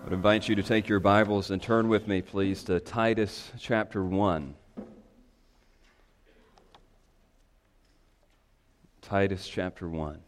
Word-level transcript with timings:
I 0.00 0.04
would 0.04 0.12
invite 0.14 0.48
you 0.48 0.54
to 0.54 0.62
take 0.62 0.88
your 0.88 0.98
Bibles 0.98 1.50
and 1.50 1.60
turn 1.60 1.86
with 1.86 2.08
me, 2.08 2.22
please, 2.22 2.64
to 2.64 2.80
Titus 2.80 3.52
chapter 3.58 4.02
1. 4.02 4.54
Titus 9.02 9.46
chapter 9.46 9.86
1. 9.86 10.18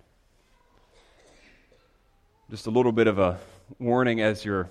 Just 2.50 2.66
a 2.66 2.70
little 2.70 2.92
bit 2.92 3.06
of 3.06 3.18
a 3.18 3.38
warning 3.78 4.20
as 4.20 4.44
you're 4.44 4.68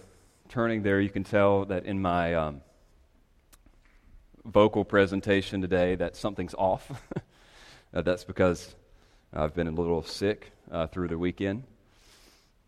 turning 0.49 0.83
there. 0.83 1.01
You 1.01 1.09
can 1.09 1.23
tell 1.23 1.65
that 1.65 1.85
in 1.85 1.99
my 1.99 2.35
um, 2.35 2.61
vocal 4.45 4.85
presentation 4.85 5.61
today 5.61 5.95
that 5.95 6.15
something's 6.15 6.53
off. 6.53 6.91
uh, 7.93 8.03
that's 8.03 8.23
because 8.23 8.75
I've 9.33 9.55
been 9.55 9.67
a 9.67 9.71
little 9.71 10.03
sick 10.03 10.51
uh, 10.71 10.85
through 10.85 11.07
the 11.07 11.17
weekend. 11.17 11.63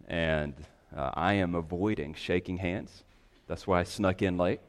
And 0.07 0.56
uh, 0.96 1.11
I 1.14 1.33
am 1.33 1.56
avoiding 1.56 2.14
shaking 2.14 2.57
hands. 2.57 3.04
That's 3.47 3.68
why 3.68 3.79
I 3.79 3.83
snuck 3.83 4.21
in 4.21 4.38
late. 4.38 4.60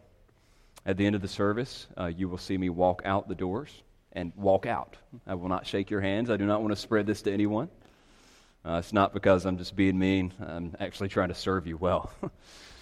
At 0.86 0.96
the 0.96 1.06
end 1.06 1.14
of 1.14 1.22
the 1.22 1.28
service, 1.28 1.86
uh, 1.98 2.06
you 2.06 2.28
will 2.28 2.38
see 2.38 2.58
me 2.58 2.68
walk 2.68 3.02
out 3.04 3.28
the 3.28 3.34
doors 3.34 3.82
and 4.12 4.32
walk 4.36 4.66
out. 4.66 4.96
I 5.26 5.34
will 5.34 5.48
not 5.48 5.66
shake 5.66 5.90
your 5.90 6.00
hands. 6.00 6.30
I 6.30 6.36
do 6.36 6.46
not 6.46 6.60
want 6.60 6.72
to 6.72 6.80
spread 6.80 7.06
this 7.06 7.22
to 7.22 7.32
anyone. 7.32 7.68
Uh, 8.64 8.76
it's 8.78 8.92
not 8.92 9.12
because 9.12 9.44
I'm 9.44 9.58
just 9.58 9.76
being 9.76 9.98
mean, 9.98 10.32
I'm 10.40 10.74
actually 10.80 11.08
trying 11.08 11.28
to 11.28 11.34
serve 11.34 11.66
you 11.66 11.76
well. 11.76 12.10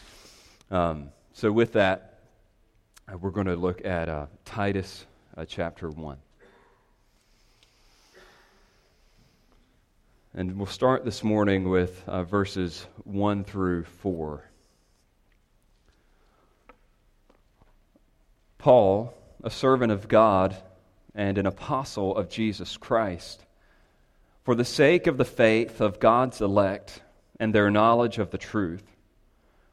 um, 0.70 1.08
so, 1.32 1.50
with 1.50 1.72
that, 1.72 2.20
uh, 3.12 3.18
we're 3.18 3.30
going 3.30 3.46
to 3.46 3.56
look 3.56 3.84
at 3.84 4.08
uh, 4.08 4.26
Titus 4.44 5.06
uh, 5.36 5.44
chapter 5.44 5.90
1. 5.90 6.18
And 10.34 10.56
we'll 10.56 10.64
start 10.64 11.04
this 11.04 11.22
morning 11.22 11.68
with 11.68 12.04
uh, 12.06 12.22
verses 12.24 12.86
1 13.04 13.44
through 13.44 13.84
4. 13.84 14.42
Paul, 18.56 19.12
a 19.44 19.50
servant 19.50 19.92
of 19.92 20.08
God 20.08 20.56
and 21.14 21.36
an 21.36 21.44
apostle 21.44 22.16
of 22.16 22.30
Jesus 22.30 22.78
Christ, 22.78 23.44
for 24.42 24.54
the 24.54 24.64
sake 24.64 25.06
of 25.06 25.18
the 25.18 25.26
faith 25.26 25.82
of 25.82 26.00
God's 26.00 26.40
elect 26.40 27.02
and 27.38 27.54
their 27.54 27.70
knowledge 27.70 28.16
of 28.16 28.30
the 28.30 28.38
truth, 28.38 28.96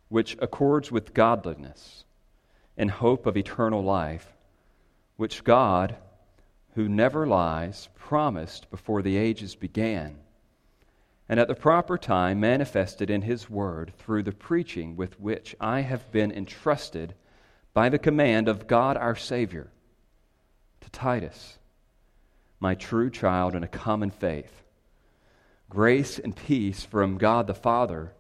which 0.09 0.35
accords 0.41 0.91
with 0.91 1.13
godliness, 1.13 2.03
in 2.75 2.89
hope 2.89 3.25
of 3.25 3.37
eternal 3.37 3.81
life, 3.81 4.27
which 5.15 5.45
God, 5.45 5.95
who 6.75 6.89
never 6.89 7.25
lies, 7.25 7.87
promised 7.95 8.69
before 8.69 9.01
the 9.01 9.15
ages 9.15 9.55
began 9.55 10.17
and 11.29 11.39
at 11.39 11.47
the 11.47 11.55
proper 11.55 11.95
time 11.95 12.39
manifested 12.39 13.11
in 13.11 13.21
His 13.21 13.49
Word 13.49 13.93
through 13.99 14.23
the 14.23 14.31
preaching 14.31 14.95
with 14.95 15.19
which 15.19 15.55
I 15.61 15.81
have 15.81 16.11
been 16.11 16.31
entrusted 16.31 17.13
by 17.71 17.89
the 17.89 17.99
command 17.99 18.47
of 18.47 18.65
God 18.65 18.97
our 18.97 19.15
Savior 19.15 19.69
to 20.81 20.89
Titus, 20.89 21.59
my 22.59 22.73
true 22.73 23.11
child 23.11 23.53
in 23.53 23.63
a 23.63 23.67
common 23.67 24.09
faith. 24.09 24.63
Grace 25.69 26.17
and 26.17 26.35
peace 26.35 26.83
from 26.83 27.19
God 27.19 27.45
the 27.45 27.53
Father 27.53 28.11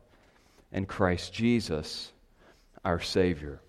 and 0.71 0.87
Christ 0.87 1.33
Jesus 1.33 2.11
our 2.85 2.99
Savior. 2.99 3.59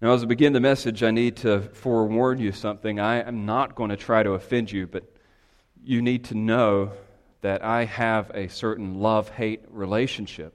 Now, 0.00 0.12
as 0.12 0.24
I 0.24 0.26
begin 0.26 0.52
the 0.52 0.60
message, 0.60 1.04
I 1.04 1.12
need 1.12 1.36
to 1.36 1.60
forewarn 1.60 2.40
you 2.40 2.50
something. 2.50 2.98
I 2.98 3.26
am 3.26 3.46
not 3.46 3.76
going 3.76 3.90
to 3.90 3.96
try 3.96 4.24
to 4.24 4.32
offend 4.32 4.70
you, 4.72 4.88
but 4.88 5.04
you 5.84 6.00
need 6.00 6.24
to 6.24 6.34
know 6.34 6.92
that 7.42 7.62
I 7.62 7.84
have 7.84 8.30
a 8.32 8.48
certain 8.48 9.00
love 9.00 9.28
hate 9.28 9.62
relationship 9.68 10.54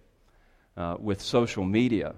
uh, 0.75 0.97
with 0.99 1.21
social 1.21 1.63
media 1.63 2.15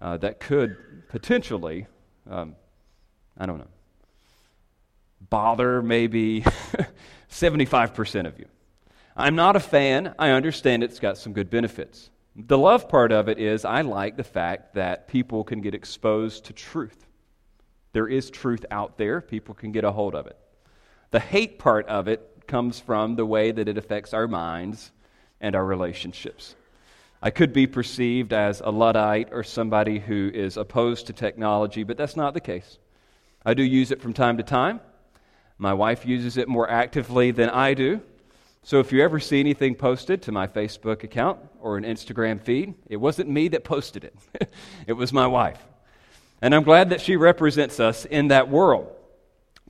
uh, 0.00 0.16
that 0.16 0.40
could 0.40 0.76
potentially, 1.08 1.86
um, 2.28 2.56
I 3.38 3.46
don't 3.46 3.58
know, 3.58 3.68
bother 5.30 5.80
maybe 5.80 6.44
75% 7.30 8.26
of 8.26 8.38
you. 8.38 8.46
I'm 9.16 9.36
not 9.36 9.54
a 9.54 9.60
fan. 9.60 10.14
I 10.18 10.30
understand 10.30 10.82
it's 10.82 10.98
got 10.98 11.16
some 11.16 11.32
good 11.32 11.50
benefits. 11.50 12.10
The 12.34 12.58
love 12.58 12.88
part 12.88 13.12
of 13.12 13.28
it 13.28 13.38
is 13.38 13.64
I 13.64 13.82
like 13.82 14.16
the 14.16 14.24
fact 14.24 14.74
that 14.74 15.06
people 15.06 15.44
can 15.44 15.60
get 15.60 15.72
exposed 15.72 16.46
to 16.46 16.52
truth. 16.52 17.06
There 17.92 18.08
is 18.08 18.28
truth 18.28 18.66
out 18.72 18.98
there, 18.98 19.20
people 19.20 19.54
can 19.54 19.70
get 19.70 19.84
a 19.84 19.92
hold 19.92 20.16
of 20.16 20.26
it. 20.26 20.36
The 21.14 21.20
hate 21.20 21.60
part 21.60 21.86
of 21.86 22.08
it 22.08 22.42
comes 22.48 22.80
from 22.80 23.14
the 23.14 23.24
way 23.24 23.52
that 23.52 23.68
it 23.68 23.78
affects 23.78 24.12
our 24.12 24.26
minds 24.26 24.90
and 25.40 25.54
our 25.54 25.64
relationships. 25.64 26.56
I 27.22 27.30
could 27.30 27.52
be 27.52 27.68
perceived 27.68 28.32
as 28.32 28.60
a 28.60 28.70
Luddite 28.72 29.28
or 29.30 29.44
somebody 29.44 30.00
who 30.00 30.32
is 30.34 30.56
opposed 30.56 31.06
to 31.06 31.12
technology, 31.12 31.84
but 31.84 31.96
that's 31.96 32.16
not 32.16 32.34
the 32.34 32.40
case. 32.40 32.80
I 33.46 33.54
do 33.54 33.62
use 33.62 33.92
it 33.92 34.02
from 34.02 34.12
time 34.12 34.38
to 34.38 34.42
time. 34.42 34.80
My 35.56 35.72
wife 35.72 36.04
uses 36.04 36.36
it 36.36 36.48
more 36.48 36.68
actively 36.68 37.30
than 37.30 37.48
I 37.48 37.74
do. 37.74 38.00
So 38.64 38.80
if 38.80 38.90
you 38.90 39.00
ever 39.00 39.20
see 39.20 39.38
anything 39.38 39.76
posted 39.76 40.20
to 40.22 40.32
my 40.32 40.48
Facebook 40.48 41.04
account 41.04 41.38
or 41.60 41.76
an 41.76 41.84
Instagram 41.84 42.40
feed, 42.40 42.74
it 42.88 42.96
wasn't 42.96 43.30
me 43.30 43.46
that 43.46 43.62
posted 43.62 44.02
it, 44.02 44.16
it 44.88 44.94
was 44.94 45.12
my 45.12 45.28
wife. 45.28 45.64
And 46.42 46.56
I'm 46.56 46.64
glad 46.64 46.90
that 46.90 47.00
she 47.00 47.14
represents 47.14 47.78
us 47.78 48.04
in 48.04 48.26
that 48.28 48.48
world. 48.48 48.90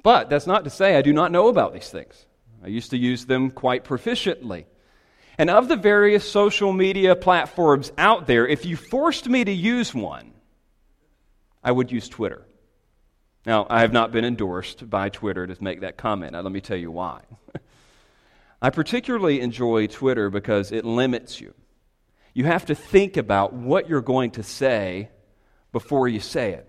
But 0.04 0.28
that's 0.28 0.46
not 0.46 0.64
to 0.64 0.70
say 0.70 0.96
I 0.96 1.02
do 1.02 1.12
not 1.12 1.32
know 1.32 1.48
about 1.48 1.72
these 1.72 1.88
things. 1.88 2.26
I 2.62 2.68
used 2.68 2.90
to 2.90 2.98
use 2.98 3.24
them 3.24 3.50
quite 3.50 3.84
proficiently. 3.84 4.66
And 5.38 5.50
of 5.50 5.66
the 5.66 5.76
various 5.76 6.30
social 6.30 6.72
media 6.72 7.16
platforms 7.16 7.90
out 7.98 8.26
there, 8.28 8.46
if 8.46 8.64
you 8.66 8.76
forced 8.76 9.28
me 9.28 9.42
to 9.44 9.50
use 9.50 9.92
one, 9.92 10.32
I 11.64 11.72
would 11.72 11.90
use 11.90 12.08
Twitter. 12.08 12.46
Now, 13.46 13.66
I 13.68 13.80
have 13.80 13.92
not 13.92 14.12
been 14.12 14.24
endorsed 14.24 14.88
by 14.88 15.08
Twitter 15.08 15.46
to 15.46 15.64
make 15.64 15.80
that 15.80 15.96
comment. 15.96 16.32
Now, 16.32 16.42
let 16.42 16.52
me 16.52 16.60
tell 16.60 16.76
you 16.76 16.90
why. 16.90 17.22
I 18.62 18.70
particularly 18.70 19.40
enjoy 19.40 19.86
Twitter 19.86 20.28
because 20.28 20.70
it 20.70 20.84
limits 20.84 21.40
you. 21.40 21.54
You 22.34 22.44
have 22.44 22.66
to 22.66 22.74
think 22.74 23.16
about 23.16 23.54
what 23.54 23.88
you're 23.88 24.02
going 24.02 24.32
to 24.32 24.42
say 24.42 25.08
before 25.72 26.08
you 26.08 26.20
say 26.20 26.52
it. 26.52 26.68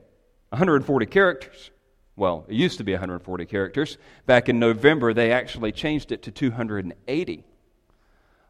140 0.49 1.05
characters. 1.05 1.71
Well, 2.15 2.45
it 2.47 2.55
used 2.55 2.77
to 2.77 2.83
be 2.83 2.93
140 2.93 3.45
characters. 3.45 3.97
Back 4.25 4.47
in 4.47 4.59
November, 4.59 5.13
they 5.13 5.31
actually 5.31 5.71
changed 5.71 6.11
it 6.11 6.23
to 6.23 6.31
280. 6.31 7.43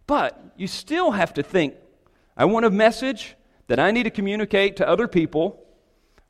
But 0.07 0.53
you 0.55 0.67
still 0.67 1.11
have 1.11 1.33
to 1.33 1.43
think 1.43 1.75
I 2.37 2.45
want 2.45 2.65
a 2.65 2.69
message 2.69 3.35
that 3.67 3.79
I 3.79 3.91
need 3.91 4.03
to 4.03 4.11
communicate 4.11 4.75
to 4.77 4.87
other 4.87 5.07
people. 5.07 5.63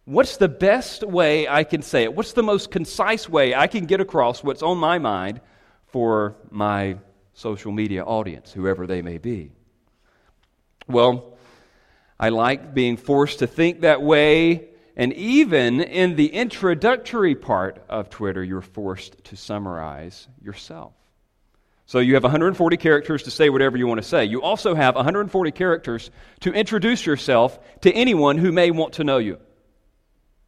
What's 0.05 0.37
the 0.37 0.47
best 0.47 1.03
way 1.03 1.47
I 1.47 1.63
can 1.63 1.81
say 1.81 2.03
it? 2.03 2.13
What's 2.13 2.33
the 2.33 2.43
most 2.43 2.71
concise 2.71 3.27
way 3.27 3.55
I 3.55 3.67
can 3.67 3.85
get 3.85 3.99
across 3.99 4.43
what's 4.43 4.61
on 4.61 4.77
my 4.77 4.99
mind 4.99 5.41
for 5.87 6.35
my 6.51 6.97
social 7.33 7.71
media 7.71 8.03
audience, 8.03 8.53
whoever 8.53 8.87
they 8.87 9.01
may 9.01 9.17
be? 9.17 9.51
Well, 10.87 11.33
I 12.19 12.29
like 12.29 12.73
being 12.73 12.95
forced 12.95 13.39
to 13.39 13.47
think 13.47 13.81
that 13.81 14.01
way 14.01 14.69
and 14.95 15.13
even 15.13 15.81
in 15.81 16.15
the 16.15 16.27
introductory 16.27 17.35
part 17.35 17.83
of 17.89 18.09
Twitter, 18.09 18.43
you're 18.43 18.61
forced 18.61 19.23
to 19.25 19.35
summarize 19.35 20.27
yourself. 20.41 20.93
So 21.87 21.99
you 21.99 22.15
have 22.15 22.23
140 22.23 22.77
characters 22.77 23.23
to 23.23 23.31
say 23.31 23.49
whatever 23.49 23.77
you 23.77 23.85
want 23.85 24.01
to 24.01 24.07
say. 24.07 24.25
You 24.25 24.41
also 24.41 24.73
have 24.73 24.95
140 24.95 25.51
characters 25.51 26.09
to 26.39 26.51
introduce 26.51 27.05
yourself 27.05 27.59
to 27.81 27.91
anyone 27.91 28.37
who 28.37 28.51
may 28.51 28.71
want 28.71 28.93
to 28.93 29.03
know 29.03 29.19
you. 29.19 29.37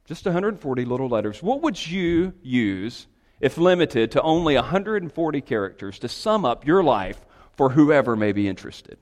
Just 0.06 0.26
140 0.26 0.86
little 0.86 1.10
letters. 1.10 1.44
What 1.44 1.62
would 1.62 1.86
you 1.86 2.34
use 2.42 3.06
if 3.40 3.58
limited 3.58 4.12
to 4.12 4.22
only 4.22 4.56
140 4.56 5.42
characters 5.42 6.00
to 6.00 6.08
sum 6.08 6.46
up 6.46 6.66
your 6.66 6.84
life 6.84 7.24
for 7.56 7.70
whoever 7.70 8.16
may 8.16 8.32
be 8.32 8.48
interested? 8.48 8.98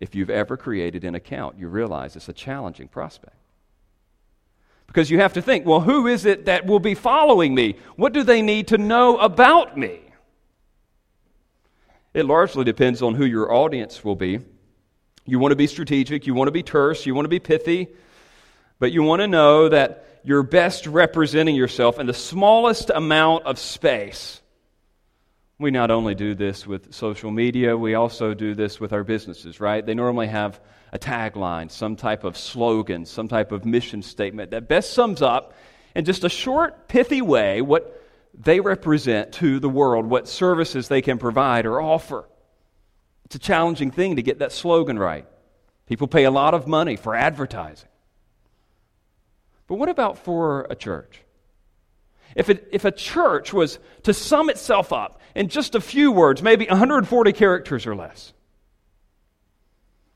If 0.00 0.14
you've 0.14 0.30
ever 0.30 0.56
created 0.56 1.04
an 1.04 1.14
account, 1.14 1.58
you 1.58 1.68
realize 1.68 2.16
it's 2.16 2.28
a 2.28 2.32
challenging 2.32 2.88
prospect. 2.88 3.36
Because 4.86 5.10
you 5.10 5.18
have 5.18 5.32
to 5.34 5.42
think, 5.42 5.66
well, 5.66 5.80
who 5.80 6.06
is 6.06 6.24
it 6.24 6.44
that 6.46 6.66
will 6.66 6.80
be 6.80 6.94
following 6.94 7.54
me? 7.54 7.76
What 7.96 8.12
do 8.12 8.22
they 8.22 8.42
need 8.42 8.68
to 8.68 8.78
know 8.78 9.18
about 9.18 9.76
me? 9.76 10.00
It 12.14 12.24
largely 12.24 12.64
depends 12.64 13.02
on 13.02 13.14
who 13.14 13.26
your 13.26 13.52
audience 13.52 14.04
will 14.04 14.16
be. 14.16 14.40
You 15.26 15.38
want 15.38 15.52
to 15.52 15.56
be 15.56 15.66
strategic, 15.66 16.26
you 16.26 16.34
want 16.34 16.48
to 16.48 16.52
be 16.52 16.62
terse, 16.62 17.04
you 17.04 17.14
want 17.14 17.24
to 17.24 17.30
be 17.30 17.40
pithy, 17.40 17.88
but 18.78 18.92
you 18.92 19.02
want 19.02 19.20
to 19.20 19.26
know 19.26 19.68
that 19.68 20.20
you're 20.22 20.42
best 20.42 20.86
representing 20.86 21.56
yourself 21.56 21.98
in 21.98 22.06
the 22.06 22.14
smallest 22.14 22.90
amount 22.90 23.44
of 23.44 23.58
space 23.58 24.40
we 25.58 25.70
not 25.70 25.90
only 25.90 26.14
do 26.14 26.34
this 26.34 26.66
with 26.66 26.92
social 26.92 27.30
media, 27.30 27.76
we 27.76 27.94
also 27.94 28.34
do 28.34 28.54
this 28.54 28.78
with 28.78 28.92
our 28.92 29.02
businesses, 29.02 29.58
right? 29.58 29.84
They 29.84 29.94
normally 29.94 30.26
have 30.26 30.60
a 30.92 30.98
tagline, 30.98 31.70
some 31.70 31.96
type 31.96 32.24
of 32.24 32.36
slogan, 32.36 33.06
some 33.06 33.26
type 33.26 33.52
of 33.52 33.64
mission 33.64 34.02
statement 34.02 34.50
that 34.50 34.68
best 34.68 34.92
sums 34.92 35.22
up 35.22 35.54
in 35.94 36.04
just 36.04 36.24
a 36.24 36.28
short, 36.28 36.88
pithy 36.88 37.22
way 37.22 37.62
what 37.62 38.02
they 38.34 38.60
represent 38.60 39.32
to 39.32 39.58
the 39.58 39.68
world, 39.68 40.04
what 40.04 40.28
services 40.28 40.88
they 40.88 41.00
can 41.00 41.16
provide 41.16 41.64
or 41.64 41.80
offer. 41.80 42.28
It's 43.24 43.36
a 43.36 43.38
challenging 43.38 43.90
thing 43.90 44.16
to 44.16 44.22
get 44.22 44.40
that 44.40 44.52
slogan 44.52 44.98
right. 44.98 45.26
People 45.86 46.06
pay 46.06 46.24
a 46.24 46.30
lot 46.30 46.52
of 46.52 46.66
money 46.66 46.96
for 46.96 47.14
advertising. 47.14 47.88
But 49.66 49.76
what 49.76 49.88
about 49.88 50.18
for 50.18 50.66
a 50.68 50.76
church? 50.76 51.22
If, 52.36 52.50
it, 52.50 52.68
if 52.70 52.84
a 52.84 52.92
church 52.92 53.54
was 53.54 53.78
to 54.02 54.12
sum 54.12 54.50
itself 54.50 54.92
up 54.92 55.20
in 55.36 55.48
just 55.48 55.74
a 55.74 55.80
few 55.82 56.10
words, 56.10 56.42
maybe 56.42 56.66
140 56.66 57.32
characters 57.34 57.86
or 57.86 57.94
less, 57.94 58.32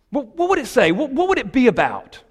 what, 0.08 0.34
what 0.36 0.48
would 0.48 0.58
it 0.58 0.66
say? 0.66 0.92
What, 0.92 1.12
what 1.12 1.28
would 1.28 1.38
it 1.38 1.52
be 1.52 1.66
about? 1.66 2.22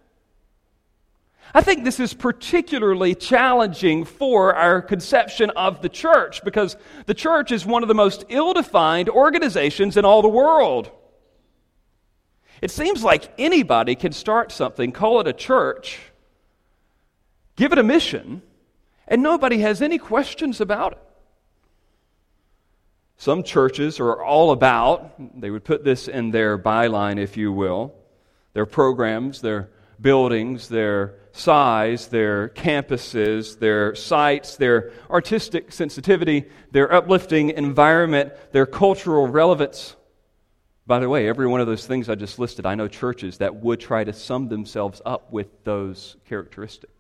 I 1.54 1.62
think 1.62 1.84
this 1.84 2.00
is 2.00 2.16
particularly 2.16 3.14
challenging 3.14 4.06
for 4.06 4.56
our 4.56 4.82
conception 4.82 5.52
of 5.52 5.82
the 5.82 5.90
church 5.90 6.44
because 6.44 6.78
the 7.06 7.14
church 7.14 7.52
is 7.52 7.66
one 7.66 7.84
of 7.84 7.88
the 7.88 7.96
most 7.96 8.26
ill 8.28 8.54
defined 8.54 9.08
organizations 9.08 9.96
in 9.96 10.04
all 10.04 10.24
the 10.24 10.28
world. 10.28 10.92
It 12.60 12.72
seems 12.72 13.04
like 13.04 13.32
anybody 13.38 13.96
can 13.96 14.12
start 14.12 14.52
something, 14.52 14.92
call 14.92 15.22
it 15.22 15.28
a 15.28 15.34
church, 15.34 16.00
give 17.56 17.72
it 17.72 17.78
a 17.78 17.84
mission, 17.84 18.42
and 19.08 19.22
nobody 19.22 19.60
has 19.60 19.82
any 19.82 20.00
questions 20.00 20.60
about 20.60 20.94
it. 20.94 21.09
Some 23.20 23.44
churches 23.44 24.00
are 24.00 24.24
all 24.24 24.52
about, 24.52 25.42
they 25.42 25.50
would 25.50 25.66
put 25.66 25.84
this 25.84 26.08
in 26.08 26.32
their 26.32 26.58
byline, 26.58 27.20
if 27.20 27.36
you 27.36 27.52
will, 27.52 27.94
their 28.54 28.66
programs, 28.66 29.42
their 29.42 29.72
buildings, 30.00 30.70
their 30.70 31.16
size, 31.34 32.08
their 32.08 32.48
campuses, 32.48 33.60
their 33.60 33.94
sites, 33.94 34.56
their 34.56 34.94
artistic 35.10 35.74
sensitivity, 35.74 36.46
their 36.72 36.94
uplifting 36.94 37.50
environment, 37.50 38.32
their 38.54 38.66
cultural 38.66 39.28
relevance. 39.28 39.98
By 40.88 41.00
the 41.00 41.10
way, 41.10 41.28
every 41.28 41.46
one 41.46 41.60
of 41.60 41.68
those 41.68 41.86
things 41.86 42.08
I 42.08 42.16
just 42.16 42.40
listed, 42.40 42.66
I 42.66 42.76
know 42.76 42.88
churches 42.88 43.40
that 43.40 43.54
would 43.54 43.82
try 43.82 44.06
to 44.06 44.14
sum 44.14 44.48
themselves 44.48 45.02
up 45.06 45.30
with 45.30 45.66
those 45.66 46.16
characteristics. 46.24 46.94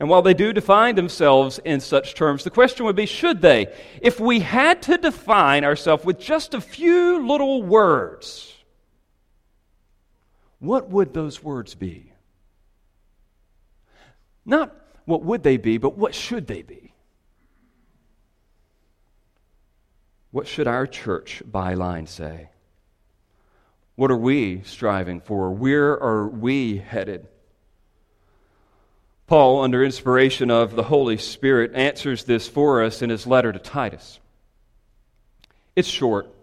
And 0.00 0.08
while 0.08 0.22
they 0.22 0.34
do 0.34 0.52
define 0.52 0.94
themselves 0.94 1.58
in 1.64 1.80
such 1.80 2.14
terms, 2.14 2.44
the 2.44 2.50
question 2.50 2.86
would 2.86 2.94
be 2.94 3.06
should 3.06 3.40
they? 3.40 3.74
If 4.00 4.20
we 4.20 4.40
had 4.40 4.82
to 4.82 4.96
define 4.96 5.64
ourselves 5.64 6.04
with 6.04 6.20
just 6.20 6.54
a 6.54 6.60
few 6.60 7.26
little 7.26 7.62
words, 7.62 8.54
what 10.60 10.88
would 10.90 11.14
those 11.14 11.42
words 11.42 11.74
be? 11.74 12.12
Not 14.44 14.74
what 15.04 15.22
would 15.24 15.42
they 15.42 15.56
be, 15.56 15.78
but 15.78 15.98
what 15.98 16.14
should 16.14 16.46
they 16.46 16.62
be? 16.62 16.94
What 20.30 20.46
should 20.46 20.66
our 20.68 20.86
church 20.86 21.42
byline 21.50 22.06
say? 22.06 22.50
What 23.96 24.10
are 24.10 24.16
we 24.16 24.62
striving 24.62 25.20
for? 25.20 25.50
Where 25.50 26.00
are 26.00 26.28
we 26.28 26.76
headed? 26.76 27.26
Paul, 29.28 29.60
under 29.60 29.84
inspiration 29.84 30.50
of 30.50 30.74
the 30.74 30.84
Holy 30.84 31.18
Spirit, 31.18 31.72
answers 31.74 32.24
this 32.24 32.48
for 32.48 32.82
us 32.82 33.02
in 33.02 33.10
his 33.10 33.26
letter 33.26 33.52
to 33.52 33.58
Titus. 33.58 34.18
It's 35.76 35.86
short, 35.86 36.34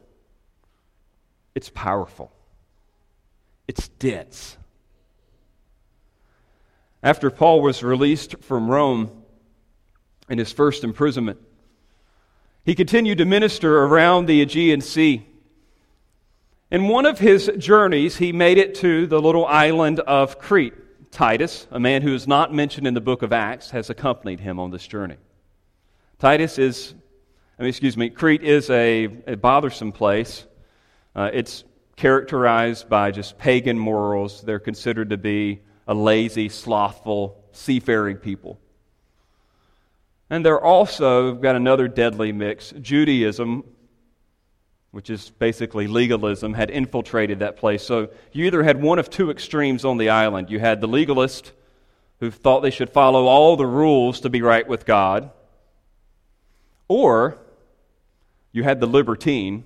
it's 1.55 1.69
powerful, 1.69 2.31
it's 3.67 3.87
dense. 3.87 4.55
After 7.01 7.31
Paul 7.31 7.61
was 7.61 7.81
released 7.81 8.35
from 8.43 8.69
Rome 8.69 9.23
in 10.29 10.37
his 10.37 10.51
first 10.51 10.83
imprisonment, 10.83 11.39
he 12.63 12.75
continued 12.75 13.17
to 13.17 13.25
minister 13.25 13.83
around 13.83 14.27
the 14.27 14.43
Aegean 14.43 14.81
Sea. 14.81 15.25
In 16.69 16.87
one 16.87 17.07
of 17.07 17.17
his 17.17 17.49
journeys, 17.57 18.17
he 18.17 18.31
made 18.31 18.59
it 18.59 18.75
to 18.75 19.07
the 19.07 19.19
little 19.19 19.45
island 19.47 20.01
of 20.01 20.37
Crete. 20.37 20.73
Titus, 21.15 21.65
a 21.71 21.79
man 21.79 22.01
who 22.01 22.13
is 22.13 22.27
not 22.27 22.53
mentioned 22.53 22.85
in 22.85 22.93
the 22.93 22.99
book 22.99 23.21
of 23.21 23.31
Acts, 23.31 23.71
has 23.71 23.89
accompanied 23.89 24.41
him 24.41 24.59
on 24.59 24.69
this 24.69 24.85
journey. 24.85 25.15
Titus 26.19 26.59
is, 26.59 26.93
I 27.57 27.61
mean, 27.61 27.69
excuse 27.69 27.95
me, 27.95 28.09
Crete 28.09 28.43
is 28.43 28.69
a, 28.69 29.05
a 29.25 29.37
bothersome 29.37 29.93
place. 29.93 30.45
Uh, 31.15 31.29
it's 31.31 31.63
characterized 31.95 32.89
by 32.89 33.11
just 33.11 33.37
pagan 33.37 33.79
morals. 33.79 34.41
They're 34.41 34.59
considered 34.59 35.11
to 35.11 35.17
be 35.17 35.61
a 35.87 35.93
lazy, 35.93 36.49
slothful, 36.49 37.41
seafaring 37.53 38.17
people. 38.17 38.59
And 40.29 40.45
they're 40.45 40.59
also 40.59 41.33
got 41.33 41.55
another 41.55 41.87
deadly 41.87 42.33
mix. 42.33 42.73
Judaism, 42.81 43.63
which 44.95 45.09
is 45.09 45.29
basically 45.29 45.87
legalism, 45.87 46.53
had 46.53 46.69
infiltrated 46.69 47.39
that 47.39 47.57
place. 47.57 47.83
So 47.83 48.07
you 48.31 48.45
either 48.45 48.63
had 48.63 48.81
one 48.81 48.97
of 48.97 49.09
two 49.09 49.29
extremes 49.29 49.83
on 49.83 49.97
the 49.97 50.07
island. 50.07 50.49
You 50.49 50.57
had 50.57 50.79
the 50.79 50.87
legalist 50.87 51.51
who 52.21 52.31
thought 52.31 52.61
they 52.61 52.71
should 52.71 52.89
follow 52.89 53.25
all 53.25 53.57
the 53.57 53.65
rules 53.65 54.21
to 54.21 54.29
be 54.29 54.41
right 54.41 54.65
with 54.65 54.85
God, 54.85 55.31
or 56.87 57.37
you 58.53 58.63
had 58.63 58.79
the 58.79 58.87
libertine 58.87 59.65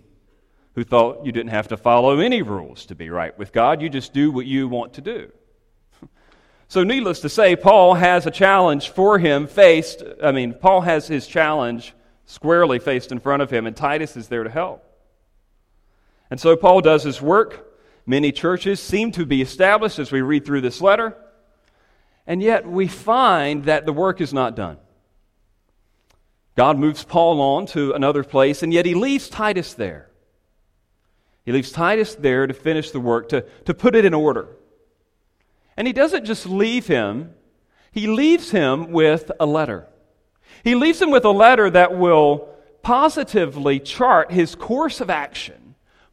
who 0.73 0.83
thought 0.83 1.23
you 1.23 1.31
didn't 1.31 1.51
have 1.51 1.67
to 1.67 1.77
follow 1.77 2.17
any 2.17 2.41
rules 2.41 2.87
to 2.87 2.95
be 2.95 3.11
right 3.11 3.37
with 3.37 3.53
God. 3.53 3.83
You 3.83 3.89
just 3.89 4.13
do 4.13 4.31
what 4.31 4.47
you 4.47 4.67
want 4.67 4.93
to 4.93 5.01
do. 5.01 5.31
So, 6.71 6.83
needless 6.83 7.21
to 7.21 7.29
say, 7.29 7.55
Paul 7.55 7.95
has 7.95 8.27
a 8.27 8.31
challenge 8.31 8.89
for 8.89 9.17
him 9.17 9.47
faced. 9.47 10.03
I 10.23 10.31
mean, 10.31 10.53
Paul 10.53 10.81
has 10.81 11.07
his 11.07 11.25
challenge 11.25 11.95
squarely 12.25 12.77
faced 12.77 13.11
in 13.11 13.19
front 13.19 13.41
of 13.41 13.49
him, 13.49 13.65
and 13.65 13.75
Titus 13.75 14.15
is 14.15 14.27
there 14.27 14.43
to 14.43 14.51
help. 14.51 14.88
And 16.29 16.39
so, 16.39 16.55
Paul 16.55 16.81
does 16.81 17.03
his 17.03 17.21
work. 17.21 17.65
Many 18.05 18.31
churches 18.31 18.79
seem 18.79 19.11
to 19.13 19.25
be 19.25 19.41
established 19.41 19.99
as 19.99 20.11
we 20.11 20.21
read 20.21 20.45
through 20.45 20.61
this 20.61 20.81
letter, 20.81 21.15
and 22.25 22.41
yet 22.41 22.67
we 22.67 22.87
find 22.87 23.65
that 23.65 23.85
the 23.85 23.93
work 23.93 24.19
is 24.19 24.33
not 24.33 24.55
done. 24.55 24.77
God 26.55 26.77
moves 26.77 27.03
Paul 27.03 27.39
on 27.39 27.67
to 27.67 27.93
another 27.93 28.23
place, 28.23 28.63
and 28.63 28.73
yet 28.73 28.85
he 28.85 28.95
leaves 28.95 29.29
Titus 29.29 29.75
there. 29.75 30.09
He 31.45 31.51
leaves 31.51 31.71
Titus 31.71 32.15
there 32.15 32.47
to 32.47 32.53
finish 32.53 32.91
the 32.91 32.99
work, 32.99 33.29
to, 33.29 33.41
to 33.65 33.73
put 33.73 33.95
it 33.95 34.05
in 34.05 34.13
order. 34.13 34.47
And 35.77 35.87
he 35.87 35.93
doesn't 35.93 36.25
just 36.25 36.45
leave 36.45 36.87
him, 36.87 37.33
he 37.91 38.07
leaves 38.07 38.51
him 38.51 38.91
with 38.91 39.31
a 39.39 39.45
letter. 39.45 39.87
He 40.63 40.75
leaves 40.75 41.01
him 41.01 41.11
with 41.11 41.25
a 41.25 41.31
letter 41.31 41.69
that 41.69 41.97
will 41.97 42.49
positively 42.81 43.79
chart 43.79 44.31
his 44.31 44.55
course 44.55 44.99
of 44.99 45.09
action 45.09 45.58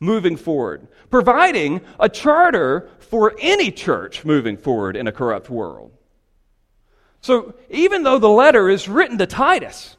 moving 0.00 0.37
forward, 0.37 0.88
providing 1.11 1.81
a 1.99 2.09
charter 2.09 2.88
for 2.99 3.35
any 3.38 3.71
church 3.71 4.25
moving 4.25 4.57
forward 4.57 4.97
in 4.97 5.07
a 5.07 5.12
corrupt 5.12 5.49
world. 5.50 5.93
So, 7.21 7.55
even 7.71 8.03
though 8.03 8.19
the 8.19 8.29
letter 8.29 8.69
is 8.69 8.88
written 8.88 9.19
to 9.19 9.26
Titus, 9.26 9.97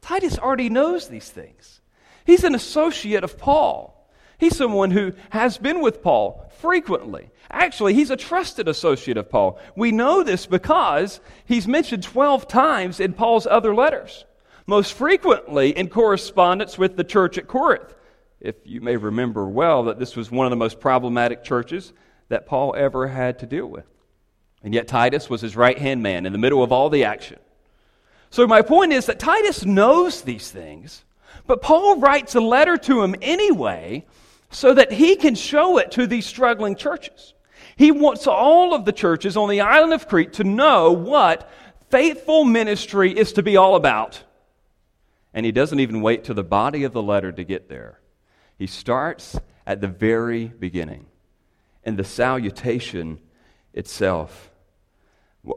Titus 0.00 0.38
already 0.38 0.68
knows 0.68 1.08
these 1.08 1.28
things. 1.28 1.80
He's 2.24 2.44
an 2.44 2.54
associate 2.54 3.24
of 3.24 3.38
Paul. 3.38 4.08
He's 4.38 4.56
someone 4.56 4.90
who 4.90 5.12
has 5.30 5.56
been 5.58 5.80
with 5.80 6.02
Paul 6.02 6.50
frequently. 6.58 7.30
Actually, 7.50 7.94
he's 7.94 8.10
a 8.10 8.16
trusted 8.16 8.68
associate 8.68 9.16
of 9.16 9.30
Paul. 9.30 9.58
We 9.76 9.92
know 9.92 10.22
this 10.22 10.46
because 10.46 11.20
he's 11.44 11.68
mentioned 11.68 12.02
12 12.02 12.48
times 12.48 13.00
in 13.00 13.12
Paul's 13.12 13.46
other 13.46 13.74
letters, 13.74 14.24
most 14.66 14.94
frequently 14.94 15.76
in 15.76 15.88
correspondence 15.88 16.76
with 16.76 16.96
the 16.96 17.04
church 17.04 17.38
at 17.38 17.46
Corinth. 17.46 17.94
If 18.42 18.56
you 18.64 18.80
may 18.80 18.96
remember 18.96 19.46
well, 19.46 19.84
that 19.84 20.00
this 20.00 20.16
was 20.16 20.28
one 20.28 20.46
of 20.46 20.50
the 20.50 20.56
most 20.56 20.80
problematic 20.80 21.44
churches 21.44 21.92
that 22.28 22.44
Paul 22.44 22.74
ever 22.76 23.06
had 23.06 23.38
to 23.38 23.46
deal 23.46 23.66
with. 23.66 23.86
And 24.64 24.74
yet, 24.74 24.88
Titus 24.88 25.30
was 25.30 25.40
his 25.40 25.54
right 25.54 25.78
hand 25.78 26.02
man 26.02 26.26
in 26.26 26.32
the 26.32 26.38
middle 26.38 26.62
of 26.62 26.72
all 26.72 26.90
the 26.90 27.04
action. 27.04 27.38
So, 28.30 28.46
my 28.48 28.62
point 28.62 28.92
is 28.92 29.06
that 29.06 29.20
Titus 29.20 29.64
knows 29.64 30.22
these 30.22 30.50
things, 30.50 31.04
but 31.46 31.62
Paul 31.62 32.00
writes 32.00 32.34
a 32.34 32.40
letter 32.40 32.76
to 32.78 33.02
him 33.02 33.14
anyway 33.22 34.06
so 34.50 34.74
that 34.74 34.90
he 34.90 35.14
can 35.14 35.36
show 35.36 35.78
it 35.78 35.92
to 35.92 36.08
these 36.08 36.26
struggling 36.26 36.74
churches. 36.74 37.34
He 37.76 37.92
wants 37.92 38.26
all 38.26 38.74
of 38.74 38.84
the 38.84 38.92
churches 38.92 39.36
on 39.36 39.48
the 39.48 39.60
island 39.60 39.92
of 39.92 40.08
Crete 40.08 40.32
to 40.34 40.44
know 40.44 40.90
what 40.90 41.48
faithful 41.90 42.44
ministry 42.44 43.16
is 43.16 43.34
to 43.34 43.42
be 43.44 43.56
all 43.56 43.76
about. 43.76 44.24
And 45.32 45.46
he 45.46 45.52
doesn't 45.52 45.78
even 45.78 46.02
wait 46.02 46.24
till 46.24 46.34
the 46.34 46.42
body 46.42 46.82
of 46.82 46.92
the 46.92 47.02
letter 47.02 47.30
to 47.30 47.44
get 47.44 47.68
there. 47.68 48.01
He 48.62 48.68
starts 48.68 49.36
at 49.66 49.80
the 49.80 49.88
very 49.88 50.46
beginning 50.46 51.06
in 51.82 51.96
the 51.96 52.04
salutation 52.04 53.18
itself. 53.74 54.52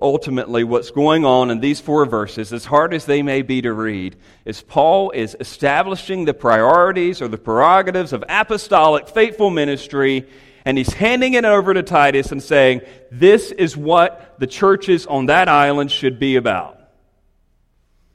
Ultimately, 0.02 0.64
what's 0.64 0.90
going 0.90 1.24
on 1.24 1.52
in 1.52 1.60
these 1.60 1.80
four 1.80 2.08
verses, 2.08 2.52
as 2.52 2.66
hard 2.66 2.96
as 2.96 3.06
they 3.06 3.22
may 3.22 3.44
be 3.44 3.62
to 3.62 3.74
read, 3.74 4.16
is 4.44 4.64
Paul 4.64 5.12
is 5.12 5.38
establishing 5.40 6.26
the 6.26 6.34
priorities 6.34 7.22
or 7.22 7.28
the 7.28 7.38
prerogatives 7.38 8.12
of 8.12 8.24
apostolic 8.28 9.08
faithful 9.08 9.52
ministry, 9.52 10.28
and 10.66 10.76
he's 10.76 10.94
handing 10.94 11.36
it 11.36 11.46
over 11.46 11.76
to 11.76 11.84
Titus 11.84 12.32
and 12.32 12.42
saying, 12.42 12.82
This 13.12 13.52
is 13.52 13.78
what 13.78 14.34
the 14.40 14.48
churches 14.48 15.06
on 15.06 15.28
that 15.28 15.48
island 15.48 15.92
should 15.92 16.18
be 16.18 16.38
about. 16.38 16.82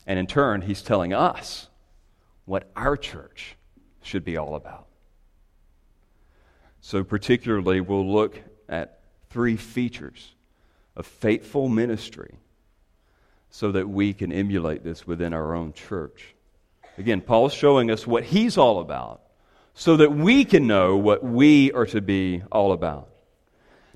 And 0.05 0.19
in 0.19 0.27
turn, 0.27 0.63
he's 0.63 0.83
telling 0.83 1.13
us 1.13 1.69
what 2.45 2.69
our 2.75 2.97
church 2.97 3.55
should 4.03 4.25
be 4.25 4.37
all 4.37 4.55
about. 4.55 4.87
So, 6.81 7.05
particularly, 7.05 7.81
we'll 7.81 8.11
look 8.11 8.41
at 8.69 9.01
three 9.29 9.57
features 9.57 10.35
of 10.97 11.07
faithful 11.07 11.69
ministry 11.69 12.35
so 13.51 13.73
that 13.73 13.89
we 13.89 14.13
can 14.15 14.33
emulate 14.33 14.83
this 14.83 15.07
within 15.07 15.35
our 15.35 15.55
own 15.55 15.73
church. 15.73 16.35
Again, 16.99 17.21
Paul's 17.21 17.53
showing 17.53 17.91
us 17.91 18.07
what 18.07 18.25
he's 18.25 18.57
all 18.57 18.81
about 18.81 19.21
so 19.75 19.97
that 19.97 20.13
we 20.13 20.45
can 20.45 20.67
know 20.67 20.97
what 20.97 21.23
we 21.23 21.73
are 21.73 21.87
to 21.87 22.01
be 22.01 22.43
all 22.51 22.73
about. 22.73 23.09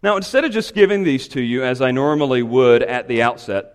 Now, 0.03 0.17
instead 0.17 0.45
of 0.45 0.53
just 0.53 0.75
giving 0.75 1.03
these 1.03 1.29
to 1.29 1.41
you 1.41 1.65
as 1.65 1.81
I 1.81 1.91
normally 1.91 2.43
would 2.43 2.83
at 2.83 3.09
the 3.09 3.23
outset, 3.23 3.75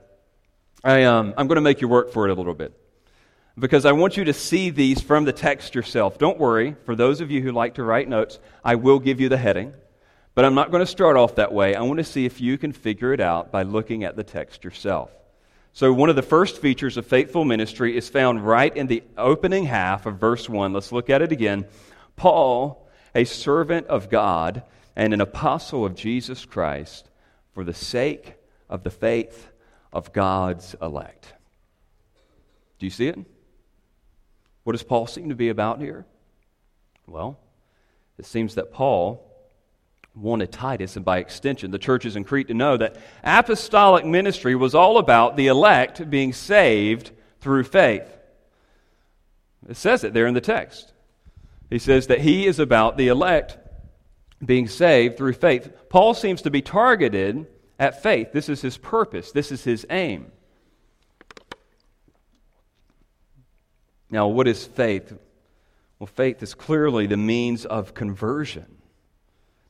I, 0.84 1.04
um, 1.04 1.34
I'm 1.38 1.48
going 1.48 1.56
to 1.56 1.62
make 1.62 1.82
you 1.82 1.88
work 1.88 2.12
for 2.12 2.28
it 2.28 2.32
a 2.32 2.36
little 2.36 2.54
bit 2.54 2.79
because 3.58 3.86
I 3.86 3.92
want 3.92 4.18
you 4.18 4.24
to 4.26 4.34
see 4.34 4.70
these 4.70 5.02
from 5.02 5.26
the 5.26 5.34
text 5.34 5.76
yourself. 5.76 6.18
Don't 6.18 6.38
worry, 6.38 6.76
for 6.86 6.96
those 6.96 7.22
of 7.22 7.32
you 7.32 7.42
who 7.42 7.52
like 7.52 7.76
to 7.76 7.84
write 7.84 8.08
notes, 8.08 8.40
I 8.64 8.76
will 8.76 9.00
give 9.00 9.20
you 9.20 9.30
the 9.30 9.38
heading, 9.38 9.74
but 10.36 10.46
I'm 10.46 10.56
not 10.56 10.72
going 10.72 10.82
to 10.82 10.92
start 10.92 11.18
off 11.18 11.36
that 11.36 11.54
way. 11.54 11.76
I 11.76 11.82
want 11.82 11.98
to 11.98 12.04
see 12.04 12.26
if 12.26 12.40
you 12.40 12.58
can 12.58 12.72
figure 12.72 13.14
it 13.14 13.20
out 13.20 13.52
by 13.52 13.64
looking 13.64 14.04
at 14.04 14.16
the 14.16 14.24
text 14.24 14.64
yourself. 14.64 15.12
So, 15.74 15.94
one 15.94 16.10
of 16.10 16.16
the 16.16 16.22
first 16.22 16.58
features 16.62 16.98
of 16.98 17.06
faithful 17.06 17.46
ministry 17.46 17.96
is 17.96 18.10
found 18.10 18.46
right 18.46 18.76
in 18.76 18.88
the 18.88 19.04
opening 19.18 19.66
half 19.66 20.06
of 20.06 20.20
verse 20.20 20.50
1. 20.50 20.74
Let's 20.74 20.92
look 20.92 21.10
at 21.10 21.22
it 21.22 21.32
again. 21.32 21.66
Paul, 22.16 22.90
a 23.14 23.24
servant 23.24 23.88
of 23.88 24.10
God 24.10 24.64
and 24.96 25.14
an 25.14 25.22
apostle 25.22 25.86
of 25.86 25.96
Jesus 25.96 26.44
Christ, 26.46 27.10
for 27.54 27.64
the 27.64 27.74
sake 27.74 28.36
of 28.70 28.84
the 28.84 28.90
faith 28.90 29.48
of 29.94 30.12
God's 30.12 30.76
elect. 30.82 31.34
Do 32.80 32.86
you 32.86 32.92
see 32.92 33.08
it? 33.08 33.20
What 34.70 34.74
does 34.74 34.84
Paul 34.84 35.08
seem 35.08 35.30
to 35.30 35.36
be 35.36 35.50
about 35.50 35.82
here? 35.82 36.06
Well, 37.08 37.40
it 38.20 38.28
seems 38.28 38.54
that 38.54 38.72
Paul 38.72 39.28
wanted 40.14 40.52
Titus, 40.52 40.96
and 40.96 41.04
by 41.04 41.18
extension, 41.18 41.72
the 41.72 41.80
churches 41.80 42.16
in 42.16 42.24
Crete, 42.24 42.50
to 42.50 42.54
know 42.54 42.78
that 42.78 42.98
apostolic 43.24 44.06
ministry 44.06 44.54
was 44.54 44.76
all 44.76 45.00
about 45.00 45.38
the 45.38 45.48
elect 45.48 46.08
being 46.12 46.34
saved 46.34 47.10
through 47.42 47.64
faith. 47.64 48.16
It 49.68 49.76
says 49.76 50.04
it 50.04 50.14
there 50.14 50.28
in 50.28 50.36
the 50.36 50.40
text. 50.40 50.94
He 51.72 51.80
says 51.80 52.06
that 52.06 52.22
he 52.22 52.46
is 52.46 52.60
about 52.60 52.96
the 52.96 53.08
elect 53.08 53.58
being 54.46 54.68
saved 54.68 55.18
through 55.18 55.34
faith. 55.34 55.74
Paul 55.90 56.14
seems 56.14 56.44
to 56.44 56.52
be 56.52 56.62
targeted 56.62 57.48
at 57.80 58.04
faith. 58.04 58.34
This 58.34 58.50
is 58.50 58.62
his 58.62 58.78
purpose, 58.78 59.32
this 59.32 59.52
is 59.52 59.64
his 59.64 59.88
aim. 59.90 60.32
Now, 64.10 64.28
what 64.28 64.48
is 64.48 64.66
faith? 64.66 65.14
Well, 66.00 66.08
faith 66.08 66.42
is 66.42 66.54
clearly 66.54 67.08
the 67.08 67.18
means 67.18 67.66
of 67.66 67.94
conversion. 67.94 68.66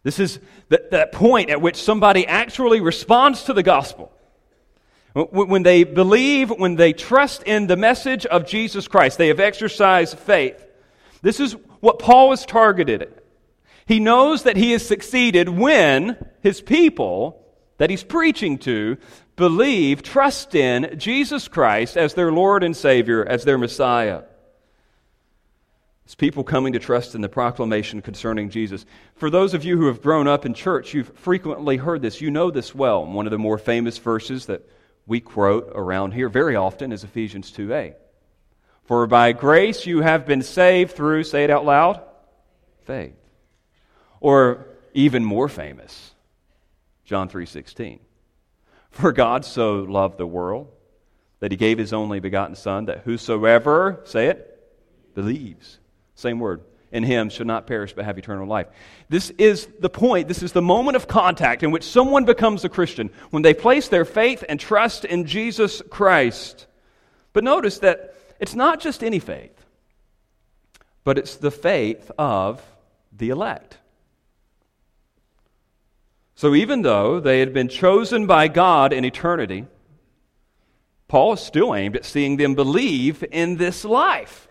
This 0.04 0.20
is 0.20 0.40
that, 0.70 0.92
that 0.92 1.12
point 1.12 1.50
at 1.50 1.62
which 1.62 1.76
somebody 1.76 2.26
actually 2.26 2.82
responds 2.82 3.44
to 3.44 3.54
the 3.54 3.64
gospel. 3.64 4.12
When 5.14 5.64
they 5.64 5.84
believe, 5.84 6.52
when 6.52 6.76
they 6.76 6.94
trust 6.94 7.44
in 7.44 7.68
the 7.68 7.76
message 7.76 8.26
of 8.28 8.46
Jesus 8.46 8.88
Christ, 8.88 9.18
they 9.18 9.28
have 9.30 9.40
exercised 9.40 10.18
faith. 10.20 10.64
This 11.22 11.40
is 11.40 11.54
what 11.80 12.00
Paul 12.00 12.32
is 12.32 12.46
targeted 12.46 13.02
at. 13.02 13.24
He 13.88 14.00
knows 14.00 14.44
that 14.44 14.56
he 14.56 14.72
has 14.74 14.88
succeeded 14.88 15.50
when 15.50 16.16
his 16.42 16.62
people 16.62 17.44
that 17.80 17.90
he's 17.90 18.04
preaching 18.04 18.60
to 18.60 18.98
believe, 19.36 20.04
trust 20.04 20.54
in 20.54 21.00
Jesus 21.00 21.48
Christ 21.48 21.98
as 21.98 22.14
their 22.14 22.32
Lord 22.32 22.64
and 22.64 22.78
Savior, 22.78 23.26
as 23.26 23.46
their 23.46 23.58
Messiah. 23.58 24.24
It's 26.10 26.16
people 26.16 26.44
coming 26.44 26.74
to 26.74 26.80
trust 26.80 27.14
in 27.14 27.22
the 27.22 27.30
proclamation 27.30 28.02
concerning 28.02 28.50
Jesus. 28.50 28.84
For 29.14 29.30
those 29.30 29.54
of 29.54 29.64
you 29.64 29.78
who 29.78 29.86
have 29.86 30.02
grown 30.02 30.28
up 30.28 30.44
in 30.44 30.56
church, 30.56 30.92
you've 30.92 31.16
frequently 31.16 31.78
heard 31.78 32.02
this. 32.02 32.20
You 32.20 32.32
know 32.32 32.50
this 32.50 32.74
well. 32.74 33.06
One 33.06 33.28
of 33.28 33.32
the 33.32 33.38
more 33.38 33.60
famous 33.60 34.00
verses 34.00 34.48
that 34.48 34.68
we 35.06 35.20
quote 35.20 35.72
around 35.76 36.16
here 36.16 36.28
very 36.28 36.56
often 36.56 36.92
is 36.92 37.04
Ephesians 37.04 37.52
2a. 37.52 37.94
For 38.86 39.06
by 39.06 39.34
grace 39.34 39.86
you 39.86 40.02
have 40.02 40.26
been 40.26 40.42
saved 40.42 40.94
through, 40.94 41.26
say 41.26 41.44
it 41.44 41.52
out 41.52 41.64
loud, 41.64 42.02
faith. 42.86 43.14
Or 44.20 44.66
even 44.96 45.24
more 45.24 45.48
famous, 45.48 46.16
John 47.06 47.30
3:16. 47.30 48.00
For 48.90 49.12
God 49.12 49.46
so 49.46 49.76
loved 49.76 50.18
the 50.18 50.26
world 50.26 50.70
that 51.40 51.52
he 51.52 51.56
gave 51.56 51.78
his 51.78 51.94
only 51.94 52.20
begotten 52.20 52.56
son 52.56 52.86
that 52.86 53.02
whosoever, 53.02 54.02
say 54.06 54.26
it, 54.26 54.60
believes 55.14 55.78
same 56.20 56.40
word. 56.40 56.62
In 56.92 57.04
him 57.04 57.30
shall 57.30 57.46
not 57.46 57.68
perish 57.68 57.94
but 57.94 58.06
have 58.06 58.18
eternal 58.18 58.48
life. 58.48 58.68
This 59.10 59.30
is 59.32 59.68
the 59.80 59.92
point. 59.92 60.28
This 60.28 60.42
is 60.42 60.54
the 60.54 60.62
moment 60.62 60.96
of 60.96 61.08
contact 61.08 61.62
in 61.62 61.70
which 61.70 61.84
someone 61.84 62.26
becomes 62.26 62.66
a 62.66 62.70
Christian 62.70 63.12
when 63.30 63.44
they 63.44 63.54
place 63.54 63.88
their 63.88 64.06
faith 64.06 64.44
and 64.50 64.60
trust 64.60 65.06
in 65.06 65.26
Jesus 65.26 65.84
Christ. 65.90 66.66
But 67.32 67.44
notice 67.44 67.80
that 67.80 68.16
it's 68.40 68.56
not 68.56 68.80
just 68.80 69.04
any 69.04 69.20
faith, 69.20 69.54
but 71.04 71.20
it's 71.20 71.36
the 71.36 71.52
faith 71.52 72.12
of 72.18 72.60
the 73.16 73.30
elect. 73.30 73.78
So 76.34 76.56
even 76.56 76.82
though 76.82 77.20
they 77.20 77.40
had 77.40 77.54
been 77.54 77.68
chosen 77.68 78.26
by 78.26 78.48
God 78.48 78.94
in 78.94 79.06
eternity, 79.06 79.68
Paul 81.08 81.34
is 81.34 81.40
still 81.40 81.76
aimed 81.76 81.96
at 81.96 82.06
seeing 82.06 82.38
them 82.38 82.56
believe 82.56 83.24
in 83.32 83.58
this 83.58 83.86
life. 83.86 84.49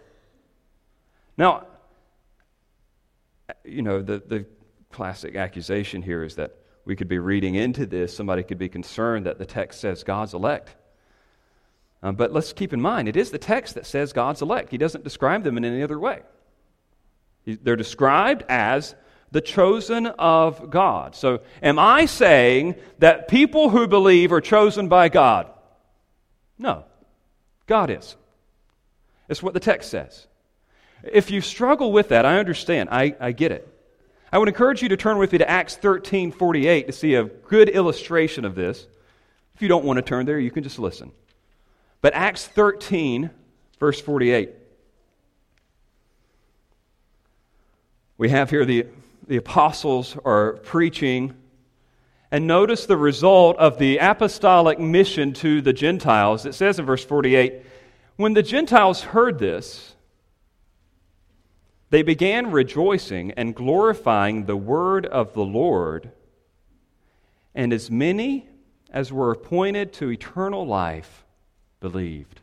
Now, 1.39 1.67
you 3.65 3.83
know, 3.83 4.03
the, 4.03 4.19
the 4.27 4.45
classic 4.91 5.37
accusation 5.37 6.03
here 6.03 6.25
is 6.25 6.35
that 6.35 6.57
we 6.85 6.97
could 6.97 7.09
be 7.09 7.19
reading 7.19 7.55
into 7.55 7.87
this, 7.87 8.15
somebody 8.15 8.43
could 8.43 8.59
be 8.59 8.69
concerned 8.69 9.27
that 9.27 9.39
the 9.39 9.47
text 9.47 9.81
says 9.81 10.03
God's 10.03 10.35
elect. 10.35 10.75
Um, 12.03 12.17
but 12.17 12.33
let's 12.33 12.53
keep 12.53 12.73
in 12.73 12.81
mind, 12.81 13.09
it 13.09 13.17
is 13.17 13.31
the 13.31 13.39
text 13.39 13.75
that 13.75 13.87
says 13.87 14.13
God's 14.13 14.43
elect. 14.43 14.71
He 14.71 14.79
doesn't 14.79 15.05
describe 15.05 15.45
them 15.45 15.57
in 15.57 15.65
any 15.65 15.83
other 15.83 15.99
way. 15.99 16.23
They're 17.45 17.77
described 17.77 18.45
as 18.49 18.95
the 19.31 19.41
chosen 19.41 20.07
of 20.07 20.71
God. 20.71 21.15
So, 21.15 21.41
am 21.63 21.79
I 21.79 22.07
saying 22.07 22.77
that 22.99 23.29
people 23.29 23.69
who 23.69 23.87
believe 23.87 24.33
are 24.33 24.41
chosen 24.41 24.89
by 24.89 25.09
God? 25.09 25.51
No. 26.59 26.85
God 27.67 27.91
is. 27.91 28.17
It's 29.29 29.43
what 29.43 29.55
the 29.55 29.61
text 29.61 29.91
says. 29.91 30.28
If 31.03 31.31
you 31.31 31.41
struggle 31.41 31.93
with 31.93 32.09
that, 32.09 32.27
I 32.27 32.39
understand. 32.39 32.89
I, 32.91 33.15
I 33.21 33.33
get 33.33 33.53
it. 33.53 33.69
I 34.33 34.39
would 34.39 34.49
encourage 34.49 34.83
you 34.83 34.89
to 34.91 34.97
turn 34.97 35.19
with 35.19 35.33
me 35.33 35.39
to 35.39 35.49
Acts 35.49 35.77
13 35.77 36.33
48 36.33 36.87
to 36.87 36.93
see 36.93 37.15
a 37.15 37.25
good 37.25 37.69
illustration 37.69 38.45
of 38.45 38.55
this. 38.55 38.87
If 39.55 39.63
you 39.63 39.69
don't 39.69 39.85
want 39.85 39.97
to 39.97 40.03
turn 40.03 40.27
there, 40.27 40.39
you 40.39 40.51
can 40.51 40.63
just 40.63 40.79
listen. 40.79 41.13
But 42.01 42.15
Acts 42.15 42.47
13, 42.47 43.31
verse 43.81 44.01
48. 44.01 44.51
We 48.19 48.29
have 48.31 48.51
here 48.51 48.65
the, 48.65 48.87
the 49.27 49.37
apostles 49.37 50.17
are 50.25 50.55
preaching. 50.65 51.35
And 52.31 52.47
notice 52.47 52.85
the 52.85 52.97
result 52.97 53.57
of 53.57 53.79
the 53.79 53.99
apostolic 53.99 54.79
mission 54.79 55.33
to 55.35 55.63
the 55.63 55.73
Gentiles. 55.73 56.45
It 56.45 56.55
says 56.55 56.79
in 56.79 56.85
verse 56.85 57.05
48 57.05 57.63
When 58.17 58.35
the 58.35 58.43
Gentiles 58.43 59.03
heard 59.03 59.39
this, 59.39 59.95
they 61.91 62.03
began 62.03 62.51
rejoicing 62.51 63.33
and 63.33 63.55
glorifying 63.55 64.45
the 64.45 64.57
word 64.57 65.07
of 65.07 65.33
the 65.33 65.45
Lord, 65.45 66.11
and 67.55 67.73
as 67.73 67.91
many 67.91 68.49
as 68.91 69.13
were 69.13 69.31
appointed 69.31 69.93
to 69.95 70.11
eternal 70.11 70.67
life 70.67 71.25
believed. 71.81 72.41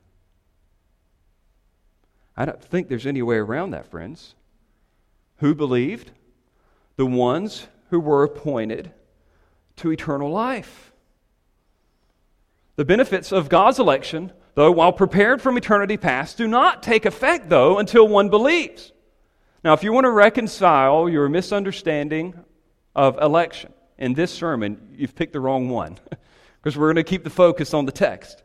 I 2.38 2.46
don't 2.46 2.62
think 2.62 2.90
there's 2.90 3.08
any 3.08 3.22
way 3.22 3.38
around 3.38 3.72
that, 3.72 3.90
friends. 3.90 4.36
Who 5.38 5.56
believed? 5.56 6.12
The 6.98 7.06
ones 7.06 7.68
who 7.90 8.00
were 8.00 8.24
appointed 8.24 8.92
to 9.78 9.92
eternal 9.92 10.32
life. 10.32 10.92
The 12.76 12.86
benefits 12.86 13.32
of 13.32 13.48
God's 13.48 13.80
election, 13.80 14.34
though, 14.56 14.72
while 14.72 14.92
prepared 14.92 15.42
from 15.42 15.58
eternity 15.58 15.98
past, 15.98 16.38
do 16.38 16.48
not 16.48 16.84
take 16.84 17.06
effect, 17.06 17.50
though, 17.50 17.80
until 17.80 18.08
one 18.08 18.30
believes. 18.30 18.92
Now, 19.66 19.74
if 19.74 19.84
you 19.84 19.92
want 19.92 20.04
to 20.04 20.12
reconcile 20.12 21.10
your 21.10 21.28
misunderstanding 21.28 22.36
of 22.96 23.18
election 23.20 23.74
in 23.98 24.14
this 24.14 24.32
sermon, 24.32 24.94
you've 24.96 25.16
picked 25.16 25.34
the 25.34 25.40
wrong 25.40 25.70
one 25.70 25.98
because 26.62 26.78
we're 26.78 26.94
going 26.94 27.04
to 27.04 27.10
keep 27.10 27.24
the 27.24 27.32
focus 27.32 27.74
on 27.74 27.88
the 27.88 27.92
text. 27.92 28.44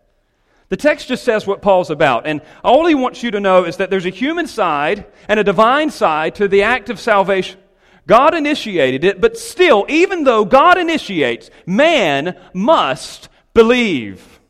The 0.70 0.78
text 0.78 1.08
just 1.08 1.22
says 1.22 1.46
what 1.46 1.60
Paul's 1.60 1.90
about, 1.90 2.26
and 2.26 2.40
all 2.64 2.86
he 2.86 2.94
wants 2.94 3.22
you 3.22 3.32
to 3.32 3.38
know 3.38 3.66
is 3.66 3.76
that 3.76 3.90
there's 3.90 4.06
a 4.06 4.10
human 4.10 4.46
side 4.46 5.04
and 5.28 5.38
a 5.38 5.44
divine 5.44 5.90
side 5.90 6.36
to 6.36 6.48
the 6.48 6.62
act 6.62 6.88
of 6.88 6.98
salvation. 6.98 7.60
God 8.06 8.34
initiated 8.34 9.04
it, 9.04 9.20
but 9.20 9.36
still, 9.36 9.84
even 9.90 10.24
though 10.24 10.46
God 10.46 10.78
initiates, 10.78 11.50
man 11.66 12.34
must 12.54 13.28
believe. 13.52 14.40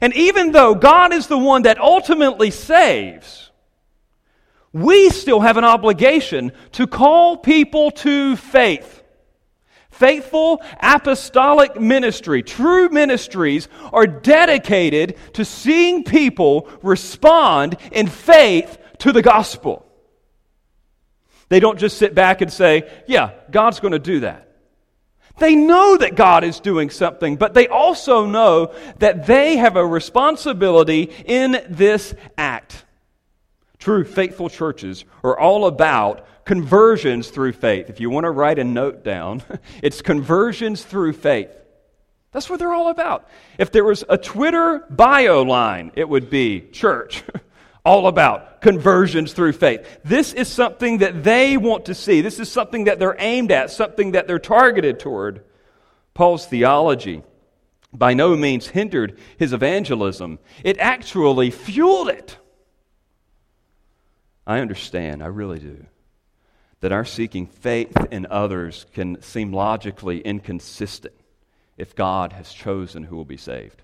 And 0.00 0.12
even 0.16 0.50
though 0.50 0.74
God 0.74 1.12
is 1.12 1.28
the 1.28 1.38
one 1.38 1.62
that 1.62 1.78
ultimately 1.78 2.50
saves, 2.50 3.43
we 4.74 5.08
still 5.08 5.40
have 5.40 5.56
an 5.56 5.64
obligation 5.64 6.52
to 6.72 6.86
call 6.86 7.38
people 7.38 7.92
to 7.92 8.36
faith. 8.36 9.02
Faithful 9.90 10.60
apostolic 10.80 11.80
ministry, 11.80 12.42
true 12.42 12.88
ministries, 12.88 13.68
are 13.92 14.08
dedicated 14.08 15.16
to 15.34 15.44
seeing 15.44 16.02
people 16.02 16.68
respond 16.82 17.76
in 17.92 18.08
faith 18.08 18.76
to 18.98 19.12
the 19.12 19.22
gospel. 19.22 19.86
They 21.48 21.60
don't 21.60 21.78
just 21.78 21.96
sit 21.96 22.12
back 22.12 22.40
and 22.40 22.52
say, 22.52 22.90
Yeah, 23.06 23.30
God's 23.52 23.78
going 23.78 23.92
to 23.92 24.00
do 24.00 24.20
that. 24.20 24.48
They 25.38 25.54
know 25.54 25.96
that 25.96 26.16
God 26.16 26.42
is 26.42 26.58
doing 26.58 26.90
something, 26.90 27.36
but 27.36 27.54
they 27.54 27.68
also 27.68 28.26
know 28.26 28.74
that 28.98 29.26
they 29.26 29.56
have 29.56 29.76
a 29.76 29.86
responsibility 29.86 31.12
in 31.24 31.64
this 31.68 32.12
act. 32.36 32.83
True 33.84 34.02
faithful 34.02 34.48
churches 34.48 35.04
are 35.22 35.38
all 35.38 35.66
about 35.66 36.26
conversions 36.46 37.28
through 37.28 37.52
faith. 37.52 37.90
If 37.90 38.00
you 38.00 38.08
want 38.08 38.24
to 38.24 38.30
write 38.30 38.58
a 38.58 38.64
note 38.64 39.04
down, 39.04 39.42
it's 39.82 40.00
conversions 40.00 40.82
through 40.82 41.12
faith. 41.12 41.50
That's 42.32 42.48
what 42.48 42.60
they're 42.60 42.72
all 42.72 42.88
about. 42.88 43.28
If 43.58 43.72
there 43.72 43.84
was 43.84 44.02
a 44.08 44.16
Twitter 44.16 44.86
bio 44.88 45.42
line, 45.42 45.92
it 45.96 46.08
would 46.08 46.30
be 46.30 46.62
church. 46.72 47.24
all 47.84 48.06
about 48.06 48.62
conversions 48.62 49.34
through 49.34 49.52
faith. 49.52 49.86
This 50.02 50.32
is 50.32 50.48
something 50.48 50.98
that 50.98 51.22
they 51.22 51.58
want 51.58 51.84
to 51.84 51.94
see. 51.94 52.22
This 52.22 52.40
is 52.40 52.50
something 52.50 52.84
that 52.84 52.98
they're 52.98 53.16
aimed 53.18 53.52
at, 53.52 53.70
something 53.70 54.12
that 54.12 54.26
they're 54.26 54.38
targeted 54.38 54.98
toward. 54.98 55.44
Paul's 56.14 56.46
theology 56.46 57.22
by 57.92 58.14
no 58.14 58.34
means 58.34 58.66
hindered 58.66 59.18
his 59.36 59.52
evangelism, 59.52 60.38
it 60.64 60.78
actually 60.78 61.50
fueled 61.50 62.08
it. 62.08 62.38
I 64.46 64.60
understand, 64.60 65.22
I 65.22 65.26
really 65.26 65.58
do, 65.58 65.86
that 66.80 66.92
our 66.92 67.04
seeking 67.04 67.46
faith 67.46 67.96
in 68.10 68.26
others 68.30 68.86
can 68.92 69.22
seem 69.22 69.52
logically 69.52 70.20
inconsistent 70.20 71.14
if 71.76 71.94
God 71.94 72.32
has 72.32 72.52
chosen 72.52 73.04
who 73.04 73.16
will 73.16 73.24
be 73.24 73.36
saved. 73.36 73.82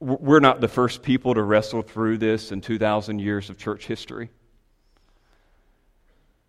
We're 0.00 0.40
not 0.40 0.60
the 0.60 0.68
first 0.68 1.02
people 1.02 1.34
to 1.34 1.42
wrestle 1.42 1.82
through 1.82 2.18
this 2.18 2.50
in 2.50 2.60
2,000 2.60 3.18
years 3.18 3.50
of 3.50 3.58
church 3.58 3.86
history. 3.86 4.30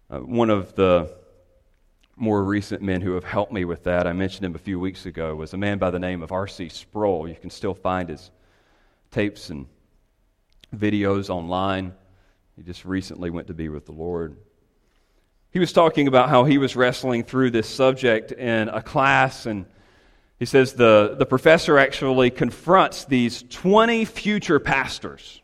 Uh, 0.10 0.20
one 0.20 0.50
of 0.50 0.76
the 0.76 1.16
more 2.16 2.44
recent 2.44 2.82
men 2.82 3.02
who 3.02 3.14
have 3.14 3.24
helped 3.24 3.52
me 3.52 3.66
with 3.66 3.84
that, 3.84 4.08
I 4.08 4.14
mentioned 4.14 4.46
him 4.46 4.56
a 4.56 4.60
few 4.60 4.80
weeks 4.80 5.06
ago, 5.06 5.36
was 5.36 5.54
a 5.54 5.58
man 5.58 5.78
by 5.78 5.90
the 5.90 6.00
name 6.00 6.24
of 6.24 6.32
R.C. 6.32 6.70
Sproul. 6.70 7.28
You 7.28 7.36
can 7.36 7.50
still 7.50 7.74
find 7.74 8.10
his 8.10 8.32
tapes 9.12 9.50
and 9.50 9.68
videos 10.76 11.30
online. 11.30 11.94
He 12.56 12.64
just 12.64 12.86
recently 12.86 13.30
went 13.30 13.48
to 13.48 13.54
be 13.54 13.68
with 13.68 13.86
the 13.86 13.92
Lord. 13.92 14.38
He 15.52 15.60
was 15.60 15.74
talking 15.74 16.08
about 16.08 16.30
how 16.30 16.46
he 16.46 16.58
was 16.58 16.76
wrestling 16.76 17.24
through 17.24 17.52
this 17.52 17.68
subject 17.68 18.32
in 18.32 18.70
a 18.70 18.82
class, 18.82 19.46
and 19.46 19.66
he 20.40 20.46
says 20.46 20.74
the, 20.74 21.16
the 21.18 21.26
professor 21.26 21.78
actually 21.78 22.30
confronts 22.30 23.06
these 23.06 23.44
20 23.50 24.06
future 24.06 24.60
pastors 24.60 25.42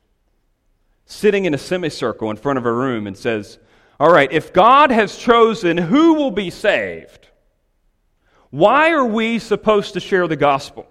sitting 1.06 1.44
in 1.44 1.53
a 1.53 1.58
semicircle 1.58 2.32
in 2.32 2.38
front 2.38 2.58
of 2.58 2.65
a 2.65 2.72
room 2.72 3.08
and 3.08 3.18
says, 3.18 3.60
All 4.00 4.12
right, 4.12 4.32
if 4.32 4.53
God 4.53 4.89
has 4.91 5.18
chosen 5.18 5.77
who 5.77 6.13
will 6.13 6.32
be 6.32 6.50
saved, 6.50 7.27
why 8.51 8.91
are 8.91 9.06
we 9.06 9.39
supposed 9.39 9.94
to 9.94 10.00
share 10.00 10.27
the 10.27 10.38
gospel? 10.38 10.88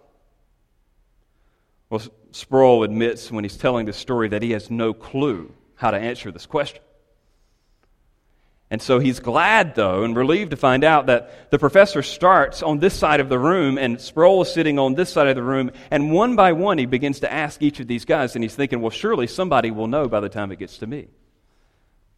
Well, 1.88 2.02
Sproul 2.32 2.84
admits 2.84 3.30
when 3.32 3.44
he's 3.44 3.56
telling 3.56 3.86
this 3.86 3.96
story 3.96 4.28
that 4.28 4.42
he 4.42 4.50
has 4.52 4.70
no 4.70 4.92
clue 4.92 5.54
how 5.80 5.90
to 5.90 5.96
answer 5.96 6.30
this 6.30 6.44
question. 6.44 6.82
And 8.70 8.80
so 8.80 8.98
he's 9.00 9.18
glad, 9.18 9.74
though, 9.74 10.04
and 10.04 10.14
relieved 10.14 10.50
to 10.50 10.56
find 10.56 10.84
out 10.84 11.06
that 11.06 11.50
the 11.50 11.58
professor 11.58 12.02
starts 12.02 12.62
on 12.62 12.78
this 12.78 12.94
side 12.94 13.18
of 13.18 13.28
the 13.28 13.38
room, 13.38 13.78
and 13.78 14.00
Sproul 14.00 14.42
is 14.42 14.52
sitting 14.52 14.78
on 14.78 14.94
this 14.94 15.10
side 15.10 15.26
of 15.26 15.34
the 15.34 15.42
room, 15.42 15.72
and 15.90 16.12
one 16.12 16.36
by 16.36 16.52
one 16.52 16.78
he 16.78 16.86
begins 16.86 17.20
to 17.20 17.32
ask 17.32 17.62
each 17.62 17.80
of 17.80 17.88
these 17.88 18.04
guys, 18.04 18.36
and 18.36 18.44
he's 18.44 18.54
thinking, 18.54 18.80
well, 18.80 18.90
surely 18.90 19.26
somebody 19.26 19.70
will 19.70 19.88
know 19.88 20.06
by 20.06 20.20
the 20.20 20.28
time 20.28 20.52
it 20.52 20.60
gets 20.60 20.78
to 20.78 20.86
me. 20.86 21.08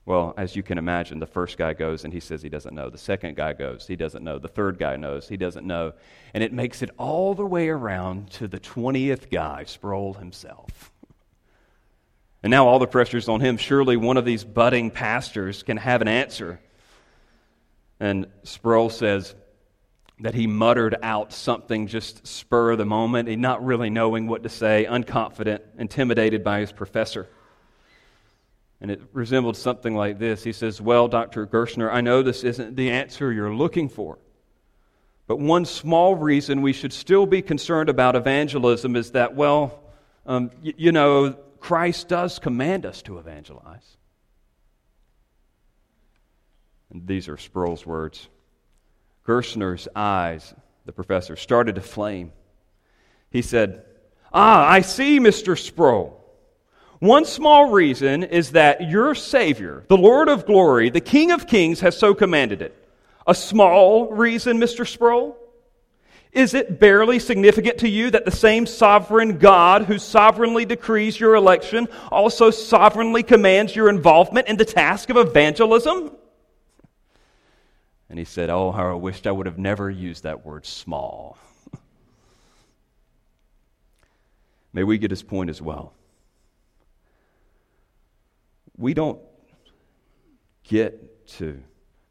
Well, 0.05 0.35
as 0.37 0.57
you 0.57 0.64
can 0.64 0.79
imagine, 0.79 1.20
the 1.20 1.27
first 1.27 1.57
guy 1.57 1.75
goes 1.75 2.03
and 2.03 2.12
he 2.12 2.18
says 2.18 2.42
he 2.42 2.48
doesn't 2.48 2.75
know. 2.75 2.90
The 2.90 2.98
second 2.98 3.37
guy 3.37 3.53
goes, 3.53 3.87
he 3.87 3.94
doesn't 3.94 4.25
know. 4.25 4.40
The 4.40 4.48
third 4.48 4.77
guy 4.77 4.96
knows, 4.96 5.29
he 5.29 5.37
doesn't 5.37 5.64
know. 5.64 5.92
And 6.35 6.42
it 6.42 6.53
makes 6.53 6.83
it 6.83 6.90
all 6.98 7.35
the 7.35 7.46
way 7.46 7.68
around 7.68 8.33
to 8.33 8.48
the 8.48 8.59
20th 8.59 9.31
guy, 9.31 9.62
Sproul 9.62 10.14
himself. 10.14 10.91
And 12.42 12.50
now 12.50 12.66
all 12.66 12.78
the 12.78 12.87
pressure's 12.87 13.28
on 13.28 13.40
him. 13.40 13.57
Surely 13.57 13.96
one 13.96 14.16
of 14.16 14.24
these 14.24 14.44
budding 14.44 14.90
pastors 14.90 15.62
can 15.62 15.76
have 15.76 16.02
an 16.02 16.09
answer. 16.09 16.61
And 18.00 18.26
Sproul 18.42 18.90
says 18.90 19.35
that 20.20 20.35
he 20.35 20.46
muttered 20.46 20.96
out 21.02 21.33
something 21.33 21.87
just 21.87 22.26
spur 22.26 22.72
of 22.72 22.78
the 22.78 22.85
moment, 22.85 23.28
he 23.28 23.37
not 23.37 23.64
really 23.64 23.90
knowing 23.90 24.26
what 24.26 24.42
to 24.42 24.48
say, 24.48 24.87
unconfident, 24.88 25.61
intimidated 25.78 26.42
by 26.42 26.61
his 26.61 26.72
professor. 26.72 27.28
And 28.81 28.90
it 28.90 29.00
resembled 29.12 29.57
something 29.57 29.94
like 29.94 30.18
this. 30.18 30.42
He 30.42 30.52
says, 30.52 30.81
Well, 30.81 31.07
Dr. 31.07 31.46
Gerstner, 31.46 31.92
I 31.92 32.00
know 32.00 32.22
this 32.22 32.42
isn't 32.42 32.74
the 32.74 32.90
answer 32.90 33.33
you're 33.33 33.55
looking 33.55 33.88
for. 33.88 34.18
But 35.28 35.38
one 35.38 35.64
small 35.64 36.16
reason 36.16 36.62
we 36.62 36.72
should 36.72 36.92
still 36.92 37.26
be 37.26 37.42
concerned 37.42 37.88
about 37.88 38.16
evangelism 38.16 38.96
is 38.96 39.12
that, 39.12 39.37
well, 39.37 39.81
um, 40.26 40.50
y- 40.62 40.74
you 40.76 40.90
know, 40.90 41.37
Christ 41.62 42.09
does 42.09 42.40
command 42.40 42.85
us 42.85 43.03
to 43.03 43.18
evangelize. 43.18 43.96
And 46.90 47.07
these 47.07 47.29
are 47.29 47.37
Sproul's 47.37 47.87
words. 47.87 48.29
Gerstner's 49.25 49.87
eyes, 49.94 50.55
the 50.87 50.92
professor, 50.92 51.37
started 51.37 51.77
to 51.77 51.81
flame. 51.81 52.33
He 53.31 53.42
said, 53.42 53.85
Ah, 54.33 54.68
I 54.68 54.81
see, 54.81 55.20
Mr. 55.20 55.57
Sproul. 55.57 56.18
One 56.98 57.25
small 57.25 57.70
reason 57.70 58.25
is 58.25 58.51
that 58.51 58.90
your 58.90 59.14
Savior, 59.14 59.85
the 59.87 59.96
Lord 59.96 60.29
of 60.29 60.46
glory, 60.46 60.90
the 60.90 61.01
King 61.01 61.31
of 61.31 61.46
kings, 61.46 61.79
has 61.79 61.96
so 61.96 62.12
commanded 62.12 62.61
it. 62.61 62.77
A 63.25 63.37
small 63.37 64.11
reason, 64.11 64.59
Mr. 64.59 64.87
Sproul? 64.87 65.37
Is 66.33 66.55
it 66.55 66.81
barely 66.81 67.18
significant 67.18 67.79
to 67.79 67.88
you 67.88 68.11
that 68.11 68.25
the 68.25 68.31
same 68.31 68.64
sovereign 68.64 69.37
God 69.37 69.83
who 69.83 69.99
sovereignly 69.99 70.64
decrees 70.64 71.21
your 71.21 71.35
election 71.35 71.88
also 72.11 72.51
sovereignly 72.51 73.23
commands 73.23 73.77
your 73.77 73.90
involvement 73.90 74.49
in 74.49 74.57
the 74.57 74.64
task 74.64 75.11
of 75.11 75.18
evangelism? 75.18 76.11
And 78.09 78.18
he 78.18 78.25
said, 78.25 78.49
Oh, 78.49 78.73
how 78.73 78.90
I 78.90 78.95
wished 78.95 79.27
I 79.27 79.31
would 79.31 79.45
have 79.45 79.59
never 79.59 79.90
used 79.90 80.23
that 80.23 80.45
word 80.45 80.64
small. 80.64 81.37
May 84.73 84.85
we 84.85 84.97
get 84.97 85.11
his 85.11 85.23
point 85.23 85.51
as 85.51 85.61
well. 85.61 85.92
We 88.79 88.95
don't 88.95 89.21
get 90.64 91.27
to 91.29 91.62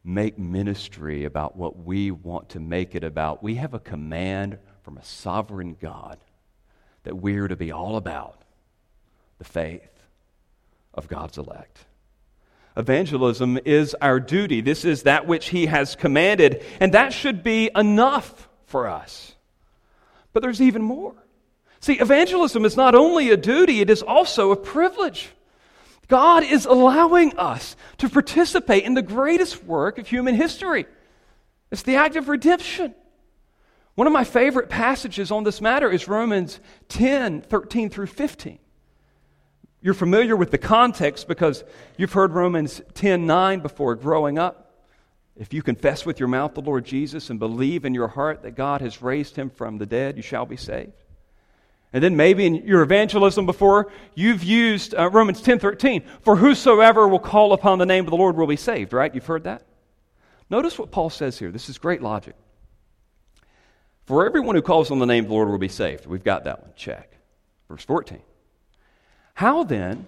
make 0.04 0.38
ministry 0.38 1.24
about 1.24 1.56
what 1.56 1.84
we 1.84 2.10
want 2.10 2.50
to 2.50 2.60
make 2.60 2.94
it 2.94 3.04
about. 3.04 3.42
We 3.42 3.56
have 3.56 3.74
a 3.74 3.78
command 3.78 4.58
from 4.82 4.98
a 4.98 5.04
sovereign 5.04 5.76
God 5.80 6.18
that 7.04 7.16
we're 7.16 7.48
to 7.48 7.56
be 7.56 7.72
all 7.72 7.96
about 7.96 8.42
the 9.38 9.44
faith 9.44 9.90
of 10.94 11.08
God's 11.08 11.38
elect. 11.38 11.84
Evangelism 12.76 13.58
is 13.64 13.94
our 14.00 14.18
duty. 14.18 14.60
This 14.60 14.84
is 14.84 15.02
that 15.02 15.26
which 15.26 15.50
He 15.50 15.66
has 15.66 15.94
commanded, 15.94 16.64
and 16.80 16.94
that 16.94 17.12
should 17.12 17.42
be 17.42 17.70
enough 17.76 18.48
for 18.66 18.88
us. 18.88 19.34
But 20.32 20.42
there's 20.42 20.62
even 20.62 20.82
more. 20.82 21.14
See, 21.80 21.98
evangelism 21.98 22.64
is 22.64 22.76
not 22.76 22.94
only 22.94 23.30
a 23.30 23.36
duty, 23.36 23.80
it 23.80 23.90
is 23.90 24.02
also 24.02 24.52
a 24.52 24.56
privilege. 24.56 25.30
God 26.08 26.44
is 26.44 26.66
allowing 26.66 27.36
us 27.38 27.76
to 27.98 28.08
participate 28.08 28.84
in 28.84 28.94
the 28.94 29.02
greatest 29.02 29.64
work 29.64 29.98
of 29.98 30.08
human 30.08 30.34
history. 30.34 30.86
It's 31.70 31.82
the 31.82 31.96
act 31.96 32.16
of 32.16 32.28
redemption. 32.28 32.94
One 33.94 34.06
of 34.06 34.12
my 34.12 34.24
favorite 34.24 34.68
passages 34.68 35.30
on 35.30 35.44
this 35.44 35.60
matter 35.60 35.90
is 35.90 36.08
Romans 36.08 36.60
10 36.88 37.42
13 37.42 37.90
through 37.90 38.06
15. 38.06 38.58
You're 39.80 39.94
familiar 39.94 40.36
with 40.36 40.50
the 40.50 40.58
context 40.58 41.26
because 41.28 41.64
you've 41.98 42.12
heard 42.12 42.32
Romans 42.32 42.80
10 42.94 43.26
9 43.26 43.60
before 43.60 43.94
growing 43.96 44.38
up. 44.38 44.62
If 45.36 45.52
you 45.52 45.62
confess 45.62 46.06
with 46.06 46.20
your 46.20 46.28
mouth 46.28 46.54
the 46.54 46.60
Lord 46.60 46.84
Jesus 46.84 47.30
and 47.30 47.38
believe 47.38 47.84
in 47.84 47.94
your 47.94 48.08
heart 48.08 48.42
that 48.42 48.54
God 48.54 48.80
has 48.80 49.02
raised 49.02 49.34
him 49.34 49.50
from 49.50 49.78
the 49.78 49.86
dead, 49.86 50.16
you 50.16 50.22
shall 50.22 50.46
be 50.46 50.56
saved. 50.56 50.92
And 51.92 52.02
then 52.02 52.16
maybe 52.16 52.46
in 52.46 52.54
your 52.54 52.82
evangelism 52.82 53.44
before, 53.44 53.92
you've 54.14 54.42
used 54.42 54.94
uh, 54.94 55.10
Romans 55.10 55.42
10:13, 55.42 56.02
for 56.22 56.36
whosoever 56.36 57.06
will 57.06 57.18
call 57.18 57.52
upon 57.52 57.78
the 57.78 57.86
name 57.86 58.04
of 58.04 58.10
the 58.10 58.16
Lord 58.16 58.36
will 58.36 58.46
be 58.46 58.56
saved, 58.56 58.92
right? 58.92 59.14
You've 59.14 59.26
heard 59.26 59.44
that? 59.44 59.62
Notice 60.48 60.78
what 60.78 60.90
Paul 60.90 61.10
says 61.10 61.38
here. 61.38 61.50
This 61.50 61.68
is 61.68 61.78
great 61.78 62.02
logic. 62.02 62.34
For 64.04 64.26
everyone 64.26 64.54
who 64.54 64.62
calls 64.62 64.90
on 64.90 64.98
the 64.98 65.06
name 65.06 65.24
of 65.24 65.28
the 65.28 65.34
Lord 65.34 65.48
will 65.48 65.58
be 65.58 65.68
saved. 65.68 66.06
We've 66.06 66.24
got 66.24 66.44
that 66.44 66.62
one. 66.62 66.72
Check. 66.76 67.16
Verse 67.68 67.84
14. 67.84 68.20
How 69.34 69.64
then 69.64 70.06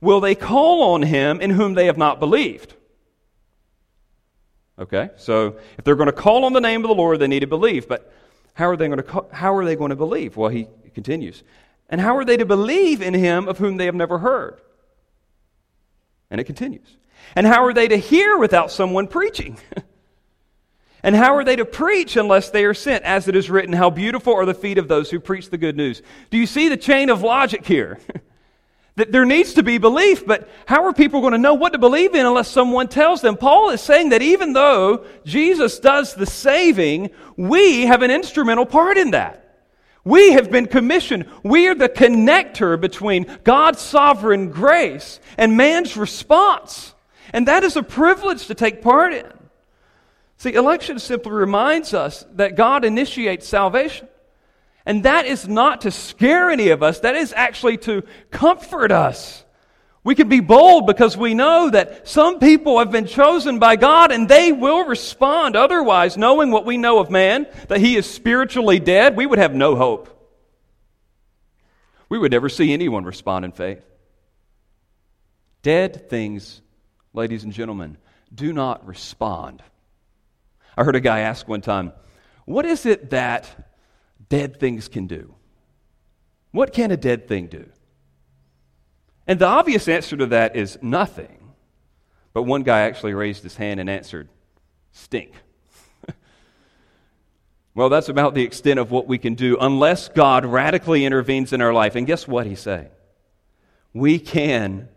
will 0.00 0.20
they 0.20 0.34
call 0.34 0.94
on 0.94 1.02
him 1.02 1.40
in 1.40 1.50
whom 1.50 1.74
they 1.74 1.86
have 1.86 1.96
not 1.96 2.20
believed? 2.20 2.74
Okay, 4.78 5.10
so 5.16 5.56
if 5.78 5.84
they're 5.84 5.96
going 5.96 6.06
to 6.06 6.12
call 6.12 6.44
on 6.44 6.52
the 6.52 6.60
name 6.60 6.82
of 6.84 6.88
the 6.88 6.94
Lord, 6.94 7.18
they 7.18 7.28
need 7.28 7.40
to 7.40 7.46
believe. 7.46 7.86
But 7.86 8.12
how 8.54 8.68
are 8.68 8.76
they 8.76 8.86
going 8.86 8.96
to, 8.96 9.02
call, 9.02 9.28
how 9.32 9.54
are 9.54 9.64
they 9.64 9.76
going 9.76 9.90
to 9.90 9.96
believe? 9.96 10.36
Well, 10.36 10.50
he 10.50 10.66
continues. 10.94 11.42
And 11.88 12.00
how 12.00 12.16
are 12.16 12.24
they 12.24 12.36
to 12.36 12.46
believe 12.46 13.02
in 13.02 13.14
him 13.14 13.48
of 13.48 13.58
whom 13.58 13.76
they 13.76 13.86
have 13.86 13.94
never 13.94 14.18
heard? 14.18 14.60
And 16.30 16.40
it 16.40 16.44
continues. 16.44 16.96
And 17.36 17.46
how 17.46 17.64
are 17.64 17.74
they 17.74 17.88
to 17.88 17.96
hear 17.96 18.38
without 18.38 18.70
someone 18.70 19.06
preaching? 19.06 19.58
and 21.02 21.14
how 21.14 21.34
are 21.36 21.44
they 21.44 21.56
to 21.56 21.64
preach 21.64 22.16
unless 22.16 22.50
they 22.50 22.64
are 22.64 22.74
sent? 22.74 23.04
As 23.04 23.28
it 23.28 23.36
is 23.36 23.50
written, 23.50 23.74
How 23.74 23.90
beautiful 23.90 24.34
are 24.34 24.46
the 24.46 24.54
feet 24.54 24.78
of 24.78 24.88
those 24.88 25.10
who 25.10 25.20
preach 25.20 25.50
the 25.50 25.58
good 25.58 25.76
news. 25.76 26.02
Do 26.30 26.38
you 26.38 26.46
see 26.46 26.68
the 26.68 26.76
chain 26.76 27.10
of 27.10 27.22
logic 27.22 27.66
here? 27.66 27.98
that 28.96 29.10
there 29.10 29.24
needs 29.24 29.54
to 29.54 29.62
be 29.62 29.78
belief, 29.78 30.26
but 30.26 30.50
how 30.66 30.84
are 30.84 30.92
people 30.92 31.20
going 31.20 31.32
to 31.32 31.38
know 31.38 31.54
what 31.54 31.72
to 31.72 31.78
believe 31.78 32.14
in 32.14 32.26
unless 32.26 32.48
someone 32.48 32.88
tells 32.88 33.22
them? 33.22 33.36
Paul 33.36 33.70
is 33.70 33.80
saying 33.80 34.10
that 34.10 34.20
even 34.20 34.52
though 34.52 35.06
Jesus 35.24 35.78
does 35.78 36.14
the 36.14 36.26
saving, 36.26 37.10
we 37.36 37.86
have 37.86 38.02
an 38.02 38.10
instrumental 38.10 38.66
part 38.66 38.98
in 38.98 39.12
that. 39.12 39.51
We 40.04 40.32
have 40.32 40.50
been 40.50 40.66
commissioned. 40.66 41.28
We 41.42 41.68
are 41.68 41.74
the 41.74 41.88
connector 41.88 42.80
between 42.80 43.26
God's 43.44 43.80
sovereign 43.80 44.50
grace 44.50 45.20
and 45.38 45.56
man's 45.56 45.96
response. 45.96 46.94
And 47.32 47.46
that 47.48 47.62
is 47.62 47.76
a 47.76 47.82
privilege 47.82 48.46
to 48.48 48.54
take 48.54 48.82
part 48.82 49.12
in. 49.12 49.32
See, 50.38 50.54
election 50.54 50.98
simply 50.98 51.32
reminds 51.32 51.94
us 51.94 52.24
that 52.34 52.56
God 52.56 52.84
initiates 52.84 53.46
salvation. 53.46 54.08
And 54.84 55.04
that 55.04 55.26
is 55.26 55.46
not 55.46 55.82
to 55.82 55.92
scare 55.92 56.50
any 56.50 56.70
of 56.70 56.82
us, 56.82 57.00
that 57.00 57.14
is 57.14 57.32
actually 57.36 57.76
to 57.78 58.02
comfort 58.32 58.90
us. 58.90 59.44
We 60.04 60.14
can 60.16 60.28
be 60.28 60.40
bold 60.40 60.86
because 60.86 61.16
we 61.16 61.32
know 61.32 61.70
that 61.70 62.08
some 62.08 62.40
people 62.40 62.78
have 62.80 62.90
been 62.90 63.06
chosen 63.06 63.60
by 63.60 63.76
God 63.76 64.10
and 64.10 64.28
they 64.28 64.50
will 64.50 64.84
respond. 64.84 65.54
Otherwise, 65.54 66.16
knowing 66.16 66.50
what 66.50 66.66
we 66.66 66.76
know 66.76 66.98
of 66.98 67.10
man, 67.10 67.46
that 67.68 67.80
he 67.80 67.96
is 67.96 68.10
spiritually 68.10 68.80
dead, 68.80 69.16
we 69.16 69.26
would 69.26 69.38
have 69.38 69.54
no 69.54 69.76
hope. 69.76 70.08
We 72.08 72.18
would 72.18 72.32
never 72.32 72.48
see 72.48 72.72
anyone 72.72 73.04
respond 73.04 73.44
in 73.44 73.52
faith. 73.52 73.84
Dead 75.62 76.10
things 76.10 76.62
ladies 77.12 77.44
and 77.44 77.52
gentlemen, 77.52 77.96
do 78.34 78.52
not 78.52 78.86
respond. 78.86 79.62
I 80.76 80.84
heard 80.84 80.96
a 80.96 81.00
guy 81.00 81.20
ask 81.20 81.46
one 81.46 81.60
time, 81.60 81.92
What 82.44 82.64
is 82.64 82.86
it 82.86 83.10
that 83.10 83.46
dead 84.28 84.58
things 84.58 84.88
can 84.88 85.06
do? 85.06 85.34
What 86.50 86.72
can 86.72 86.90
a 86.90 86.96
dead 86.96 87.28
thing 87.28 87.46
do? 87.46 87.66
And 89.26 89.38
the 89.38 89.46
obvious 89.46 89.88
answer 89.88 90.16
to 90.16 90.26
that 90.26 90.56
is 90.56 90.78
nothing. 90.82 91.52
But 92.32 92.42
one 92.42 92.62
guy 92.62 92.80
actually 92.80 93.14
raised 93.14 93.42
his 93.42 93.56
hand 93.56 93.78
and 93.78 93.88
answered, 93.88 94.28
Stink. 94.90 95.32
well, 97.74 97.88
that's 97.88 98.08
about 98.08 98.34
the 98.34 98.42
extent 98.42 98.80
of 98.80 98.90
what 98.90 99.06
we 99.06 99.18
can 99.18 99.34
do 99.34 99.56
unless 99.60 100.08
God 100.08 100.44
radically 100.44 101.04
intervenes 101.04 101.52
in 101.52 101.60
our 101.60 101.72
life. 101.72 101.94
And 101.94 102.06
guess 102.06 102.26
what 102.26 102.46
he's 102.46 102.60
saying? 102.60 102.88
We 103.92 104.18
can 104.18 104.88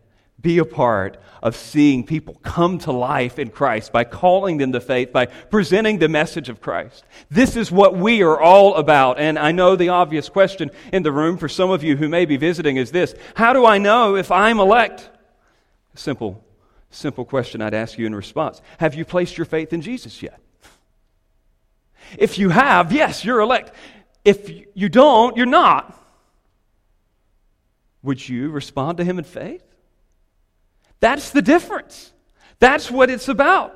be 0.46 0.60
a 0.60 0.66
part 0.66 1.18
of 1.42 1.56
seeing 1.56 2.06
people 2.06 2.36
come 2.44 2.78
to 2.78 2.92
life 2.92 3.40
in 3.40 3.50
Christ 3.50 3.92
by 3.92 4.04
calling 4.04 4.58
them 4.58 4.72
to 4.74 4.80
faith, 4.80 5.12
by 5.12 5.26
presenting 5.26 5.98
the 5.98 6.08
message 6.08 6.50
of 6.50 6.62
Christ. 6.62 7.04
This 7.32 7.56
is 7.56 7.72
what 7.72 7.98
we 7.98 8.22
are 8.22 8.40
all 8.40 8.76
about. 8.76 9.20
And 9.20 9.40
I 9.40 9.52
know 9.52 9.76
the 9.76 9.90
obvious 9.90 10.30
question 10.30 10.70
in 10.94 11.02
the 11.02 11.12
room 11.12 11.38
for 11.38 11.50
some 11.50 11.72
of 11.72 11.84
you 11.84 11.98
who 11.98 12.08
may 12.08 12.26
be 12.26 12.38
visiting 12.38 12.78
is 12.78 12.92
this 12.92 13.16
How 13.34 13.54
do 13.54 13.66
I 13.66 13.80
know 13.80 14.16
if 14.16 14.32
I'm 14.32 14.60
elect? 14.60 15.10
Simple, 15.96 16.46
simple 16.92 17.26
question 17.26 17.60
I'd 17.60 17.74
ask 17.74 17.98
you 17.98 18.06
in 18.06 18.14
response 18.14 18.62
Have 18.78 18.94
you 18.94 19.04
placed 19.04 19.36
your 19.36 19.46
faith 19.46 19.74
in 19.74 19.82
Jesus 19.82 20.22
yet? 20.22 20.40
If 22.20 22.38
you 22.38 22.50
have, 22.50 22.92
yes, 22.94 23.26
you're 23.26 23.40
elect. 23.40 23.72
If 24.24 24.48
you 24.76 24.90
don't, 24.90 25.36
you're 25.36 25.48
not. 25.48 26.00
Would 28.04 28.30
you 28.30 28.52
respond 28.52 29.00
to 29.00 29.04
Him 29.04 29.18
in 29.18 29.26
faith? 29.26 29.64
That's 31.00 31.32
the 31.32 31.42
difference. 31.42 32.12
That's 32.60 32.90
what 32.90 33.10
it's 33.10 33.28
about. 33.28 33.76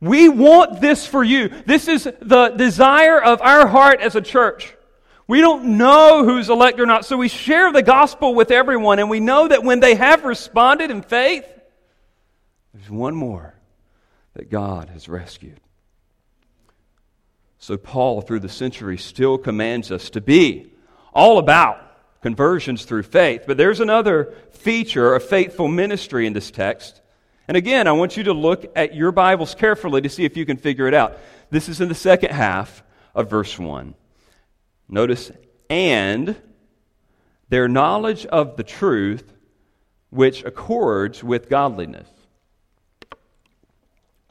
We 0.00 0.28
want 0.28 0.80
this 0.80 1.06
for 1.06 1.22
you. 1.22 1.48
This 1.48 1.86
is 1.86 2.04
the 2.20 2.48
desire 2.48 3.22
of 3.22 3.40
our 3.40 3.66
heart 3.66 4.00
as 4.00 4.16
a 4.16 4.20
church. 4.20 4.74
We 5.28 5.40
don't 5.40 5.78
know 5.78 6.24
who's 6.24 6.50
elect 6.50 6.80
or 6.80 6.86
not, 6.86 7.04
so 7.04 7.16
we 7.16 7.28
share 7.28 7.72
the 7.72 7.82
gospel 7.82 8.34
with 8.34 8.50
everyone, 8.50 8.98
and 8.98 9.08
we 9.08 9.20
know 9.20 9.46
that 9.46 9.62
when 9.62 9.80
they 9.80 9.94
have 9.94 10.24
responded 10.24 10.90
in 10.90 11.02
faith, 11.02 11.46
there's 12.74 12.90
one 12.90 13.14
more 13.14 13.54
that 14.34 14.50
God 14.50 14.88
has 14.90 15.08
rescued. 15.08 15.60
So, 17.58 17.76
Paul, 17.76 18.22
through 18.22 18.40
the 18.40 18.48
centuries, 18.48 19.04
still 19.04 19.38
commands 19.38 19.92
us 19.92 20.10
to 20.10 20.20
be 20.20 20.72
all 21.14 21.38
about 21.38 21.78
conversions 22.22 22.84
through 22.84 23.02
faith. 23.02 23.44
But 23.46 23.56
there's 23.56 23.80
another 23.80 24.34
feature 24.52 25.14
of 25.14 25.22
faithful 25.24 25.68
ministry 25.68 26.26
in 26.26 26.32
this 26.32 26.50
text. 26.50 27.00
And 27.48 27.56
again, 27.56 27.86
I 27.86 27.92
want 27.92 28.16
you 28.16 28.24
to 28.24 28.32
look 28.32 28.64
at 28.76 28.94
your 28.94 29.12
Bibles 29.12 29.54
carefully 29.54 30.00
to 30.00 30.08
see 30.08 30.24
if 30.24 30.36
you 30.36 30.46
can 30.46 30.56
figure 30.56 30.86
it 30.86 30.94
out. 30.94 31.18
This 31.50 31.68
is 31.68 31.80
in 31.80 31.88
the 31.88 31.94
second 31.94 32.30
half 32.30 32.82
of 33.14 33.28
verse 33.28 33.58
1. 33.58 33.94
Notice, 34.88 35.32
and 35.68 36.40
their 37.48 37.68
knowledge 37.68 38.24
of 38.26 38.56
the 38.56 38.62
truth 38.62 39.34
which 40.10 40.44
accords 40.44 41.24
with 41.24 41.48
godliness. 41.48 42.08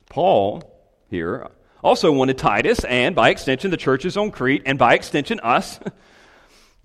Paul 0.09 0.63
here 1.09 1.49
also 1.83 2.11
wanted 2.11 2.37
Titus 2.37 2.83
and, 2.83 3.15
by 3.15 3.29
extension, 3.29 3.71
the 3.71 3.77
churches 3.77 4.17
on 4.17 4.31
Crete, 4.31 4.63
and 4.65 4.77
by 4.77 4.93
extension, 4.93 5.39
us, 5.41 5.79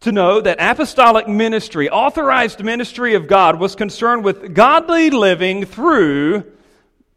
to 0.01 0.13
know 0.13 0.41
that 0.41 0.59
apostolic 0.61 1.27
ministry, 1.27 1.89
authorized 1.89 2.63
ministry 2.63 3.15
of 3.15 3.27
God, 3.27 3.59
was 3.59 3.75
concerned 3.75 4.25
with 4.25 4.55
godly 4.55 5.11
living 5.11 5.65
through 5.65 6.45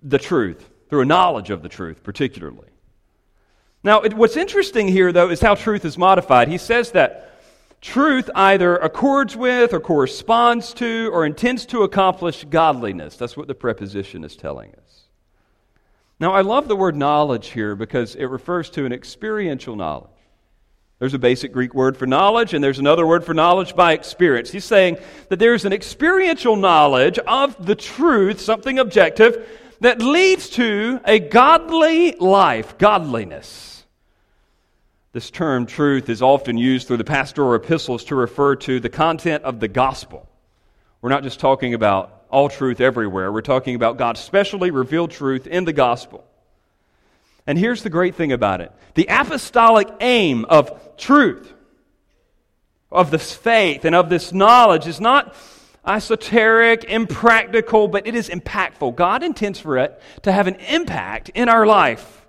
the 0.01 0.17
truth, 0.17 0.69
through 0.89 1.01
a 1.01 1.05
knowledge 1.05 1.49
of 1.49 1.61
the 1.61 1.69
truth, 1.69 2.03
particularly. 2.03 2.67
Now, 3.83 4.01
it, 4.01 4.13
what's 4.13 4.37
interesting 4.37 4.87
here, 4.87 5.11
though, 5.11 5.29
is 5.29 5.41
how 5.41 5.55
truth 5.55 5.85
is 5.85 5.97
modified. 5.97 6.47
He 6.47 6.57
says 6.57 6.91
that 6.91 7.25
truth 7.81 8.29
either 8.35 8.75
accords 8.77 9.35
with, 9.35 9.73
or 9.73 9.79
corresponds 9.79 10.73
to, 10.75 11.09
or 11.13 11.25
intends 11.25 11.65
to 11.67 11.83
accomplish 11.83 12.43
godliness. 12.45 13.15
That's 13.15 13.37
what 13.37 13.47
the 13.47 13.55
preposition 13.55 14.23
is 14.23 14.35
telling 14.35 14.73
us. 14.75 15.03
Now, 16.19 16.33
I 16.33 16.41
love 16.41 16.67
the 16.67 16.75
word 16.75 16.97
knowledge 16.97 17.47
here 17.47 17.75
because 17.75 18.15
it 18.15 18.25
refers 18.25 18.69
to 18.71 18.85
an 18.85 18.91
experiential 18.91 19.77
knowledge. 19.77 20.11
There's 20.99 21.13
a 21.13 21.19
basic 21.19 21.53
Greek 21.53 21.73
word 21.73 21.95
for 21.95 22.05
knowledge, 22.05 22.53
and 22.53 22.61
there's 22.61 22.79
another 22.79 23.07
word 23.07 23.23
for 23.23 23.33
knowledge 23.33 23.73
by 23.73 23.93
experience. 23.93 24.51
He's 24.51 24.65
saying 24.65 24.97
that 25.29 25.39
there's 25.39 25.63
an 25.63 25.71
experiential 25.71 26.57
knowledge 26.57 27.17
of 27.19 27.65
the 27.65 27.75
truth, 27.75 28.41
something 28.41 28.79
objective, 28.79 29.47
that 29.79 30.01
leads 30.01 30.49
to 30.51 30.99
a 31.05 31.19
godly 31.19 32.15
life, 32.17 32.77
godliness. 32.77 33.85
This 35.13 35.31
term, 35.31 35.65
truth, 35.65 36.09
is 36.09 36.21
often 36.21 36.57
used 36.57 36.87
through 36.87 36.97
the 36.97 37.05
pastoral 37.05 37.55
epistles 37.55 38.03
to 38.05 38.15
refer 38.15 38.57
to 38.57 38.81
the 38.81 38.89
content 38.89 39.45
of 39.45 39.61
the 39.61 39.69
gospel. 39.69 40.29
We're 41.01 41.09
not 41.09 41.23
just 41.23 41.39
talking 41.39 41.73
about 41.73 42.25
all 42.29 42.49
truth 42.49 42.81
everywhere, 42.81 43.31
we're 43.31 43.41
talking 43.41 43.73
about 43.73 43.97
God's 43.97 44.19
specially 44.19 44.69
revealed 44.69 45.11
truth 45.11 45.47
in 45.47 45.63
the 45.63 45.73
gospel. 45.73 46.28
And 47.49 47.57
here's 47.57 47.81
the 47.81 47.89
great 47.89 48.13
thing 48.13 48.31
about 48.31 48.61
it 48.61 48.71
the 48.93 49.07
apostolic 49.09 49.89
aim 50.01 50.45
of 50.45 50.95
truth, 50.97 51.51
of 52.91 53.09
this 53.09 53.33
faith, 53.33 53.85
and 53.85 53.95
of 53.95 54.07
this 54.07 54.31
knowledge 54.31 54.85
is 54.85 55.01
not 55.01 55.33
esoteric, 55.83 56.83
impractical, 56.83 57.87
but 57.87 58.05
it 58.05 58.13
is 58.13 58.29
impactful. 58.29 58.95
God 58.95 59.23
intends 59.23 59.59
for 59.59 59.79
it 59.79 59.99
to 60.21 60.31
have 60.31 60.45
an 60.45 60.57
impact 60.57 61.29
in 61.29 61.49
our 61.49 61.65
life. 61.65 62.23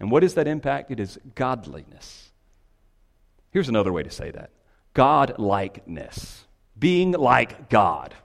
And 0.00 0.10
what 0.10 0.24
is 0.24 0.34
that 0.34 0.48
impact? 0.48 0.90
It 0.90 0.98
is 0.98 1.16
godliness. 1.36 2.32
Here's 3.52 3.68
another 3.68 3.92
way 3.92 4.02
to 4.02 4.10
say 4.10 4.32
that 4.32 4.50
God 4.94 5.38
likeness, 5.38 6.44
being 6.76 7.12
like 7.12 7.68
God. 7.70 8.16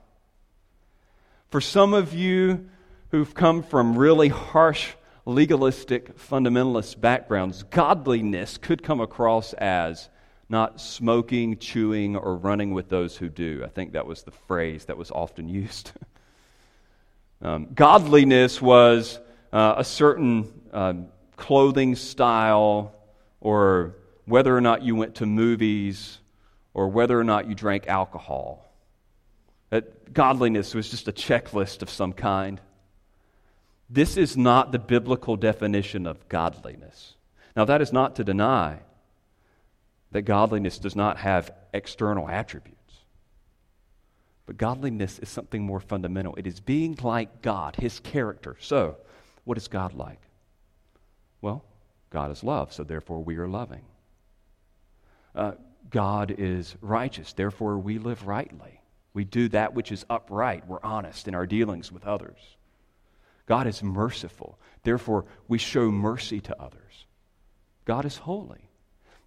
For 1.50 1.60
some 1.60 1.94
of 1.94 2.14
you 2.14 2.68
who've 3.12 3.32
come 3.32 3.62
from 3.62 3.96
really 3.96 4.28
harsh 4.28 4.94
legalistic 5.26 6.16
fundamentalist 6.16 7.00
backgrounds, 7.00 7.62
godliness 7.64 8.58
could 8.58 8.82
come 8.82 9.00
across 9.00 9.52
as 9.54 10.08
not 10.48 10.80
smoking, 10.80 11.56
chewing, 11.58 12.16
or 12.16 12.36
running 12.36 12.74
with 12.74 12.88
those 12.88 13.16
who 13.16 13.28
do. 13.28 13.62
I 13.64 13.68
think 13.68 13.92
that 13.92 14.06
was 14.06 14.24
the 14.24 14.32
phrase 14.32 14.86
that 14.86 14.96
was 14.96 15.10
often 15.10 15.48
used. 15.62 15.92
um, 17.40 17.68
godliness 17.74 18.60
was 18.60 19.20
uh, 19.52 19.74
a 19.78 19.84
certain 19.84 20.52
uh, 20.72 20.94
clothing 21.36 21.94
style, 21.94 22.92
or 23.40 23.94
whether 24.24 24.54
or 24.54 24.60
not 24.60 24.82
you 24.82 24.96
went 24.96 25.16
to 25.16 25.26
movies, 25.26 26.18
or 26.74 26.88
whether 26.88 27.18
or 27.18 27.24
not 27.24 27.48
you 27.48 27.54
drank 27.54 27.86
alcohol. 27.86 28.64
that 29.70 30.12
godliness 30.12 30.74
was 30.74 30.90
just 30.90 31.06
a 31.06 31.12
checklist 31.12 31.82
of 31.82 31.90
some 31.90 32.12
kind. 32.12 32.60
This 33.90 34.16
is 34.16 34.36
not 34.36 34.70
the 34.70 34.78
biblical 34.78 35.36
definition 35.36 36.06
of 36.06 36.28
godliness. 36.28 37.16
Now, 37.56 37.64
that 37.64 37.82
is 37.82 37.92
not 37.92 38.16
to 38.16 38.24
deny 38.24 38.78
that 40.12 40.22
godliness 40.22 40.78
does 40.78 40.94
not 40.94 41.18
have 41.18 41.50
external 41.74 42.28
attributes. 42.28 42.76
But 44.46 44.56
godliness 44.56 45.18
is 45.18 45.28
something 45.28 45.62
more 45.62 45.80
fundamental. 45.80 46.36
It 46.36 46.46
is 46.46 46.60
being 46.60 46.98
like 47.02 47.42
God, 47.42 47.76
His 47.76 47.98
character. 48.00 48.56
So, 48.60 48.96
what 49.44 49.58
is 49.58 49.68
God 49.68 49.92
like? 49.94 50.20
Well, 51.40 51.64
God 52.10 52.30
is 52.30 52.44
love, 52.44 52.72
so 52.72 52.84
therefore 52.84 53.22
we 53.22 53.36
are 53.36 53.48
loving. 53.48 53.82
Uh, 55.34 55.52
God 55.90 56.34
is 56.36 56.76
righteous, 56.80 57.32
therefore 57.32 57.78
we 57.78 57.98
live 57.98 58.26
rightly. 58.26 58.80
We 59.14 59.24
do 59.24 59.48
that 59.48 59.74
which 59.74 59.90
is 59.90 60.04
upright. 60.08 60.66
We're 60.68 60.82
honest 60.82 61.26
in 61.26 61.34
our 61.34 61.46
dealings 61.46 61.90
with 61.90 62.04
others. 62.06 62.38
God 63.50 63.66
is 63.66 63.82
merciful, 63.82 64.60
therefore 64.84 65.24
we 65.48 65.58
show 65.58 65.90
mercy 65.90 66.38
to 66.42 66.62
others. 66.62 67.04
God 67.84 68.04
is 68.04 68.16
holy. 68.16 68.70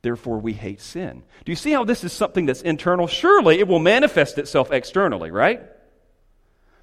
Therefore, 0.02 0.40
we 0.40 0.54
hate 0.54 0.80
sin. 0.80 1.24
Do 1.44 1.52
you 1.52 1.58
see 1.58 1.74
how 1.74 1.84
this 1.84 2.06
is 2.06 2.14
something 2.14 2.46
that's 2.46 2.62
internal? 2.62 3.08
Surely 3.08 3.60
it 3.60 3.68
will 3.68 3.80
manifest 3.80 4.38
itself 4.38 4.72
externally, 4.72 5.30
right? 5.30 5.62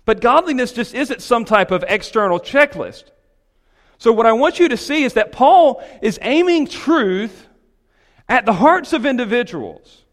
But 0.05 0.20
godliness 0.20 0.72
just 0.72 0.94
isn't 0.94 1.22
some 1.22 1.46
type 1.46 1.70
of 1.70 1.83
external 1.88 2.40
checklist. 2.40 3.05
So, 3.96 4.12
what 4.12 4.26
I 4.26 4.33
want 4.33 4.59
you 4.59 4.68
to 4.68 4.76
see 4.76 5.05
is 5.05 5.14
that 5.14 5.33
Paul 5.33 5.83
is 6.03 6.18
aiming 6.20 6.66
truth 6.66 7.48
at 8.29 8.44
the 8.44 8.53
hearts 8.53 8.92
of 8.92 9.07
individuals, 9.07 10.05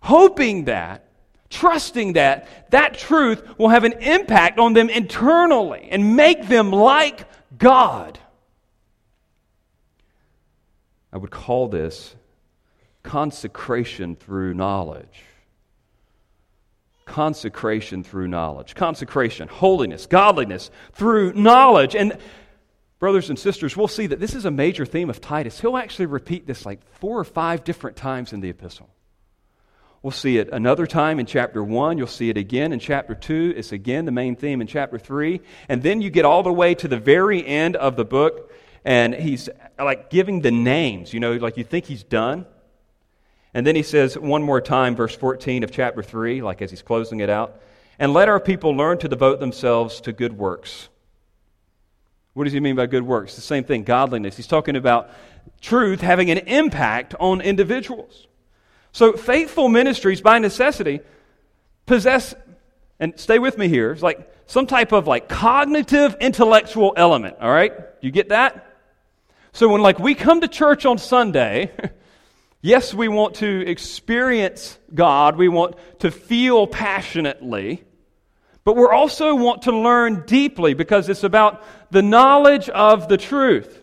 hoping 0.00 0.66
that, 0.66 1.07
trusting 1.50 2.14
that, 2.14 2.70
that 2.70 2.98
truth 2.98 3.58
will 3.58 3.68
have 3.68 3.84
an 3.84 3.94
impact 3.94 4.58
on 4.58 4.72
them 4.72 4.90
internally 4.90 5.88
and 5.90 6.16
make 6.16 6.48
them 6.48 6.70
like 6.70 7.26
God. 7.56 8.18
I 11.12 11.16
would 11.16 11.30
call 11.30 11.68
this 11.68 12.14
consecration 13.02 14.16
through 14.16 14.54
knowledge. 14.54 15.22
Consecration 17.06 18.04
through 18.04 18.28
knowledge. 18.28 18.74
Consecration, 18.74 19.48
holiness, 19.48 20.06
godliness 20.06 20.70
through 20.92 21.32
knowledge. 21.32 21.96
And, 21.96 22.18
brothers 22.98 23.30
and 23.30 23.38
sisters, 23.38 23.76
we'll 23.76 23.88
see 23.88 24.06
that 24.08 24.20
this 24.20 24.34
is 24.34 24.44
a 24.44 24.50
major 24.50 24.84
theme 24.84 25.08
of 25.08 25.20
Titus. 25.20 25.60
He'll 25.60 25.76
actually 25.76 26.06
repeat 26.06 26.46
this 26.46 26.66
like 26.66 26.86
four 26.94 27.18
or 27.18 27.24
five 27.24 27.64
different 27.64 27.96
times 27.96 28.32
in 28.32 28.40
the 28.40 28.50
epistle. 28.50 28.90
We'll 30.02 30.12
see 30.12 30.38
it 30.38 30.48
another 30.52 30.86
time 30.86 31.18
in 31.18 31.26
chapter 31.26 31.62
1. 31.62 31.98
You'll 31.98 32.06
see 32.06 32.30
it 32.30 32.36
again 32.36 32.72
in 32.72 32.78
chapter 32.78 33.16
2. 33.16 33.54
It's 33.56 33.72
again 33.72 34.04
the 34.04 34.12
main 34.12 34.36
theme 34.36 34.60
in 34.60 34.68
chapter 34.68 34.98
3. 34.98 35.40
And 35.68 35.82
then 35.82 36.00
you 36.00 36.08
get 36.08 36.24
all 36.24 36.44
the 36.44 36.52
way 36.52 36.74
to 36.76 36.86
the 36.86 36.98
very 36.98 37.44
end 37.44 37.74
of 37.74 37.96
the 37.96 38.04
book, 38.04 38.52
and 38.84 39.12
he's 39.12 39.48
like 39.76 40.08
giving 40.08 40.40
the 40.40 40.52
names. 40.52 41.12
You 41.12 41.18
know, 41.18 41.32
like 41.34 41.56
you 41.56 41.64
think 41.64 41.86
he's 41.86 42.04
done. 42.04 42.46
And 43.52 43.66
then 43.66 43.74
he 43.74 43.82
says 43.82 44.16
one 44.16 44.42
more 44.42 44.60
time, 44.60 44.94
verse 44.94 45.16
14 45.16 45.64
of 45.64 45.72
chapter 45.72 46.02
3, 46.02 46.42
like 46.42 46.62
as 46.62 46.70
he's 46.70 46.82
closing 46.82 47.18
it 47.18 47.30
out, 47.30 47.60
and 47.98 48.12
let 48.12 48.28
our 48.28 48.38
people 48.38 48.76
learn 48.76 48.98
to 48.98 49.08
devote 49.08 49.40
themselves 49.40 50.00
to 50.02 50.12
good 50.12 50.38
works. 50.38 50.88
What 52.34 52.44
does 52.44 52.52
he 52.52 52.60
mean 52.60 52.76
by 52.76 52.86
good 52.86 53.02
works? 53.02 53.34
The 53.34 53.40
same 53.40 53.64
thing, 53.64 53.82
godliness. 53.82 54.36
He's 54.36 54.46
talking 54.46 54.76
about 54.76 55.10
truth 55.60 56.02
having 56.02 56.30
an 56.30 56.38
impact 56.38 57.16
on 57.18 57.40
individuals. 57.40 58.28
So, 58.92 59.12
faithful 59.12 59.68
ministries, 59.68 60.20
by 60.20 60.38
necessity, 60.38 61.00
possess, 61.86 62.34
and 62.98 63.18
stay 63.18 63.38
with 63.38 63.58
me 63.58 63.68
here, 63.68 63.92
it's 63.92 64.02
like 64.02 64.32
some 64.46 64.66
type 64.66 64.92
of 64.92 65.06
like 65.06 65.28
cognitive 65.28 66.16
intellectual 66.20 66.94
element, 66.96 67.36
all 67.40 67.50
right? 67.50 67.72
You 68.00 68.10
get 68.10 68.30
that? 68.30 68.64
So, 69.52 69.68
when 69.68 69.82
like 69.82 69.98
we 69.98 70.14
come 70.14 70.40
to 70.40 70.48
church 70.48 70.86
on 70.86 70.98
Sunday, 70.98 71.72
Yes, 72.60 72.92
we 72.92 73.06
want 73.06 73.36
to 73.36 73.64
experience 73.68 74.78
God, 74.92 75.36
we 75.36 75.48
want 75.48 75.76
to 76.00 76.10
feel 76.10 76.66
passionately, 76.66 77.84
but 78.64 78.74
we 78.74 78.84
also 78.84 79.34
want 79.36 79.62
to 79.62 79.72
learn 79.72 80.24
deeply 80.26 80.74
because 80.74 81.08
it's 81.08 81.22
about 81.22 81.62
the 81.92 82.02
knowledge 82.02 82.68
of 82.68 83.08
the 83.08 83.16
truth. 83.16 83.80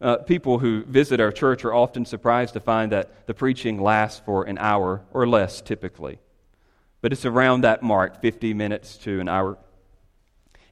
Uh, 0.00 0.16
people 0.16 0.58
who 0.58 0.82
visit 0.84 1.20
our 1.20 1.30
church 1.30 1.64
are 1.64 1.74
often 1.74 2.06
surprised 2.06 2.54
to 2.54 2.60
find 2.60 2.92
that 2.92 3.26
the 3.26 3.34
preaching 3.34 3.80
lasts 3.80 4.22
for 4.24 4.44
an 4.44 4.56
hour 4.58 5.02
or 5.12 5.26
less 5.28 5.60
typically. 5.60 6.18
But 7.02 7.12
it's 7.12 7.26
around 7.26 7.62
that 7.62 7.82
mark, 7.82 8.20
50 8.20 8.54
minutes 8.54 8.96
to 8.98 9.20
an 9.20 9.28
hour. 9.28 9.58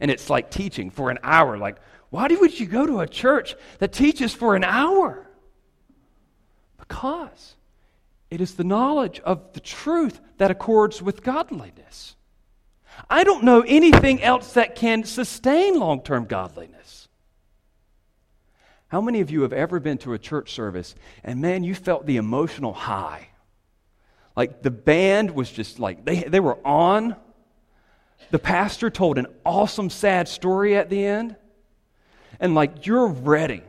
And 0.01 0.11
it's 0.11 0.31
like 0.31 0.51
teaching 0.51 0.91
for 0.91 1.11
an 1.11 1.19
hour. 1.23 1.59
Like, 1.59 1.77
why 2.11 2.29
would 2.29 2.59
you 2.59 2.67
go 2.67 2.87
to 2.87 3.01
a 3.01 3.07
church 3.07 3.55
that 3.81 3.93
teaches 3.93 4.33
for 4.33 4.57
an 4.57 4.65
hour? 4.65 5.29
Because 6.79 7.57
it 8.31 8.41
is 8.41 8.55
the 8.55 8.65
knowledge 8.65 9.21
of 9.21 9.53
the 9.53 9.61
truth 9.61 10.21
that 10.39 10.51
accords 10.51 11.03
with 11.03 11.23
godliness. 11.23 12.17
I 13.09 13.25
don't 13.25 13.45
know 13.45 13.63
anything 13.67 14.23
else 14.23 14.55
that 14.55 14.75
can 14.75 15.05
sustain 15.05 15.79
long 15.79 16.03
term 16.03 16.25
godliness. 16.25 17.08
How 18.89 19.03
many 19.03 19.21
of 19.21 19.31
you 19.31 19.43
have 19.43 19.53
ever 19.53 19.81
been 19.81 19.99
to 19.99 20.15
a 20.15 20.19
church 20.19 20.53
service 20.53 20.95
and 21.23 21.41
man, 21.41 21.63
you 21.63 21.75
felt 21.75 22.07
the 22.07 22.17
emotional 22.17 22.73
high? 22.73 23.29
Like 24.35 24.63
the 24.63 24.71
band 24.71 25.33
was 25.33 25.51
just 25.51 25.79
like, 25.79 26.05
they, 26.05 26.23
they 26.23 26.41
were 26.41 26.59
on. 26.67 27.17
The 28.31 28.39
pastor 28.39 28.89
told 28.89 29.19
an 29.19 29.27
awesome, 29.45 29.91
sad 29.91 30.27
story 30.27 30.77
at 30.77 30.89
the 30.89 31.05
end. 31.05 31.37
And 32.41 32.55
like, 32.55 32.87
you're 32.87 33.09
ready 33.09 33.63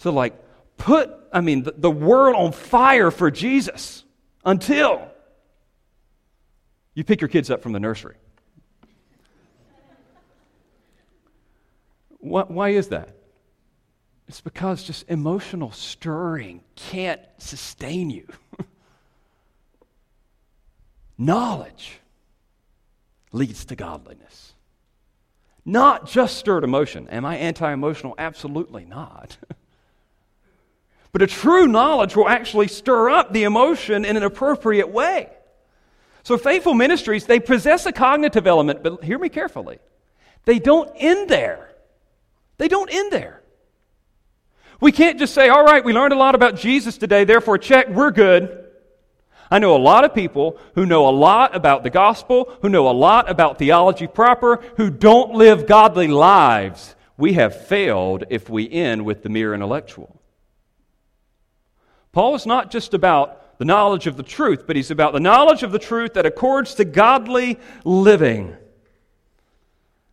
to 0.00 0.12
like 0.12 0.34
put, 0.76 1.10
I 1.32 1.40
mean, 1.40 1.64
the, 1.64 1.74
the 1.76 1.90
world 1.90 2.36
on 2.36 2.52
fire 2.52 3.10
for 3.10 3.30
Jesus 3.30 4.04
until 4.44 5.08
you 6.94 7.02
pick 7.02 7.20
your 7.20 7.28
kids 7.28 7.50
up 7.50 7.60
from 7.60 7.72
the 7.72 7.80
nursery. 7.80 8.16
Why 12.20 12.70
is 12.70 12.88
that? 12.88 13.16
It's 14.28 14.40
because 14.40 14.82
just 14.82 15.08
emotional 15.08 15.70
stirring 15.70 16.62
can't 16.76 17.20
sustain 17.38 18.10
you. 18.10 18.26
Knowledge 21.18 22.00
leads 23.32 23.66
to 23.66 23.76
godliness. 23.76 24.54
Not 25.64 26.06
just 26.06 26.36
stirred 26.36 26.64
emotion. 26.64 27.08
Am 27.08 27.24
I 27.24 27.36
anti 27.36 27.72
emotional? 27.72 28.14
Absolutely 28.18 28.84
not. 28.84 29.36
But 31.14 31.22
a 31.22 31.28
true 31.28 31.68
knowledge 31.68 32.16
will 32.16 32.28
actually 32.28 32.66
stir 32.66 33.08
up 33.08 33.32
the 33.32 33.44
emotion 33.44 34.04
in 34.04 34.16
an 34.16 34.24
appropriate 34.24 34.88
way. 34.88 35.30
So, 36.24 36.36
faithful 36.36 36.74
ministries, 36.74 37.24
they 37.24 37.38
possess 37.38 37.86
a 37.86 37.92
cognitive 37.92 38.48
element, 38.48 38.82
but 38.82 39.04
hear 39.04 39.20
me 39.20 39.28
carefully. 39.28 39.78
They 40.44 40.58
don't 40.58 40.90
end 40.96 41.28
there. 41.28 41.70
They 42.58 42.66
don't 42.66 42.92
end 42.92 43.12
there. 43.12 43.43
We 44.80 44.92
can't 44.92 45.18
just 45.18 45.34
say, 45.34 45.48
all 45.48 45.64
right, 45.64 45.84
we 45.84 45.92
learned 45.92 46.12
a 46.12 46.18
lot 46.18 46.34
about 46.34 46.56
Jesus 46.56 46.98
today, 46.98 47.24
therefore, 47.24 47.58
check, 47.58 47.88
we're 47.88 48.10
good. 48.10 48.64
I 49.50 49.58
know 49.58 49.76
a 49.76 49.78
lot 49.78 50.04
of 50.04 50.14
people 50.14 50.58
who 50.74 50.86
know 50.86 51.08
a 51.08 51.10
lot 51.10 51.54
about 51.54 51.82
the 51.82 51.90
gospel, 51.90 52.52
who 52.62 52.68
know 52.68 52.88
a 52.88 52.92
lot 52.92 53.30
about 53.30 53.58
theology 53.58 54.06
proper, 54.06 54.56
who 54.76 54.90
don't 54.90 55.34
live 55.34 55.66
godly 55.66 56.08
lives. 56.08 56.96
We 57.16 57.34
have 57.34 57.66
failed 57.66 58.24
if 58.30 58.48
we 58.50 58.68
end 58.70 59.04
with 59.04 59.22
the 59.22 59.28
mere 59.28 59.54
intellectual. 59.54 60.20
Paul 62.12 62.34
is 62.34 62.46
not 62.46 62.70
just 62.70 62.94
about 62.94 63.58
the 63.58 63.64
knowledge 63.64 64.06
of 64.06 64.16
the 64.16 64.22
truth, 64.22 64.66
but 64.66 64.76
he's 64.76 64.90
about 64.90 65.12
the 65.12 65.20
knowledge 65.20 65.62
of 65.62 65.72
the 65.72 65.78
truth 65.78 66.14
that 66.14 66.26
accords 66.26 66.74
to 66.74 66.84
godly 66.84 67.58
living. 67.84 68.56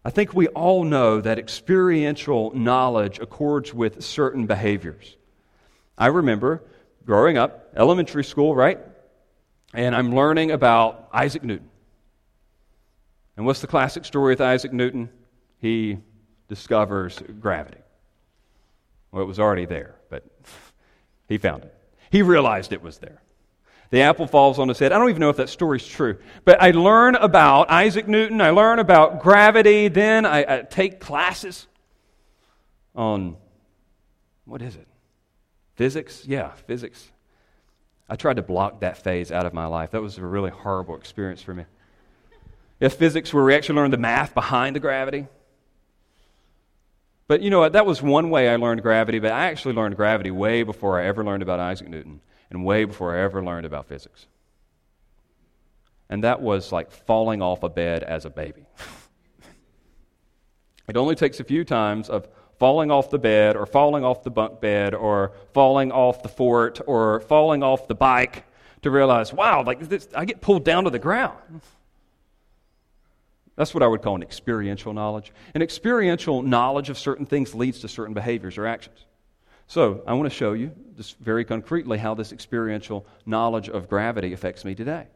I 0.03 0.09
think 0.09 0.33
we 0.33 0.47
all 0.47 0.83
know 0.83 1.21
that 1.21 1.37
experiential 1.37 2.51
knowledge 2.55 3.19
accords 3.19 3.73
with 3.73 4.03
certain 4.03 4.47
behaviors. 4.47 5.15
I 5.97 6.07
remember 6.07 6.63
growing 7.05 7.37
up, 7.37 7.71
elementary 7.75 8.23
school, 8.23 8.55
right? 8.55 8.79
And 9.73 9.95
I'm 9.95 10.15
learning 10.15 10.51
about 10.51 11.09
Isaac 11.13 11.43
Newton. 11.43 11.69
And 13.37 13.45
what's 13.45 13.61
the 13.61 13.67
classic 13.67 14.05
story 14.05 14.33
with 14.33 14.41
Isaac 14.41 14.73
Newton? 14.73 15.09
He 15.59 15.99
discovers 16.47 17.21
gravity. 17.39 17.77
Well, 19.11 19.21
it 19.21 19.25
was 19.25 19.39
already 19.39 19.65
there, 19.65 19.95
but 20.09 20.23
he 21.27 21.37
found 21.37 21.63
it. 21.63 21.75
He 22.09 22.23
realized 22.23 22.73
it 22.73 22.81
was 22.81 22.97
there. 22.97 23.21
The 23.91 24.01
apple 24.01 24.25
falls 24.25 24.57
on 24.57 24.69
his 24.69 24.79
head. 24.79 24.93
I 24.93 24.97
don't 24.97 25.09
even 25.09 25.19
know 25.19 25.29
if 25.29 25.37
that 25.37 25.49
story's 25.49 25.85
true. 25.85 26.17
But 26.45 26.61
I 26.61 26.71
learn 26.71 27.15
about 27.15 27.69
Isaac 27.69 28.07
Newton. 28.07 28.39
I 28.39 28.51
learn 28.51 28.79
about 28.79 29.21
gravity. 29.21 29.89
Then 29.89 30.25
I, 30.25 30.59
I 30.59 30.61
take 30.61 31.01
classes 31.01 31.67
on, 32.95 33.35
what 34.45 34.61
is 34.61 34.77
it? 34.77 34.87
Physics? 35.75 36.25
Yeah, 36.25 36.51
physics. 36.67 37.11
I 38.09 38.15
tried 38.15 38.37
to 38.37 38.41
block 38.41 38.79
that 38.79 38.97
phase 38.97 39.29
out 39.29 39.45
of 39.45 39.53
my 39.53 39.65
life. 39.65 39.91
That 39.91 40.01
was 40.01 40.17
a 40.17 40.25
really 40.25 40.51
horrible 40.51 40.95
experience 40.95 41.41
for 41.41 41.53
me. 41.53 41.65
Have 42.81 42.93
physics 42.93 43.33
where 43.33 43.43
we 43.43 43.53
actually 43.53 43.75
learn 43.75 43.91
the 43.91 43.97
math 43.97 44.33
behind 44.33 44.75
the 44.75 44.79
gravity. 44.79 45.27
But 47.27 47.41
you 47.41 47.49
know 47.49 47.59
what? 47.59 47.73
That 47.73 47.85
was 47.85 48.01
one 48.01 48.29
way 48.29 48.49
I 48.49 48.55
learned 48.55 48.81
gravity, 48.83 49.19
but 49.19 49.33
I 49.33 49.47
actually 49.47 49.75
learned 49.75 49.97
gravity 49.97 50.31
way 50.31 50.63
before 50.63 50.99
I 50.99 51.07
ever 51.07 51.25
learned 51.25 51.43
about 51.43 51.59
Isaac 51.59 51.89
Newton 51.89 52.21
and 52.51 52.63
way 52.63 52.83
before 52.83 53.17
I 53.17 53.21
ever 53.21 53.43
learned 53.43 53.65
about 53.65 53.87
physics. 53.87 54.27
And 56.09 56.23
that 56.23 56.41
was 56.41 56.71
like 56.71 56.91
falling 56.91 57.41
off 57.41 57.63
a 57.63 57.69
bed 57.69 58.03
as 58.03 58.25
a 58.25 58.29
baby. 58.29 58.65
it 60.87 60.97
only 60.97 61.15
takes 61.15 61.39
a 61.39 61.43
few 61.43 61.63
times 61.63 62.09
of 62.09 62.27
falling 62.59 62.91
off 62.91 63.09
the 63.09 63.17
bed 63.17 63.55
or 63.55 63.65
falling 63.65 64.03
off 64.03 64.23
the 64.23 64.29
bunk 64.29 64.59
bed 64.59 64.93
or 64.93 65.31
falling 65.53 65.91
off 65.91 66.21
the 66.21 66.29
fort 66.29 66.81
or 66.85 67.21
falling 67.21 67.63
off 67.63 67.87
the 67.87 67.95
bike 67.95 68.43
to 68.81 68.91
realize, 68.91 69.33
wow, 69.33 69.63
like 69.63 69.79
this, 69.87 70.07
I 70.13 70.25
get 70.25 70.41
pulled 70.41 70.65
down 70.65 70.83
to 70.83 70.89
the 70.89 70.99
ground. 70.99 71.61
That's 73.55 73.73
what 73.73 73.83
I 73.83 73.87
would 73.87 74.01
call 74.01 74.15
an 74.15 74.23
experiential 74.23 74.93
knowledge. 74.93 75.31
An 75.53 75.61
experiential 75.61 76.41
knowledge 76.41 76.89
of 76.89 76.97
certain 76.97 77.25
things 77.25 77.55
leads 77.55 77.79
to 77.79 77.87
certain 77.87 78.13
behaviors 78.13 78.57
or 78.57 78.65
actions. 78.65 79.05
So, 79.71 80.03
I 80.05 80.15
want 80.15 80.29
to 80.29 80.35
show 80.35 80.51
you 80.51 80.73
just 80.97 81.17
very 81.19 81.45
concretely 81.45 81.97
how 81.97 82.13
this 82.13 82.33
experiential 82.33 83.07
knowledge 83.25 83.69
of 83.69 83.87
gravity 83.87 84.33
affects 84.33 84.65
me 84.65 84.75
today. 84.75 85.07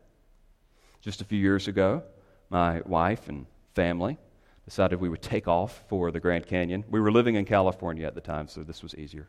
Just 1.02 1.20
a 1.20 1.26
few 1.26 1.38
years 1.38 1.68
ago, 1.68 2.04
my 2.50 2.80
wife 2.86 3.28
and 3.28 3.48
family 3.74 4.18
decided 4.64 5.02
we 5.02 5.10
would 5.10 5.22
take 5.22 5.50
off 5.50 5.84
for 5.90 6.10
the 6.10 6.22
Grand 6.22 6.48
Canyon. 6.48 6.86
We 6.90 7.02
were 7.02 7.12
living 7.12 7.36
in 7.36 7.44
California 7.44 8.08
at 8.08 8.16
the 8.16 8.22
time, 8.22 8.48
so 8.48 8.64
this 8.64 8.82
was 8.82 8.96
easier. 8.96 9.28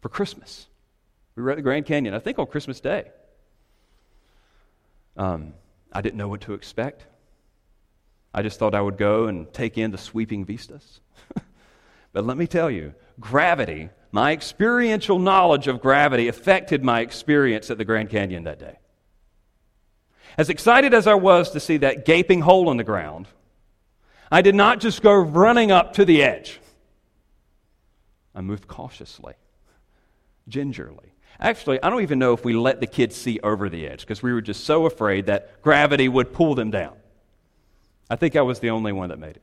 For 0.00 0.08
Christmas. 0.08 0.68
We 1.34 1.42
were 1.42 1.50
at 1.50 1.56
the 1.56 1.62
Grand 1.62 1.84
Canyon, 1.84 2.14
I 2.14 2.18
think 2.18 2.38
on 2.38 2.46
Christmas 2.46 2.80
Day. 2.80 3.10
Um, 5.18 5.52
I 5.92 6.00
didn't 6.00 6.16
know 6.16 6.28
what 6.28 6.40
to 6.40 6.54
expect. 6.54 7.04
I 8.32 8.40
just 8.40 8.58
thought 8.58 8.74
I 8.74 8.80
would 8.80 8.96
go 8.96 9.26
and 9.26 9.52
take 9.52 9.76
in 9.76 9.90
the 9.90 9.98
sweeping 9.98 10.46
vistas. 10.46 11.00
but 12.14 12.24
let 12.24 12.38
me 12.38 12.46
tell 12.46 12.70
you, 12.70 12.94
gravity 13.20 13.90
my 14.16 14.32
experiential 14.32 15.18
knowledge 15.18 15.66
of 15.66 15.82
gravity 15.82 16.26
affected 16.26 16.82
my 16.82 17.00
experience 17.00 17.70
at 17.70 17.76
the 17.76 17.84
Grand 17.84 18.08
Canyon 18.08 18.44
that 18.44 18.58
day. 18.58 18.78
As 20.38 20.48
excited 20.48 20.94
as 20.94 21.06
I 21.06 21.12
was 21.12 21.50
to 21.50 21.60
see 21.60 21.76
that 21.76 22.06
gaping 22.06 22.40
hole 22.40 22.70
in 22.70 22.78
the 22.78 22.82
ground, 22.82 23.28
I 24.32 24.40
did 24.40 24.54
not 24.54 24.80
just 24.80 25.02
go 25.02 25.12
running 25.12 25.70
up 25.70 25.92
to 25.94 26.06
the 26.06 26.22
edge. 26.22 26.60
I 28.34 28.40
moved 28.40 28.68
cautiously, 28.68 29.34
gingerly. 30.48 31.12
Actually, 31.38 31.82
I 31.82 31.90
don't 31.90 32.00
even 32.00 32.18
know 32.18 32.32
if 32.32 32.42
we 32.42 32.54
let 32.54 32.80
the 32.80 32.86
kids 32.86 33.14
see 33.14 33.38
over 33.40 33.68
the 33.68 33.86
edge 33.86 34.00
because 34.00 34.22
we 34.22 34.32
were 34.32 34.40
just 34.40 34.64
so 34.64 34.86
afraid 34.86 35.26
that 35.26 35.60
gravity 35.60 36.08
would 36.08 36.32
pull 36.32 36.54
them 36.54 36.70
down. 36.70 36.96
I 38.08 38.16
think 38.16 38.34
I 38.34 38.40
was 38.40 38.60
the 38.60 38.70
only 38.70 38.92
one 38.92 39.10
that 39.10 39.18
made 39.18 39.36
it. 39.36 39.42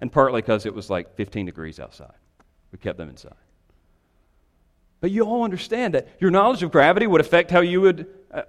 And 0.00 0.12
partly 0.12 0.42
because 0.42 0.64
it 0.64 0.74
was 0.74 0.88
like 0.88 1.16
15 1.16 1.46
degrees 1.46 1.80
outside. 1.80 2.14
We 2.72 2.78
kept 2.78 2.98
them 2.98 3.08
inside. 3.08 3.34
But 5.00 5.10
you 5.10 5.24
all 5.24 5.44
understand 5.44 5.94
that 5.94 6.08
your 6.20 6.30
knowledge 6.30 6.62
of 6.62 6.70
gravity 6.70 7.06
would 7.06 7.20
affect 7.20 7.50
how 7.50 7.60
you 7.60 7.80
would 7.80 8.06
uh, 8.30 8.42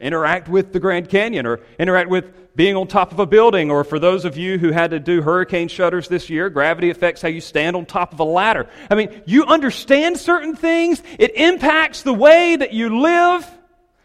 interact 0.00 0.48
with 0.48 0.72
the 0.72 0.80
Grand 0.80 1.08
Canyon 1.08 1.44
or 1.44 1.60
interact 1.78 2.08
with 2.08 2.54
being 2.54 2.76
on 2.76 2.86
top 2.86 3.12
of 3.12 3.18
a 3.18 3.26
building. 3.26 3.70
Or 3.70 3.82
for 3.82 3.98
those 3.98 4.24
of 4.24 4.36
you 4.36 4.58
who 4.58 4.70
had 4.70 4.92
to 4.92 5.00
do 5.00 5.22
hurricane 5.22 5.68
shutters 5.68 6.08
this 6.08 6.30
year, 6.30 6.50
gravity 6.50 6.90
affects 6.90 7.20
how 7.20 7.28
you 7.28 7.40
stand 7.40 7.76
on 7.76 7.84
top 7.84 8.12
of 8.12 8.20
a 8.20 8.24
ladder. 8.24 8.68
I 8.90 8.94
mean, 8.94 9.22
you 9.26 9.44
understand 9.44 10.18
certain 10.18 10.54
things, 10.54 11.02
it 11.18 11.34
impacts 11.34 12.02
the 12.02 12.14
way 12.14 12.56
that 12.56 12.72
you 12.72 13.00
live. 13.00 13.48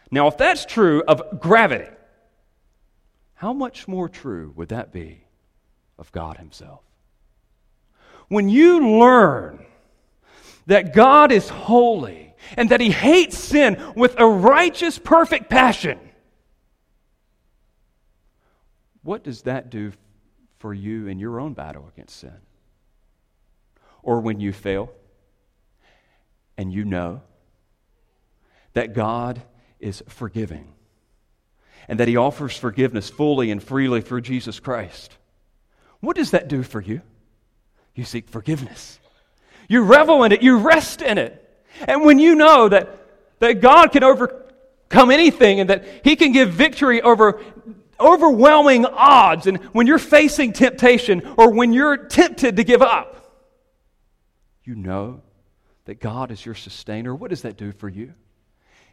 Now, 0.09 0.27
if 0.27 0.37
that's 0.37 0.65
true 0.65 1.03
of 1.07 1.39
gravity, 1.39 1.89
how 3.35 3.53
much 3.53 3.87
more 3.87 4.09
true 4.09 4.51
would 4.55 4.69
that 4.69 4.91
be 4.91 5.25
of 5.99 6.11
God 6.11 6.37
Himself? 6.37 6.86
When 8.27 8.49
you 8.49 8.99
learn 8.99 9.65
that 10.65 10.93
God 10.93 11.31
is 11.31 11.49
holy 11.49 12.35
and 12.55 12.69
that 12.69 12.81
he 12.81 12.91
hates 12.91 13.37
sin 13.37 13.93
with 13.95 14.19
a 14.19 14.27
righteous, 14.27 14.99
perfect 14.99 15.49
passion. 15.49 15.99
What 19.01 19.23
does 19.23 19.43
that 19.43 19.69
do 19.69 19.93
for 20.59 20.73
you 20.73 21.07
in 21.07 21.19
your 21.19 21.39
own 21.39 21.53
battle 21.53 21.89
against 21.93 22.17
sin? 22.17 22.35
Or 24.03 24.19
when 24.19 24.39
you 24.39 24.51
fail 24.53 24.91
and 26.57 26.71
you 26.71 26.83
know 26.85 27.21
that 28.73 28.93
God 28.93 29.41
is 29.79 30.03
forgiving 30.09 30.73
and 31.87 31.99
that 31.99 32.07
he 32.07 32.17
offers 32.17 32.57
forgiveness 32.57 33.09
fully 33.09 33.51
and 33.51 33.63
freely 33.63 34.01
through 34.01 34.21
Jesus 34.21 34.59
Christ. 34.59 35.15
What 35.99 36.15
does 36.15 36.31
that 36.31 36.47
do 36.47 36.63
for 36.63 36.81
you? 36.81 37.01
You 37.97 38.03
seek 38.03 38.29
forgiveness. 38.29 38.99
You 39.67 39.81
revel 39.81 40.23
in 40.23 40.31
it, 40.31 40.43
you 40.43 40.59
rest 40.59 41.01
in 41.01 41.17
it. 41.17 41.43
And 41.87 42.05
when 42.05 42.19
you 42.19 42.35
know 42.35 42.69
that, 42.69 42.95
that 43.39 43.59
God 43.59 43.91
can 43.91 44.03
overcome 44.03 45.11
anything 45.11 45.59
and 45.59 45.69
that 45.71 45.83
He 46.03 46.15
can 46.15 46.31
give 46.31 46.51
victory 46.51 47.01
over 47.01 47.41
overwhelming 47.99 48.85
odds, 48.85 49.47
and 49.47 49.57
when 49.73 49.87
you're 49.87 49.97
facing 49.97 50.53
temptation 50.53 51.23
or 51.35 51.51
when 51.51 51.73
you're 51.73 51.97
tempted 51.97 52.57
to 52.57 52.63
give 52.63 52.83
up, 52.83 53.33
you 54.63 54.75
know 54.75 55.21
that 55.85 55.99
God 55.99 56.29
is 56.29 56.45
your 56.45 56.53
sustainer. 56.53 57.15
What 57.15 57.31
does 57.31 57.41
that 57.41 57.57
do 57.57 57.71
for 57.71 57.89
you? 57.89 58.13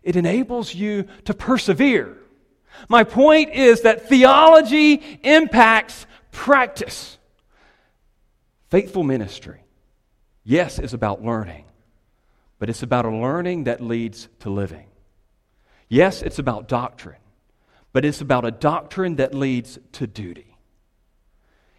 It 0.02 0.16
enables 0.16 0.74
you 0.74 1.06
to 1.26 1.34
persevere. 1.34 2.16
My 2.88 3.04
point 3.04 3.50
is 3.52 3.82
that 3.82 4.08
theology 4.08 5.20
impacts 5.22 6.06
practice. 6.32 7.18
Faithful 8.74 9.04
ministry 9.04 9.62
yes, 10.42 10.80
is 10.80 10.94
about 10.94 11.22
learning, 11.22 11.64
but 12.58 12.68
it's 12.68 12.82
about 12.82 13.04
a 13.04 13.08
learning 13.08 13.64
that 13.64 13.80
leads 13.80 14.26
to 14.40 14.50
living. 14.50 14.88
Yes, 15.88 16.22
it's 16.22 16.40
about 16.40 16.66
doctrine, 16.66 17.20
but 17.92 18.04
it's 18.04 18.20
about 18.20 18.44
a 18.44 18.50
doctrine 18.50 19.14
that 19.14 19.32
leads 19.32 19.78
to 19.92 20.08
duty. 20.08 20.56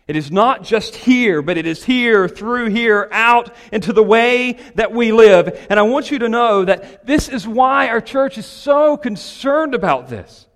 It 0.08 0.16
is 0.16 0.32
not 0.32 0.64
just 0.64 0.96
here, 0.96 1.42
but 1.42 1.58
it 1.58 1.66
is 1.66 1.84
here, 1.84 2.30
through 2.30 2.68
here, 2.68 3.10
out 3.12 3.54
into 3.74 3.92
the 3.92 4.02
way 4.02 4.58
that 4.76 4.94
we 4.94 5.12
live. 5.12 5.68
And 5.70 5.78
I 5.78 5.84
want 5.84 6.12
you 6.12 6.20
to 6.20 6.30
know 6.30 6.64
that 6.64 7.06
this 7.06 7.28
is 7.28 7.46
why 7.46 7.90
our 7.90 8.00
church 8.00 8.38
is 8.38 8.46
so 8.46 8.96
concerned 8.96 9.76
about 9.76 10.08
this. 10.08 10.48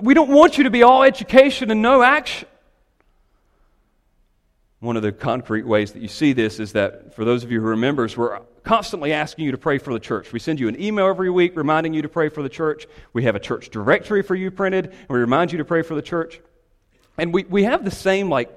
We 0.00 0.14
don't 0.14 0.30
want 0.30 0.56
you 0.56 0.62
to 0.62 0.70
be 0.70 0.84
all 0.84 1.02
education 1.02 1.72
and 1.72 1.82
no 1.82 2.00
action. 2.00 2.46
One 4.82 4.96
of 4.96 5.04
the 5.04 5.12
concrete 5.12 5.64
ways 5.64 5.92
that 5.92 6.02
you 6.02 6.08
see 6.08 6.32
this 6.32 6.58
is 6.58 6.72
that 6.72 7.14
for 7.14 7.24
those 7.24 7.44
of 7.44 7.52
you 7.52 7.60
who 7.60 7.68
are 7.68 7.76
members, 7.76 8.16
we're 8.16 8.40
constantly 8.64 9.12
asking 9.12 9.44
you 9.44 9.52
to 9.52 9.56
pray 9.56 9.78
for 9.78 9.92
the 9.92 10.00
church. 10.00 10.32
We 10.32 10.40
send 10.40 10.58
you 10.58 10.66
an 10.66 10.82
email 10.82 11.06
every 11.06 11.30
week 11.30 11.56
reminding 11.56 11.94
you 11.94 12.02
to 12.02 12.08
pray 12.08 12.28
for 12.28 12.42
the 12.42 12.48
church. 12.48 12.88
We 13.12 13.22
have 13.22 13.36
a 13.36 13.38
church 13.38 13.70
directory 13.70 14.22
for 14.22 14.34
you 14.34 14.50
printed, 14.50 14.86
and 14.86 15.08
we 15.08 15.20
remind 15.20 15.52
you 15.52 15.58
to 15.58 15.64
pray 15.64 15.82
for 15.82 15.94
the 15.94 16.02
church. 16.02 16.40
And 17.16 17.32
we, 17.32 17.44
we 17.44 17.62
have 17.62 17.84
the 17.84 17.92
same, 17.92 18.28
like, 18.28 18.50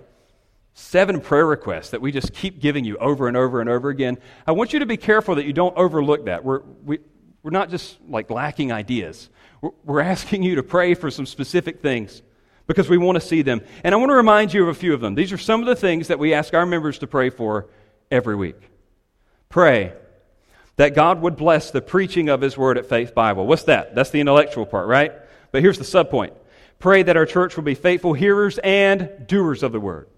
seven 0.74 1.22
prayer 1.22 1.46
requests 1.46 1.92
that 1.92 2.02
we 2.02 2.12
just 2.12 2.34
keep 2.34 2.60
giving 2.60 2.86
you 2.86 2.98
over 2.98 3.28
and 3.28 3.38
over 3.38 3.62
and 3.62 3.70
over 3.70 3.90
again. 3.90 4.18
I 4.48 4.54
want 4.54 4.74
you 4.74 4.80
to 4.80 4.88
be 4.88 4.98
careful 4.98 5.36
that 5.36 5.46
you 5.46 5.54
don't 5.54 5.78
overlook 5.78 6.26
that. 6.26 6.44
We're, 6.44 6.64
we, 6.84 7.02
we're 7.44 7.52
not 7.52 7.70
just 7.70 8.00
like 8.10 8.32
lacking 8.32 8.72
ideas, 8.72 9.30
we're, 9.62 9.70
we're 9.84 10.02
asking 10.02 10.42
you 10.42 10.56
to 10.56 10.64
pray 10.64 10.96
for 10.96 11.12
some 11.12 11.28
specific 11.28 11.84
things 11.84 12.24
because 12.68 12.90
we 12.90 12.98
want 12.98 13.16
to 13.16 13.26
see 13.26 13.42
them. 13.42 13.62
And 13.84 13.94
I 13.94 13.98
want 13.98 14.10
to 14.10 14.16
remind 14.16 14.54
you 14.54 14.64
of 14.64 14.70
a 14.70 14.74
few 14.74 14.94
of 14.94 15.02
them. 15.02 15.16
These 15.16 15.32
are 15.32 15.38
some 15.38 15.62
of 15.62 15.68
the 15.68 15.76
things 15.76 16.08
that 16.08 16.20
we 16.20 16.34
ask 16.34 16.54
our 16.54 16.66
members 16.66 17.00
to 17.00 17.08
pray 17.08 17.30
for 17.30 17.68
every 18.10 18.36
week. 18.36 18.70
Pray 19.50 19.94
that 20.78 20.96
God 20.96 21.22
would 21.22 21.38
bless 21.38 21.72
the 21.72 21.82
preaching 21.82 22.30
of 22.30 22.42
His 22.42 22.58
Word 22.58 22.78
at 22.78 22.88
Faith 22.88 23.14
Bible. 23.14 23.48
What's 23.48 23.64
that? 23.64 23.96
That's 23.96 24.10
the 24.10 24.20
intellectual 24.20 24.66
part, 24.66 24.88
right? 24.88 25.14
But 25.52 25.62
here's 25.62 25.78
the 25.78 25.84
subpoint 25.84 26.34
Pray 26.80 27.04
that 27.04 27.18
our 27.18 27.26
church 27.26 27.56
will 27.56 27.64
be 27.64 27.76
faithful 27.76 28.14
hearers 28.14 28.60
and 28.60 29.26
doers 29.28 29.64
of 29.64 29.72
the 29.72 29.80
Word. 29.80 30.10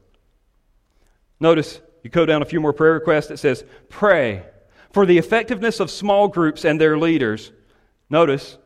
Notice, 1.39 1.79
you 2.03 2.09
go 2.09 2.25
down 2.25 2.41
a 2.41 2.45
few 2.45 2.59
more 2.59 2.73
prayer 2.73 2.93
requests. 2.93 3.29
It 3.29 3.37
says, 3.37 3.63
Pray 3.89 4.43
for 4.91 5.05
the 5.05 5.17
effectiveness 5.17 5.79
of 5.79 5.91
small 5.91 6.27
groups 6.27 6.65
and 6.65 6.81
their 6.81 6.97
leaders. 6.97 7.51
Notice, 8.09 8.57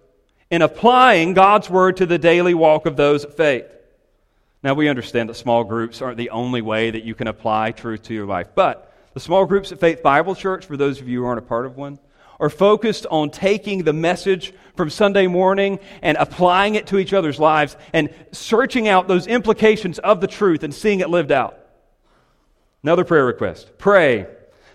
in 0.52 0.62
applying 0.62 1.34
God's 1.34 1.70
word 1.70 1.98
to 1.98 2.06
the 2.06 2.20
daily 2.20 2.54
walk 2.54 2.86
of 2.86 2.98
those 2.98 3.24
of 3.24 3.36
faith. 3.36 3.66
Now, 4.62 4.76
we 4.76 4.90
understand 4.90 5.30
that 5.30 5.36
small 5.36 5.64
groups 5.64 6.02
aren't 6.02 6.18
the 6.18 6.30
only 6.30 6.62
way 6.62 6.92
that 6.92 7.04
you 7.04 7.16
can 7.16 7.28
apply 7.28 7.72
truth 7.72 8.04
to 8.04 8.14
your 8.14 8.28
life, 8.28 8.50
but 8.54 8.94
the 9.14 9.20
small 9.20 9.46
groups 9.46 9.72
at 9.72 9.80
Faith 9.80 10.04
Bible 10.04 10.36
Church, 10.36 10.66
for 10.66 10.78
those 10.78 11.02
of 11.02 11.08
you 11.08 11.22
who 11.22 11.26
aren't 11.26 11.40
a 11.40 11.42
part 11.42 11.66
of 11.66 11.78
one, 11.78 11.98
are 12.40 12.50
focused 12.50 13.06
on 13.10 13.30
taking 13.30 13.84
the 13.84 13.94
message 13.94 14.54
from 14.76 14.90
Sunday 14.90 15.28
morning 15.28 15.80
and 16.02 16.18
applying 16.18 16.76
it 16.76 16.88
to 16.88 16.98
each 16.98 17.14
other's 17.14 17.40
lives 17.40 17.78
and 17.94 18.14
searching 18.32 18.88
out 18.88 19.08
those 19.08 19.28
implications 19.28 20.00
of 20.00 20.22
the 20.22 20.28
truth 20.28 20.64
and 20.64 20.74
seeing 20.74 21.00
it 21.00 21.10
lived 21.10 21.32
out. 21.32 21.58
Another 22.84 23.06
prayer 23.06 23.26
request 23.26 23.78
pray 23.78 24.28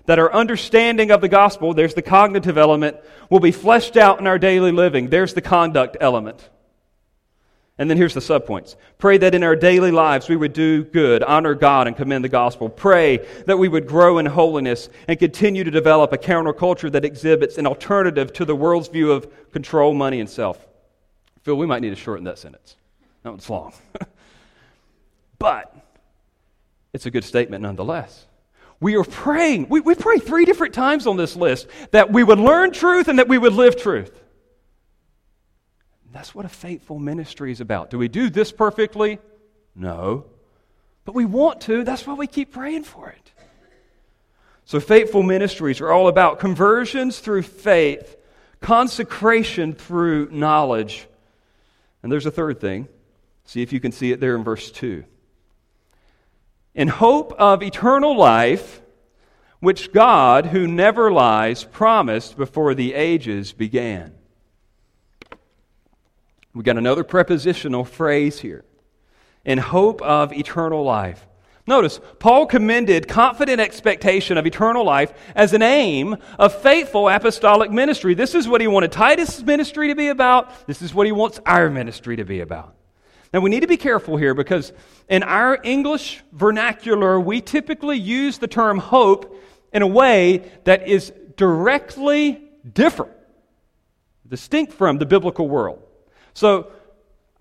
that 0.06 0.18
our 0.18 0.32
understanding 0.32 1.10
of 1.10 1.20
the 1.20 1.28
gospel, 1.28 1.74
there's 1.74 1.94
the 1.94 2.02
cognitive 2.02 2.56
element, 2.56 2.96
will 3.30 3.40
be 3.40 3.52
fleshed 3.52 3.96
out 3.96 4.20
in 4.20 4.26
our 4.26 4.38
daily 4.38 4.72
living. 4.72 5.08
There's 5.08 5.34
the 5.34 5.42
conduct 5.42 5.96
element. 6.00 6.48
And 7.78 7.90
then 7.90 7.98
here's 7.98 8.14
the 8.14 8.20
subpoints. 8.20 8.74
Pray 8.96 9.18
that 9.18 9.34
in 9.34 9.42
our 9.42 9.54
daily 9.54 9.90
lives 9.90 10.28
we 10.28 10.36
would 10.36 10.54
do 10.54 10.82
good, 10.82 11.22
honor 11.22 11.54
God, 11.54 11.86
and 11.86 11.94
commend 11.94 12.24
the 12.24 12.30
gospel. 12.30 12.70
Pray 12.70 13.18
that 13.44 13.58
we 13.58 13.68
would 13.68 13.86
grow 13.86 14.18
in 14.18 14.24
holiness 14.24 14.88
and 15.08 15.18
continue 15.18 15.62
to 15.62 15.70
develop 15.70 16.12
a 16.12 16.18
counterculture 16.18 16.90
that 16.92 17.04
exhibits 17.04 17.58
an 17.58 17.66
alternative 17.66 18.32
to 18.34 18.46
the 18.46 18.56
world's 18.56 18.88
view 18.88 19.12
of 19.12 19.30
control, 19.52 19.92
money, 19.92 20.20
and 20.20 20.30
self. 20.30 20.66
Phil, 21.42 21.56
we 21.56 21.66
might 21.66 21.82
need 21.82 21.90
to 21.90 21.96
shorten 21.96 22.24
that 22.24 22.38
sentence. 22.38 22.76
That 23.22 23.30
one's 23.30 23.50
long. 23.50 23.74
but 25.38 25.76
it's 26.94 27.04
a 27.04 27.10
good 27.10 27.24
statement 27.24 27.62
nonetheless. 27.62 28.24
We 28.80 28.96
are 28.96 29.04
praying. 29.04 29.68
We, 29.68 29.80
we 29.80 29.94
pray 29.94 30.18
three 30.18 30.44
different 30.44 30.74
times 30.74 31.06
on 31.06 31.16
this 31.16 31.34
list 31.34 31.66
that 31.92 32.12
we 32.12 32.22
would 32.22 32.38
learn 32.38 32.72
truth 32.72 33.08
and 33.08 33.18
that 33.18 33.28
we 33.28 33.38
would 33.38 33.54
live 33.54 33.80
truth. 33.80 34.22
That's 36.12 36.34
what 36.34 36.44
a 36.44 36.50
faithful 36.50 36.98
ministry 36.98 37.52
is 37.52 37.60
about. 37.60 37.90
Do 37.90 37.98
we 37.98 38.08
do 38.08 38.30
this 38.30 38.52
perfectly? 38.52 39.18
No. 39.74 40.26
But 41.04 41.14
we 41.14 41.24
want 41.24 41.62
to. 41.62 41.84
That's 41.84 42.06
why 42.06 42.14
we 42.14 42.26
keep 42.26 42.52
praying 42.52 42.84
for 42.84 43.10
it. 43.10 43.32
So, 44.64 44.80
faithful 44.80 45.22
ministries 45.22 45.80
are 45.80 45.92
all 45.92 46.08
about 46.08 46.40
conversions 46.40 47.20
through 47.20 47.42
faith, 47.42 48.16
consecration 48.60 49.74
through 49.74 50.30
knowledge. 50.32 51.06
And 52.02 52.10
there's 52.10 52.26
a 52.26 52.32
third 52.32 52.60
thing. 52.60 52.88
See 53.44 53.62
if 53.62 53.72
you 53.72 53.78
can 53.78 53.92
see 53.92 54.10
it 54.10 54.18
there 54.18 54.34
in 54.34 54.42
verse 54.42 54.72
2. 54.72 55.04
In 56.76 56.88
hope 56.88 57.32
of 57.32 57.62
eternal 57.62 58.16
life, 58.16 58.82
which 59.60 59.92
God, 59.92 60.46
who 60.46 60.68
never 60.68 61.10
lies, 61.10 61.64
promised 61.64 62.36
before 62.36 62.74
the 62.74 62.92
ages 62.94 63.52
began. 63.52 64.12
We 66.54 66.62
got 66.62 66.76
another 66.76 67.02
prepositional 67.02 67.84
phrase 67.84 68.38
here. 68.40 68.64
In 69.44 69.58
hope 69.58 70.02
of 70.02 70.32
eternal 70.34 70.84
life. 70.84 71.26
Notice, 71.66 71.98
Paul 72.18 72.46
commended 72.46 73.08
confident 73.08 73.60
expectation 73.60 74.38
of 74.38 74.46
eternal 74.46 74.84
life 74.84 75.12
as 75.34 75.52
an 75.52 75.62
aim 75.62 76.16
of 76.38 76.54
faithful 76.62 77.08
apostolic 77.08 77.70
ministry. 77.70 78.14
This 78.14 78.34
is 78.34 78.46
what 78.46 78.60
he 78.60 78.68
wanted 78.68 78.92
Titus' 78.92 79.42
ministry 79.42 79.88
to 79.88 79.96
be 79.96 80.08
about. 80.08 80.66
This 80.66 80.82
is 80.82 80.94
what 80.94 81.06
he 81.06 81.12
wants 81.12 81.40
our 81.44 81.68
ministry 81.68 82.16
to 82.16 82.24
be 82.24 82.40
about. 82.40 82.75
Now, 83.36 83.42
we 83.42 83.50
need 83.50 83.60
to 83.60 83.66
be 83.66 83.76
careful 83.76 84.16
here 84.16 84.32
because 84.32 84.72
in 85.10 85.22
our 85.22 85.60
English 85.62 86.22
vernacular, 86.32 87.20
we 87.20 87.42
typically 87.42 87.98
use 87.98 88.38
the 88.38 88.48
term 88.48 88.78
hope 88.78 89.38
in 89.74 89.82
a 89.82 89.86
way 89.86 90.50
that 90.64 90.88
is 90.88 91.12
directly 91.36 92.42
different, 92.72 93.12
distinct 94.26 94.72
from 94.72 94.96
the 94.96 95.04
biblical 95.04 95.50
world. 95.50 95.82
So 96.32 96.72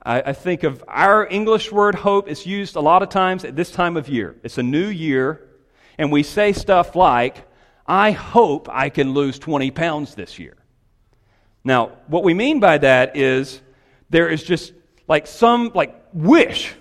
I, 0.04 0.22
I 0.22 0.34
think 0.34 0.64
of 0.64 0.84
our 0.86 1.26
English 1.28 1.72
word 1.72 1.96
hope 1.96 2.28
is 2.28 2.46
used 2.46 2.76
a 2.76 2.82
lot 2.82 3.02
of 3.02 3.08
times 3.08 3.46
at 3.46 3.56
this 3.56 3.72
time 3.72 3.96
of 3.96 4.10
year. 4.10 4.36
It's 4.44 4.58
a 4.58 4.64
new 4.64 4.88
year, 4.88 5.48
and 5.98 6.12
we 6.12 6.24
say 6.24 6.52
stuff 6.52 6.98
like, 6.98 7.48
I 7.88 8.12
hope 8.12 8.68
I 8.70 8.90
can 8.90 9.14
lose 9.14 9.40
20 9.40 9.72
pounds 9.72 10.14
this 10.14 10.40
year. 10.40 10.58
Now, 11.64 11.94
what 12.08 12.26
we 12.26 12.34
mean 12.34 12.60
by 12.60 12.80
that 12.80 13.16
is 13.16 13.62
there 14.10 14.28
is 14.28 14.44
just 14.44 14.74
like 15.08 15.28
some 15.28 15.72
like 15.74 15.96
wish 16.14 16.74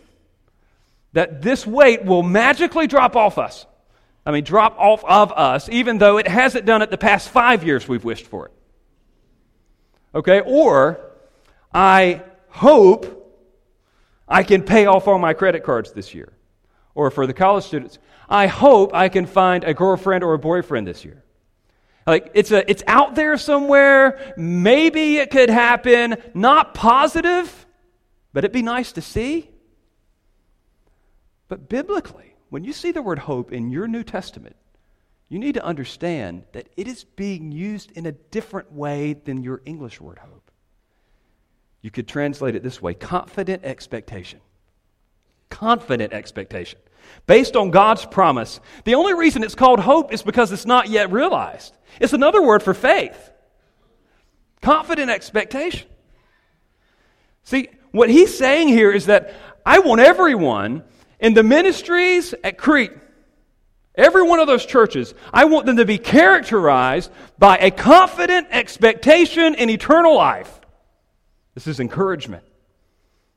that 1.13 1.43
this 1.43 1.67
weight 1.67 2.05
will 2.05 2.23
magically 2.23 2.87
drop 2.87 3.17
off 3.17 3.39
us. 3.39 3.67
I 4.27 4.31
mean, 4.31 4.45
drop 4.45 4.79
off 4.79 5.05
of 5.05 5.33
us, 5.33 5.69
even 5.69 5.99
though 5.99 6.19
it 6.19 6.27
hasn't 6.27 6.65
done 6.65 6.83
it 6.83 6.91
the 6.91 6.99
past 6.99 7.29
five 7.29 7.63
years 7.65 7.87
we've 7.87 8.05
wished 8.05 8.27
for 8.27 8.47
it. 8.47 8.53
Okay? 10.15 10.41
Or 10.41 11.01
I 11.73 12.23
hope 12.49 13.21
I 14.27 14.43
can 14.43 14.63
pay 14.63 14.87
off 14.87 15.07
all 15.07 15.19
my 15.19 15.35
credit 15.35 15.63
cards 15.63 15.93
this 15.93 16.15
year. 16.15 16.33
Or 16.95 17.11
for 17.11 17.27
the 17.27 17.35
college 17.35 17.65
students, 17.65 17.99
I 18.29 18.47
hope 18.47 18.95
I 18.95 19.09
can 19.09 19.27
find 19.27 19.65
a 19.65 19.75
girlfriend 19.75 20.25
or 20.25 20.33
a 20.33 20.39
boyfriend 20.39 20.87
this 20.87 21.05
year. 21.05 21.23
Like 22.07 22.31
it's 22.35 22.51
a 22.51 22.71
it's 22.71 22.83
out 22.87 23.15
there 23.15 23.37
somewhere, 23.39 24.35
maybe 24.37 25.17
it 25.17 25.31
could 25.31 25.49
happen, 25.49 26.17
not 26.35 26.75
positive, 26.75 27.64
but 28.35 28.45
it'd 28.45 28.53
be 28.53 28.63
nice 28.63 28.93
to 28.93 29.01
see. 29.01 29.49
But 31.49 31.69
biblically, 31.69 32.35
when 32.51 32.65
you 32.65 32.73
see 32.73 32.91
the 32.91 33.01
word 33.01 33.21
hope 33.21 33.53
in 33.53 33.71
your 33.71 33.87
New 33.87 34.03
Testament, 34.03 34.57
you 35.29 35.39
need 35.39 35.55
to 35.55 35.65
understand 35.65 36.43
that 36.53 36.69
it 36.77 36.87
is 36.89 37.05
being 37.05 37.53
used 37.53 37.93
in 37.93 38.07
a 38.07 38.13
different 38.13 38.73
way 38.73 39.15
than 39.15 39.43
your 39.43 39.63
English 39.65 40.01
word 40.01 40.19
hope. 40.19 40.51
You 41.81 41.91
could 41.91 42.09
translate 42.09 42.57
it 42.57 42.63
this 42.63 42.83
way 42.83 42.93
confident 42.93 43.65
expectation. 43.65 44.41
Confident 45.49 46.13
expectation. 46.13 46.81
Based 47.27 47.55
on 47.55 47.71
God's 47.71 48.05
promise. 48.05 48.59
The 48.85 48.97
only 48.97 49.15
reason 49.15 49.45
it's 49.45 49.55
called 49.55 49.79
hope 49.79 50.13
is 50.13 50.23
because 50.23 50.51
it's 50.51 50.67
not 50.67 50.89
yet 50.89 51.13
realized. 51.13 51.77
It's 52.01 52.15
another 52.15 52.43
word 52.43 52.63
for 52.63 52.75
faith. 52.75 53.31
Confident 54.61 55.11
expectation. 55.11 55.89
See, 57.45 57.69
what 57.95 58.11
he's 58.11 58.37
saying 58.37 58.69
here 58.69 58.91
is 58.91 59.07
that 59.07 59.33
I 59.65 59.79
want 59.79 60.01
everyone 60.01 60.83
in 61.21 61.33
the 61.33 61.45
ministries 61.45 62.35
at 62.43 62.59
Crete, 62.59 62.91
every 63.95 64.25
one 64.25 64.41
of 64.41 64.49
those 64.49 64.67
churches, 64.67 65.15
I 65.33 65.45
want 65.45 65.67
them 65.67 65.77
to 65.77 65.85
be 65.85 65.99
characterized 65.99 67.13
by 67.39 67.57
a 67.59 67.71
confident 67.71 68.49
expectation 68.51 69.55
in 69.55 69.71
eternal 69.71 70.17
life. 70.17 70.61
This 71.55 71.69
is 71.69 71.79
encouragement. 71.79 72.43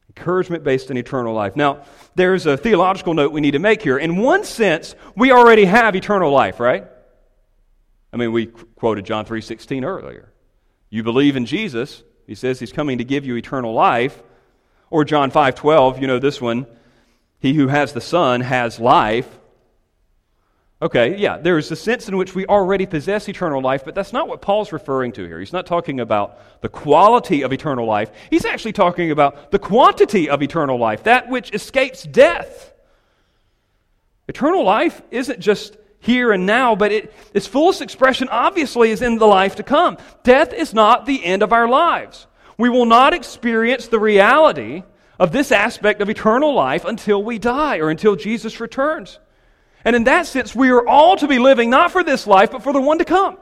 Encouragement 0.09 0.63
based 0.63 0.89
in 0.89 0.97
eternal 0.97 1.35
life. 1.35 1.55
Now, 1.55 1.83
there's 2.15 2.47
a 2.47 2.57
theological 2.57 3.13
note 3.13 3.31
we 3.31 3.41
need 3.41 3.51
to 3.51 3.59
make 3.59 3.83
here. 3.83 3.99
In 3.99 4.17
one 4.17 4.43
sense, 4.43 4.95
we 5.15 5.31
already 5.31 5.65
have 5.65 5.95
eternal 5.95 6.31
life, 6.31 6.59
right? 6.59 6.87
I 8.11 8.17
mean, 8.17 8.31
we 8.31 8.47
quoted 8.47 9.05
John 9.05 9.23
3:16 9.23 9.85
earlier. 9.85 10.33
You 10.89 11.03
believe 11.03 11.35
in 11.35 11.45
Jesus, 11.45 12.03
he 12.25 12.33
says 12.33 12.59
he's 12.59 12.71
coming 12.71 12.97
to 12.97 13.03
give 13.03 13.23
you 13.23 13.35
eternal 13.35 13.73
life. 13.73 14.23
Or 14.89 15.03
John 15.03 15.31
5:12, 15.31 15.99
you 15.99 16.07
know 16.07 16.19
this 16.19 16.41
one, 16.41 16.65
he 17.39 17.53
who 17.53 17.67
has 17.67 17.93
the 17.93 18.01
Son 18.01 18.41
has 18.41 18.79
life. 18.79 19.27
Okay, 20.79 21.17
yeah, 21.17 21.37
there 21.37 21.57
is 21.57 21.71
a 21.71 21.75
sense 21.75 22.07
in 22.07 22.17
which 22.17 22.35
we 22.35 22.45
already 22.45 22.85
possess 22.85 23.27
eternal 23.27 23.61
life, 23.61 23.83
but 23.83 23.95
that's 23.95 24.13
not 24.13 24.27
what 24.27 24.41
Paul's 24.41 24.71
referring 24.71 25.11
to 25.13 25.25
here. 25.25 25.39
He's 25.39 25.53
not 25.53 25.65
talking 25.65 25.99
about 25.99 26.61
the 26.61 26.69
quality 26.69 27.41
of 27.41 27.51
eternal 27.51 27.87
life. 27.87 28.11
He's 28.29 28.45
actually 28.45 28.73
talking 28.73 29.09
about 29.09 29.49
the 29.49 29.57
quantity 29.57 30.29
of 30.29 30.43
eternal 30.43 30.77
life, 30.77 31.03
that 31.03 31.29
which 31.29 31.51
escapes 31.51 32.03
death. 32.03 32.73
Eternal 34.27 34.63
life 34.63 35.01
isn't 35.09 35.39
just 35.39 35.77
here 35.99 36.31
and 36.31 36.45
now, 36.45 36.75
but 36.75 36.91
it, 36.91 37.13
its 37.33 37.47
fullest 37.47 37.81
expression 37.81 38.27
obviously 38.29 38.91
is 38.91 39.01
in 39.01 39.17
the 39.17 39.25
life 39.25 39.55
to 39.55 39.63
come. 39.63 39.97
Death 40.23 40.53
is 40.53 40.75
not 40.75 41.07
the 41.07 41.25
end 41.25 41.41
of 41.41 41.53
our 41.53 41.67
lives. 41.67 42.27
We 42.57 42.69
will 42.69 42.85
not 42.85 43.13
experience 43.13 43.87
the 43.87 43.99
reality 43.99 44.83
of 45.19 45.31
this 45.31 45.51
aspect 45.51 46.01
of 46.01 46.09
eternal 46.09 46.53
life 46.53 46.85
until 46.85 47.23
we 47.23 47.39
die 47.39 47.77
or 47.77 47.89
until 47.89 48.15
Jesus 48.15 48.59
returns. 48.59 49.19
And 49.85 49.95
in 49.95 50.05
that 50.05 50.25
sense, 50.25 50.55
we 50.55 50.69
are 50.69 50.85
all 50.85 51.15
to 51.17 51.27
be 51.27 51.39
living 51.39 51.69
not 51.69 51.91
for 51.91 52.03
this 52.03 52.27
life, 52.27 52.51
but 52.51 52.63
for 52.63 52.73
the 52.73 52.81
one 52.81 52.97
to 52.97 53.05
come. 53.05 53.37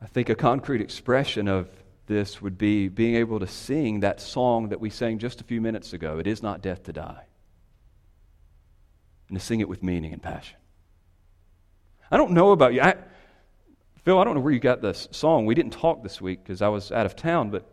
I 0.00 0.06
think 0.06 0.28
a 0.28 0.34
concrete 0.34 0.80
expression 0.80 1.48
of 1.48 1.68
this 2.06 2.42
would 2.42 2.58
be 2.58 2.88
being 2.88 3.14
able 3.14 3.40
to 3.40 3.46
sing 3.46 4.00
that 4.00 4.20
song 4.20 4.70
that 4.70 4.80
we 4.80 4.90
sang 4.90 5.18
just 5.18 5.40
a 5.40 5.44
few 5.44 5.60
minutes 5.60 5.92
ago 5.92 6.18
It 6.18 6.26
is 6.26 6.42
not 6.42 6.60
death 6.60 6.82
to 6.84 6.92
die. 6.92 7.24
And 9.28 9.38
to 9.38 9.44
sing 9.44 9.60
it 9.60 9.68
with 9.68 9.82
meaning 9.82 10.12
and 10.12 10.20
passion. 10.20 10.56
I 12.12 12.18
don't 12.18 12.32
know 12.32 12.50
about 12.50 12.74
you. 12.74 12.82
I, 12.82 12.94
Phil, 14.04 14.18
I 14.18 14.24
don't 14.24 14.34
know 14.34 14.40
where 14.40 14.52
you 14.52 14.60
got 14.60 14.82
this 14.82 15.08
song. 15.12 15.46
We 15.46 15.54
didn't 15.54 15.72
talk 15.72 16.02
this 16.02 16.20
week 16.20 16.44
because 16.44 16.60
I 16.60 16.68
was 16.68 16.92
out 16.92 17.06
of 17.06 17.16
town, 17.16 17.48
but 17.48 17.66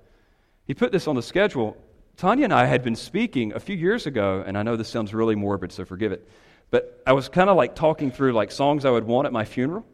he 0.65 0.73
put 0.73 0.93
this 0.93 1.09
on 1.09 1.15
the 1.15 1.21
schedule. 1.21 1.75
Tanya 2.15 2.45
and 2.45 2.53
I 2.53 2.65
had 2.65 2.81
been 2.81 2.95
speaking 2.95 3.51
a 3.53 3.59
few 3.59 3.75
years 3.75 4.07
ago, 4.07 4.41
and 4.47 4.57
I 4.57 4.63
know 4.63 4.77
this 4.77 4.87
sounds 4.87 5.13
really 5.13 5.35
morbid, 5.35 5.73
so 5.73 5.83
forgive 5.83 6.13
it. 6.13 6.25
But 6.71 7.03
I 7.05 7.11
was 7.11 7.27
kind 7.27 7.49
of 7.49 7.57
like 7.57 7.75
talking 7.75 8.11
through 8.11 8.31
like 8.31 8.51
songs 8.51 8.85
I 8.85 8.91
would 8.91 9.03
want 9.03 9.25
at 9.25 9.33
my 9.33 9.43
funeral, 9.43 9.85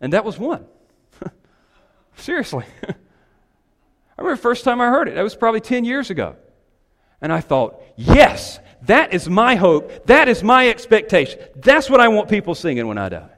and 0.00 0.12
that 0.12 0.24
was 0.24 0.38
one. 0.38 0.66
Seriously. 2.16 2.64
I 2.88 2.94
remember 4.18 4.34
the 4.34 4.42
first 4.42 4.64
time 4.64 4.80
I 4.80 4.88
heard 4.88 5.06
it. 5.06 5.14
That 5.14 5.22
was 5.22 5.36
probably 5.36 5.60
10 5.60 5.84
years 5.84 6.10
ago. 6.10 6.34
And 7.20 7.32
I 7.32 7.40
thought, 7.40 7.80
yes, 7.94 8.58
that 8.82 9.14
is 9.14 9.28
my 9.28 9.54
hope. 9.54 10.06
That 10.06 10.28
is 10.28 10.42
my 10.42 10.68
expectation. 10.68 11.38
That's 11.54 11.88
what 11.88 12.00
I 12.00 12.08
want 12.08 12.28
people 12.28 12.56
singing 12.56 12.88
when 12.88 12.98
I 12.98 13.08
die. 13.08 13.35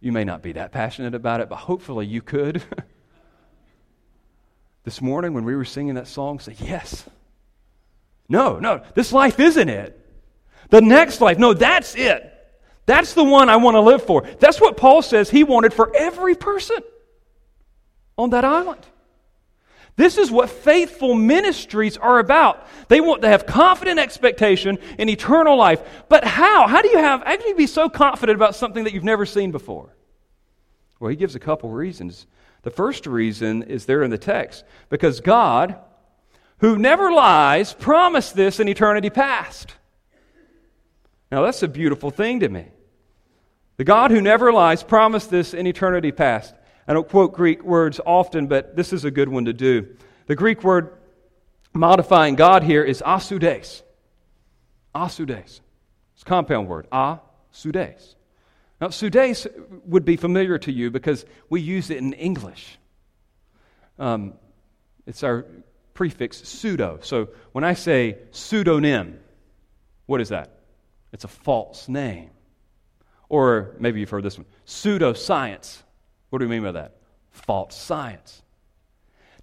You 0.00 0.12
may 0.12 0.24
not 0.24 0.42
be 0.42 0.52
that 0.52 0.72
passionate 0.72 1.14
about 1.14 1.40
it, 1.40 1.48
but 1.48 1.56
hopefully 1.56 2.06
you 2.06 2.22
could. 2.22 2.62
this 4.84 5.02
morning 5.02 5.34
when 5.34 5.44
we 5.44 5.56
were 5.56 5.64
singing 5.64 5.94
that 5.94 6.08
song 6.08 6.38
say, 6.38 6.54
Yes. 6.58 7.04
No, 8.28 8.58
no, 8.58 8.82
this 8.94 9.12
life 9.12 9.40
isn't 9.40 9.68
it. 9.68 9.94
The 10.70 10.82
next 10.82 11.20
life, 11.20 11.38
no, 11.38 11.54
that's 11.54 11.94
it. 11.94 12.34
That's 12.84 13.14
the 13.14 13.24
one 13.24 13.48
I 13.48 13.56
want 13.56 13.74
to 13.74 13.80
live 13.80 14.02
for. 14.02 14.22
That's 14.38 14.60
what 14.60 14.76
Paul 14.76 15.02
says 15.02 15.30
he 15.30 15.44
wanted 15.44 15.72
for 15.72 15.94
every 15.96 16.34
person 16.34 16.78
on 18.16 18.30
that 18.30 18.44
island. 18.44 18.86
This 19.98 20.16
is 20.16 20.30
what 20.30 20.48
faithful 20.48 21.12
ministries 21.12 21.96
are 21.96 22.20
about. 22.20 22.68
They 22.86 23.00
want 23.00 23.22
to 23.22 23.28
have 23.28 23.46
confident 23.46 23.98
expectation 23.98 24.78
in 24.96 25.08
eternal 25.08 25.56
life. 25.56 25.82
But 26.08 26.24
how? 26.24 26.68
How 26.68 26.82
do 26.82 26.88
you 26.88 26.98
have 26.98 27.24
how 27.24 27.36
can 27.36 27.48
you 27.48 27.56
be 27.56 27.66
so 27.66 27.88
confident 27.88 28.36
about 28.36 28.54
something 28.54 28.84
that 28.84 28.94
you've 28.94 29.02
never 29.02 29.26
seen 29.26 29.50
before? 29.50 29.92
Well, 31.00 31.10
he 31.10 31.16
gives 31.16 31.34
a 31.34 31.40
couple 31.40 31.70
reasons. 31.70 32.28
The 32.62 32.70
first 32.70 33.08
reason 33.08 33.64
is 33.64 33.86
there 33.86 34.04
in 34.04 34.12
the 34.12 34.18
text 34.18 34.62
because 34.88 35.18
God, 35.18 35.76
who 36.58 36.78
never 36.78 37.10
lies, 37.10 37.74
promised 37.74 38.36
this 38.36 38.60
in 38.60 38.68
eternity 38.68 39.10
past. 39.10 39.74
Now, 41.32 41.42
that's 41.42 41.64
a 41.64 41.68
beautiful 41.68 42.12
thing 42.12 42.38
to 42.38 42.48
me. 42.48 42.66
The 43.78 43.84
God 43.84 44.12
who 44.12 44.20
never 44.20 44.52
lies 44.52 44.84
promised 44.84 45.28
this 45.28 45.54
in 45.54 45.66
eternity 45.66 46.12
past. 46.12 46.54
I 46.88 46.94
don't 46.94 47.08
quote 47.08 47.34
Greek 47.34 47.62
words 47.62 48.00
often, 48.04 48.46
but 48.46 48.74
this 48.74 48.94
is 48.94 49.04
a 49.04 49.10
good 49.10 49.28
one 49.28 49.44
to 49.44 49.52
do. 49.52 49.94
The 50.26 50.34
Greek 50.34 50.64
word 50.64 50.96
modifying 51.74 52.34
God 52.34 52.62
here 52.62 52.82
is 52.82 53.02
asudes. 53.04 53.82
Asudes. 54.94 55.60
It's 56.14 56.22
a 56.22 56.24
compound 56.24 56.66
word. 56.66 56.86
Asudes. 56.90 58.16
Now, 58.80 58.88
sudes 58.88 59.46
would 59.84 60.06
be 60.06 60.16
familiar 60.16 60.56
to 60.58 60.72
you 60.72 60.90
because 60.90 61.26
we 61.50 61.60
use 61.60 61.90
it 61.90 61.98
in 61.98 62.14
English. 62.14 62.78
Um, 63.98 64.34
it's 65.06 65.22
our 65.22 65.44
prefix 65.92 66.38
pseudo. 66.48 67.00
So 67.02 67.28
when 67.52 67.64
I 67.64 67.74
say 67.74 68.18
pseudonym, 68.30 69.18
what 70.06 70.20
is 70.22 70.30
that? 70.30 70.60
It's 71.12 71.24
a 71.24 71.28
false 71.28 71.88
name. 71.88 72.30
Or 73.28 73.74
maybe 73.78 74.00
you've 74.00 74.10
heard 74.10 74.22
this 74.22 74.38
one 74.38 74.46
pseudoscience. 74.66 75.82
What 76.30 76.40
do 76.40 76.48
we 76.48 76.54
mean 76.54 76.64
by 76.64 76.72
that? 76.72 76.96
False 77.30 77.76
science. 77.76 78.42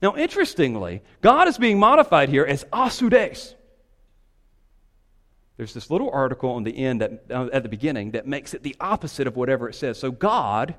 Now, 0.01 0.15
interestingly, 0.15 1.01
God 1.21 1.47
is 1.47 1.57
being 1.57 1.79
modified 1.79 2.29
here 2.29 2.43
as 2.43 2.65
asudes. 2.71 3.55
There's 5.57 5.73
this 5.73 5.89
little 5.89 6.09
article 6.09 6.51
on 6.51 6.63
the 6.63 6.77
end 6.77 7.01
that, 7.01 7.25
uh, 7.31 7.47
at 7.53 7.63
the 7.63 7.69
beginning 7.69 8.11
that 8.11 8.27
makes 8.27 8.53
it 8.53 8.61
the 8.61 8.75
opposite 8.79 9.25
of 9.25 9.37
whatever 9.37 9.69
it 9.69 9.75
says. 9.75 9.97
So 9.97 10.11
God 10.11 10.75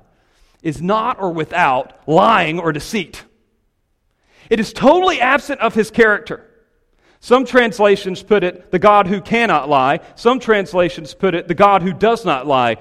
is 0.61 0.81
not 0.81 1.19
or 1.19 1.31
without 1.31 2.07
lying 2.07 2.59
or 2.59 2.71
deceit. 2.71 3.23
It 4.49 4.59
is 4.59 4.71
totally 4.71 5.19
absent 5.19 5.61
of 5.61 5.73
his 5.73 5.89
character. 5.89 6.43
Some 7.19 7.45
translations 7.45 8.21
put 8.21 8.43
it 8.43 8.71
the 8.71 8.79
God 8.79 9.07
who 9.07 9.21
cannot 9.21 9.67
lie. 9.67 10.01
Some 10.15 10.39
translations 10.39 11.15
put 11.15 11.33
it 11.33 11.47
the 11.47 11.55
God 11.55 11.81
who 11.81 11.91
does 11.91 12.23
not 12.23 12.45
lie. 12.45 12.77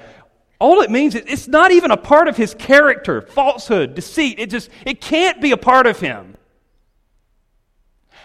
All 0.59 0.81
it 0.81 0.91
means 0.91 1.15
is 1.15 1.25
it's 1.27 1.49
not 1.49 1.71
even 1.71 1.91
a 1.91 1.97
part 1.97 2.29
of 2.29 2.37
his 2.37 2.55
character. 2.55 3.23
Falsehood, 3.23 3.95
deceit, 3.95 4.39
it 4.39 4.51
just 4.51 4.71
it 4.85 5.01
can't 5.01 5.41
be 5.41 5.53
a 5.53 5.57
part 5.57 5.87
of 5.87 6.01
him. 6.01 6.37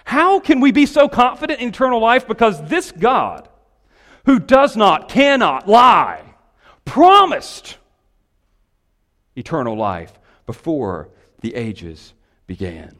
How 0.05 0.39
can 0.39 0.59
we 0.61 0.71
be 0.71 0.85
so 0.85 1.07
confident 1.07 1.59
in 1.59 1.69
eternal 1.69 1.99
life? 1.99 2.27
Because 2.27 2.63
this 2.67 2.91
God, 2.91 3.47
who 4.25 4.39
does 4.39 4.75
not, 4.75 5.09
cannot 5.09 5.67
lie, 5.67 6.23
promised 6.85 7.77
eternal 9.35 9.75
life 9.75 10.13
before 10.45 11.09
the 11.41 11.55
ages 11.55 12.13
began. 12.47 12.95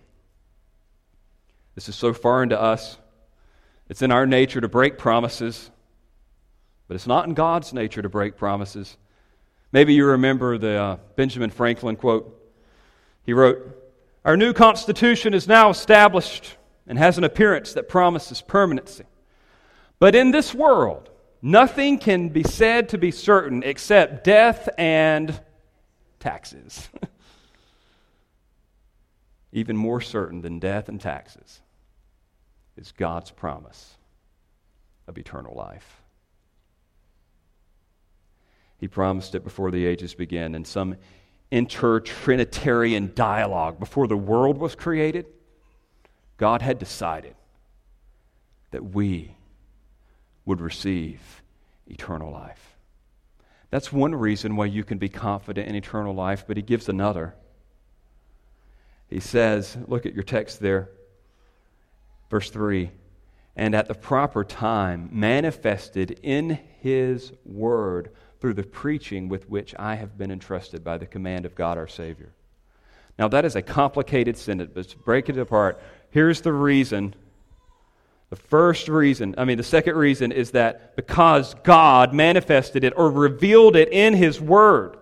This 1.76 1.90
is 1.90 1.96
so 1.96 2.14
foreign 2.14 2.50
to 2.50 2.62
us. 2.62 2.98
It's 3.90 4.02
in 4.02 4.12
our 4.12 4.26
nature 4.26 4.62
to 4.62 4.68
break 4.68 4.98
promises, 4.98 5.72
but 6.88 6.96
it's 6.96 7.08
not 7.08 7.28
in 7.28 7.34
God's 7.34 7.74
nature 7.74 8.02
to 8.02 8.10
break 8.10 8.38
promises. 8.38 8.98
Maybe 9.72 9.94
you 9.94 10.06
remember 10.06 10.58
the 10.58 10.76
uh, 10.76 10.98
Benjamin 11.16 11.50
Franklin 11.50 11.96
quote. 11.96 12.38
He 13.24 13.34
wrote, 13.34 13.78
Our 14.26 14.36
new 14.36 14.54
Constitution 14.54 15.34
is 15.34 15.48
now 15.48 15.70
established 15.70 16.58
and 16.88 16.98
has 16.98 17.18
an 17.18 17.24
appearance 17.24 17.74
that 17.74 17.88
promises 17.88 18.42
permanency. 18.42 19.06
But 20.00 20.16
in 20.16 20.32
this 20.32 20.54
world, 20.54 21.10
nothing 21.42 22.00
can 22.00 22.30
be 22.30 22.44
said 22.44 22.90
to 22.90 22.98
be 22.98 23.12
certain 23.12 23.64
except 23.64 24.24
death 24.24 24.68
and 24.78 25.40
taxes. 26.20 26.90
Even 29.54 29.78
more 29.78 30.02
certain 30.02 30.42
than 30.42 30.60
death 30.60 30.90
and 30.90 31.00
taxes 31.00 31.62
is 32.76 32.92
God's 32.92 33.32
promise 33.32 33.96
of 35.08 35.18
eternal 35.18 35.56
life. 35.56 36.01
He 38.82 38.88
promised 38.88 39.36
it 39.36 39.44
before 39.46 39.72
the 39.72 39.86
ages 39.86 40.14
began 40.14 40.56
in 40.56 40.66
some 40.66 40.98
inter-Trinitarian 41.52 43.14
dialogue 43.16 43.80
before 43.80 44.08
the 44.08 44.18
world 44.18 44.58
was 44.58 44.76
created. 44.76 45.28
God 46.38 46.62
had 46.62 46.80
decided 46.80 47.36
that 48.72 48.84
we 48.84 49.38
would 50.46 50.60
receive 50.60 51.22
eternal 51.88 52.32
life. 52.32 52.76
That's 53.70 53.94
one 53.94 54.14
reason 54.14 54.58
why 54.58 54.66
you 54.66 54.84
can 54.84 54.98
be 54.98 55.08
confident 55.08 55.70
in 55.70 55.76
eternal 55.76 56.14
life, 56.14 56.46
but 56.46 56.58
he 56.58 56.64
gives 56.64 56.90
another. 56.90 57.36
He 59.10 59.20
says, 59.20 59.78
look 59.88 60.06
at 60.06 60.14
your 60.14 60.24
text 60.24 60.60
there, 60.60 60.90
verse 62.30 62.50
3 62.50 62.92
and 63.56 63.76
at 63.76 63.88
the 63.88 63.94
proper 63.94 64.44
time 64.44 65.10
manifested 65.12 66.20
in 66.24 66.58
his 66.80 67.34
word 67.46 68.10
through 68.42 68.56
the 68.56 68.64
preaching 68.64 69.30
with 69.30 69.48
which 69.48 69.76
I 69.78 69.96
have 69.96 70.18
been 70.18 70.32
entrusted 70.32 70.84
by 70.84 70.98
the 70.98 71.06
command 71.06 71.46
of 71.46 71.54
God 71.54 71.78
our 71.78 71.88
Savior. 71.88 72.34
Now, 73.20 73.28
that 73.28 73.46
is 73.46 73.56
a 73.56 73.62
complicated 73.62 74.36
sentence, 74.36 74.72
but 74.74 74.90
to 74.90 74.98
break 74.98 75.30
it 75.30 75.38
apart, 75.38 75.80
here's 76.10 76.42
the 76.42 76.52
reason. 76.52 77.14
The 78.32 78.36
first 78.36 78.88
reason, 78.88 79.36
I 79.38 79.46
mean, 79.46 79.58
the 79.58 79.64
second 79.64 79.96
reason 79.96 80.32
is 80.32 80.52
that 80.52 80.96
because 80.96 81.54
God 81.64 82.14
manifested 82.14 82.84
it 82.84 82.94
or 82.98 83.12
revealed 83.12 83.76
it 83.76 83.90
in 83.90 84.16
His 84.16 84.42
Word. 84.42 84.98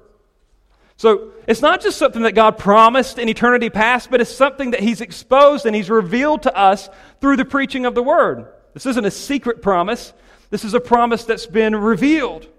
So 0.97 1.31
it's 1.47 1.61
not 1.61 1.79
just 1.79 1.97
something 1.97 2.23
that 2.23 2.33
God 2.33 2.57
promised 2.57 3.17
in 3.17 3.29
eternity 3.29 3.69
past, 3.69 4.11
but 4.11 4.19
it's 4.19 4.35
something 4.35 4.71
that 4.71 4.81
He's 4.81 4.99
exposed 4.99 5.65
and 5.65 5.73
He's 5.73 5.89
revealed 5.89 6.43
to 6.43 6.57
us 6.57 6.89
through 7.21 7.37
the 7.37 7.45
preaching 7.45 7.85
of 7.85 7.95
the 7.95 8.03
Word. 8.03 8.47
This 8.73 8.85
isn't 8.85 9.05
a 9.05 9.11
secret 9.11 9.61
promise, 9.61 10.11
this 10.49 10.65
is 10.65 10.73
a 10.73 10.81
promise 10.81 11.23
that's 11.23 11.45
been 11.45 11.73
revealed 11.73 12.49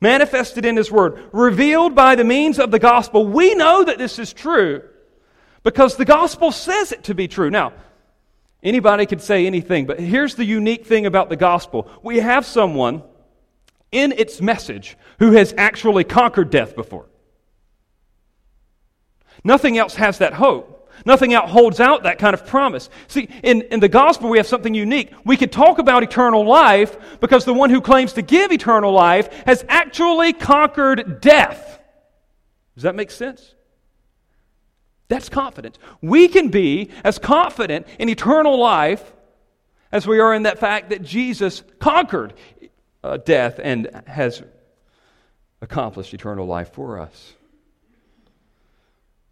manifested 0.00 0.64
in 0.64 0.76
His 0.76 0.90
Word, 0.90 1.22
revealed 1.32 1.94
by 1.94 2.14
the 2.14 2.24
means 2.24 2.58
of 2.58 2.70
the 2.70 2.78
gospel. 2.78 3.26
We 3.26 3.54
know 3.54 3.84
that 3.84 3.98
this 3.98 4.18
is 4.18 4.32
true 4.32 4.82
because 5.62 5.96
the 5.96 6.04
gospel 6.04 6.52
says 6.52 6.92
it 6.92 7.04
to 7.04 7.14
be 7.14 7.28
true. 7.28 7.50
Now, 7.50 7.72
anybody 8.62 9.06
could 9.06 9.20
say 9.20 9.46
anything, 9.46 9.86
but 9.86 10.00
here's 10.00 10.34
the 10.34 10.44
unique 10.44 10.86
thing 10.86 11.06
about 11.06 11.28
the 11.28 11.36
gospel 11.36 11.88
we 12.02 12.18
have 12.18 12.46
someone 12.46 13.02
in 13.92 14.12
its 14.12 14.40
message 14.40 14.96
who 15.18 15.32
has 15.32 15.52
actually 15.58 16.04
conquered 16.04 16.50
death 16.50 16.76
before. 16.76 17.06
Nothing 19.42 19.78
else 19.78 19.94
has 19.94 20.18
that 20.18 20.34
hope. 20.34 20.69
Nothing 21.04 21.34
else 21.34 21.50
holds 21.50 21.80
out 21.80 22.02
that 22.02 22.18
kind 22.18 22.34
of 22.34 22.46
promise. 22.46 22.90
See, 23.08 23.28
in, 23.42 23.62
in 23.62 23.80
the 23.80 23.88
gospel, 23.88 24.28
we 24.28 24.38
have 24.38 24.46
something 24.46 24.74
unique. 24.74 25.12
We 25.24 25.36
could 25.36 25.52
talk 25.52 25.78
about 25.78 26.02
eternal 26.02 26.44
life 26.44 26.96
because 27.20 27.44
the 27.44 27.54
one 27.54 27.70
who 27.70 27.80
claims 27.80 28.12
to 28.14 28.22
give 28.22 28.52
eternal 28.52 28.92
life 28.92 29.32
has 29.46 29.64
actually 29.68 30.32
conquered 30.32 31.20
death. 31.20 31.80
Does 32.74 32.82
that 32.84 32.94
make 32.94 33.10
sense? 33.10 33.54
That's 35.08 35.28
confidence. 35.28 35.78
We 36.00 36.28
can 36.28 36.48
be 36.48 36.90
as 37.02 37.18
confident 37.18 37.86
in 37.98 38.08
eternal 38.08 38.58
life 38.58 39.12
as 39.92 40.06
we 40.06 40.20
are 40.20 40.32
in 40.32 40.44
that 40.44 40.58
fact 40.58 40.90
that 40.90 41.02
Jesus 41.02 41.64
conquered 41.80 42.34
uh, 43.02 43.16
death 43.16 43.58
and 43.62 43.90
has 44.06 44.42
accomplished 45.60 46.14
eternal 46.14 46.46
life 46.46 46.72
for 46.72 47.00
us. 47.00 47.34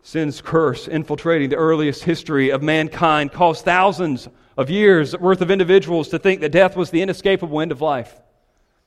Sin's 0.02 0.40
curse 0.40 0.88
infiltrating 0.88 1.50
the 1.50 1.56
earliest 1.56 2.04
history 2.04 2.50
of 2.50 2.62
mankind 2.62 3.32
caused 3.32 3.64
thousands 3.64 4.28
of 4.56 4.70
years 4.70 5.16
worth 5.16 5.40
of 5.40 5.50
individuals 5.50 6.08
to 6.08 6.18
think 6.18 6.40
that 6.40 6.52
death 6.52 6.76
was 6.76 6.90
the 6.90 7.02
inescapable 7.02 7.60
end 7.60 7.72
of 7.72 7.80
life. 7.80 8.18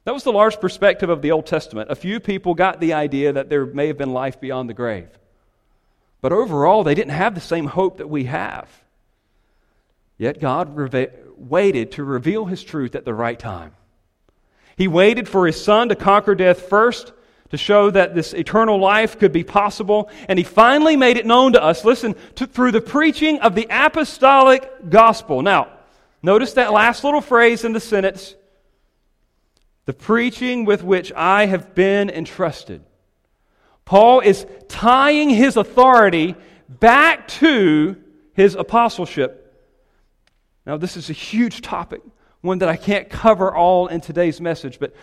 That 0.03 0.14
was 0.14 0.24
the 0.24 0.32
large 0.32 0.59
perspective 0.59 1.09
of 1.09 1.22
the 1.22 1.32
Old 1.32 1.45
Testament. 1.45 1.91
A 1.91 1.95
few 1.95 2.20
people 2.20 2.55
got 2.55 2.80
the 2.80 2.93
idea 2.93 3.34
that 3.34 3.49
there 3.49 3.66
may 3.66 3.88
have 3.88 3.97
been 3.97 4.14
life 4.14 4.41
beyond 4.41 4.70
the 4.70 4.74
grave. 4.74 5.09
But 6.22 6.34
overall, 6.34 6.84
they 6.84 6.95
didn't 6.95 7.14
have 7.14 7.36
the 7.36 7.41
same 7.41 7.68
hope 7.68 7.97
that 7.97 8.09
we 8.09 8.26
have. 8.26 8.70
Yet 10.18 10.39
God 10.39 10.76
waited 11.38 11.91
to 11.93 12.03
reveal 12.03 12.45
his 12.45 12.64
truth 12.64 12.95
at 12.95 13.05
the 13.05 13.14
right 13.14 13.39
time. 13.39 13.74
He 14.76 14.88
waited 14.88 15.28
for 15.28 15.45
his 15.45 15.64
son 15.64 15.89
to 15.89 15.95
conquer 15.95 16.36
death 16.36 16.64
first 16.64 17.12
to 17.51 17.57
show 17.57 17.91
that 17.91 18.15
this 18.15 18.33
eternal 18.33 18.79
life 18.79 19.19
could 19.19 19.31
be 19.31 19.43
possible. 19.43 20.09
And 20.27 20.39
he 20.39 20.43
finally 20.43 20.95
made 20.95 21.17
it 21.17 21.25
known 21.25 21.53
to 21.53 21.63
us, 21.63 21.85
listen, 21.85 22.15
to, 22.35 22.47
through 22.47 22.71
the 22.71 22.81
preaching 22.81 23.39
of 23.39 23.55
the 23.55 23.67
apostolic 23.69 24.89
gospel. 24.89 25.41
Now, 25.41 25.67
notice 26.23 26.53
that 26.53 26.71
last 26.71 27.03
little 27.03 27.21
phrase 27.21 27.63
in 27.63 27.73
the 27.73 27.79
sentence 27.79 28.35
the 29.85 29.93
preaching 29.93 30.63
with 30.63 30.83
which 30.83 31.11
I 31.13 31.47
have 31.47 31.75
been 31.75 32.09
entrusted. 32.09 32.83
Paul 33.83 34.21
is 34.21 34.45
tying 34.69 35.29
his 35.29 35.57
authority 35.57 36.35
back 36.69 37.27
to 37.27 37.97
his 38.33 38.55
apostleship. 38.55 39.53
Now, 40.65 40.77
this 40.77 40.95
is 40.95 41.09
a 41.09 41.13
huge 41.13 41.61
topic, 41.61 42.01
one 42.39 42.59
that 42.59 42.69
I 42.69 42.77
can't 42.77 43.09
cover 43.09 43.53
all 43.53 43.87
in 43.87 43.99
today's 43.99 44.39
message, 44.39 44.79
but 44.79 44.95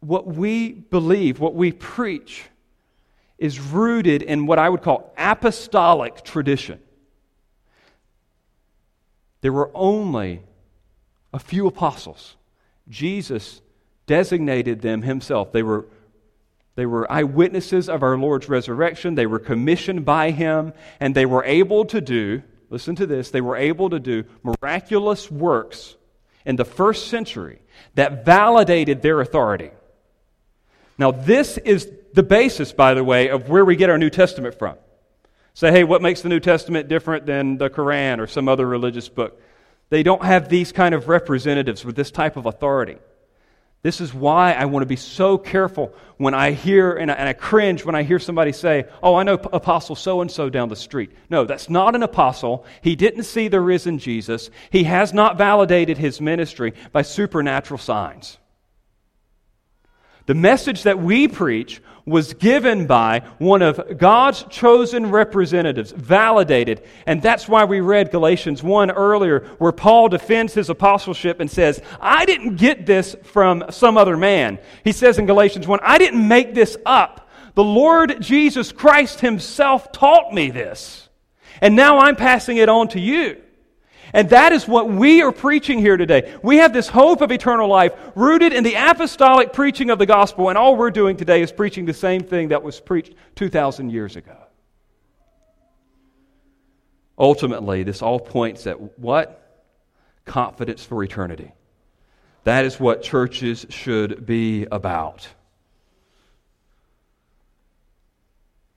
what 0.00 0.26
we 0.26 0.72
believe, 0.72 1.38
what 1.38 1.54
we 1.54 1.72
preach, 1.72 2.44
is 3.38 3.60
rooted 3.60 4.22
in 4.22 4.46
what 4.46 4.58
I 4.58 4.68
would 4.68 4.82
call 4.82 5.14
apostolic 5.16 6.24
tradition. 6.24 6.80
There 9.40 9.52
were 9.52 9.70
only 9.74 10.42
a 11.32 11.38
few 11.38 11.66
apostles. 11.66 12.36
Jesus 12.88 13.62
designated 14.06 14.82
them 14.82 15.02
himself. 15.02 15.52
They 15.52 15.62
were, 15.62 15.86
they 16.74 16.84
were 16.84 17.10
eyewitnesses 17.10 17.88
of 17.88 18.02
our 18.02 18.18
Lord's 18.18 18.48
resurrection. 18.48 19.14
They 19.14 19.26
were 19.26 19.38
commissioned 19.38 20.04
by 20.04 20.32
him, 20.32 20.72
and 20.98 21.14
they 21.14 21.26
were 21.26 21.44
able 21.44 21.84
to 21.86 22.00
do, 22.00 22.42
listen 22.68 22.96
to 22.96 23.06
this, 23.06 23.30
they 23.30 23.40
were 23.40 23.56
able 23.56 23.90
to 23.90 24.00
do 24.00 24.24
miraculous 24.42 25.30
works 25.30 25.96
in 26.44 26.56
the 26.56 26.64
first 26.64 27.08
century 27.08 27.60
that 27.94 28.24
validated 28.24 29.00
their 29.00 29.20
authority. 29.20 29.70
Now, 31.00 31.12
this 31.12 31.56
is 31.56 31.90
the 32.12 32.22
basis, 32.22 32.72
by 32.72 32.92
the 32.92 33.02
way, 33.02 33.30
of 33.30 33.48
where 33.48 33.64
we 33.64 33.74
get 33.74 33.88
our 33.88 33.96
New 33.96 34.10
Testament 34.10 34.58
from. 34.58 34.76
Say, 35.54 35.72
hey, 35.72 35.82
what 35.82 36.02
makes 36.02 36.20
the 36.20 36.28
New 36.28 36.40
Testament 36.40 36.88
different 36.88 37.24
than 37.24 37.56
the 37.56 37.70
Quran 37.70 38.18
or 38.18 38.26
some 38.26 38.50
other 38.50 38.66
religious 38.66 39.08
book? 39.08 39.40
They 39.88 40.02
don't 40.02 40.22
have 40.22 40.50
these 40.50 40.72
kind 40.72 40.94
of 40.94 41.08
representatives 41.08 41.86
with 41.86 41.96
this 41.96 42.10
type 42.10 42.36
of 42.36 42.44
authority. 42.44 42.98
This 43.80 44.02
is 44.02 44.12
why 44.12 44.52
I 44.52 44.66
want 44.66 44.82
to 44.82 44.86
be 44.86 44.96
so 44.96 45.38
careful 45.38 45.94
when 46.18 46.34
I 46.34 46.50
hear 46.50 46.92
and 46.92 47.10
I, 47.10 47.14
and 47.14 47.30
I 47.30 47.32
cringe 47.32 47.82
when 47.82 47.94
I 47.94 48.02
hear 48.02 48.18
somebody 48.18 48.52
say, 48.52 48.84
Oh, 49.02 49.14
I 49.14 49.22
know 49.22 49.34
Apostle 49.34 49.96
so 49.96 50.20
and 50.20 50.30
so 50.30 50.50
down 50.50 50.68
the 50.68 50.76
street. 50.76 51.12
No, 51.30 51.46
that's 51.46 51.70
not 51.70 51.94
an 51.94 52.02
apostle. 52.02 52.66
He 52.82 52.94
didn't 52.94 53.22
see 53.22 53.48
the 53.48 53.62
risen 53.62 53.98
Jesus. 53.98 54.50
He 54.68 54.84
has 54.84 55.14
not 55.14 55.38
validated 55.38 55.96
his 55.96 56.20
ministry 56.20 56.74
by 56.92 57.00
supernatural 57.00 57.78
signs. 57.78 58.36
The 60.30 60.34
message 60.34 60.84
that 60.84 61.00
we 61.00 61.26
preach 61.26 61.82
was 62.06 62.34
given 62.34 62.86
by 62.86 63.22
one 63.38 63.62
of 63.62 63.98
God's 63.98 64.44
chosen 64.44 65.10
representatives, 65.10 65.90
validated. 65.90 66.82
And 67.04 67.20
that's 67.20 67.48
why 67.48 67.64
we 67.64 67.80
read 67.80 68.12
Galatians 68.12 68.62
1 68.62 68.92
earlier, 68.92 69.40
where 69.58 69.72
Paul 69.72 70.08
defends 70.08 70.54
his 70.54 70.70
apostleship 70.70 71.40
and 71.40 71.50
says, 71.50 71.82
I 72.00 72.26
didn't 72.26 72.58
get 72.58 72.86
this 72.86 73.16
from 73.24 73.64
some 73.70 73.98
other 73.98 74.16
man. 74.16 74.60
He 74.84 74.92
says 74.92 75.18
in 75.18 75.26
Galatians 75.26 75.66
1, 75.66 75.80
I 75.82 75.98
didn't 75.98 76.28
make 76.28 76.54
this 76.54 76.76
up. 76.86 77.28
The 77.56 77.64
Lord 77.64 78.18
Jesus 78.20 78.70
Christ 78.70 79.18
himself 79.18 79.90
taught 79.90 80.32
me 80.32 80.50
this. 80.52 81.08
And 81.60 81.74
now 81.74 81.98
I'm 81.98 82.14
passing 82.14 82.56
it 82.56 82.68
on 82.68 82.86
to 82.90 83.00
you. 83.00 83.42
And 84.12 84.30
that 84.30 84.52
is 84.52 84.66
what 84.66 84.88
we 84.88 85.22
are 85.22 85.32
preaching 85.32 85.78
here 85.78 85.96
today. 85.96 86.36
We 86.42 86.56
have 86.56 86.72
this 86.72 86.88
hope 86.88 87.20
of 87.20 87.30
eternal 87.30 87.68
life 87.68 87.92
rooted 88.14 88.52
in 88.52 88.64
the 88.64 88.74
apostolic 88.74 89.52
preaching 89.52 89.90
of 89.90 89.98
the 89.98 90.06
gospel, 90.06 90.48
and 90.48 90.58
all 90.58 90.76
we're 90.76 90.90
doing 90.90 91.16
today 91.16 91.42
is 91.42 91.52
preaching 91.52 91.84
the 91.84 91.94
same 91.94 92.22
thing 92.22 92.48
that 92.48 92.62
was 92.62 92.80
preached 92.80 93.14
2,000 93.36 93.90
years 93.90 94.16
ago. 94.16 94.36
Ultimately, 97.18 97.82
this 97.82 98.02
all 98.02 98.18
points 98.18 98.66
at 98.66 98.98
what? 98.98 99.66
Confidence 100.24 100.84
for 100.84 101.04
eternity. 101.04 101.52
That 102.44 102.64
is 102.64 102.80
what 102.80 103.02
churches 103.02 103.66
should 103.68 104.24
be 104.24 104.66
about. 104.72 105.28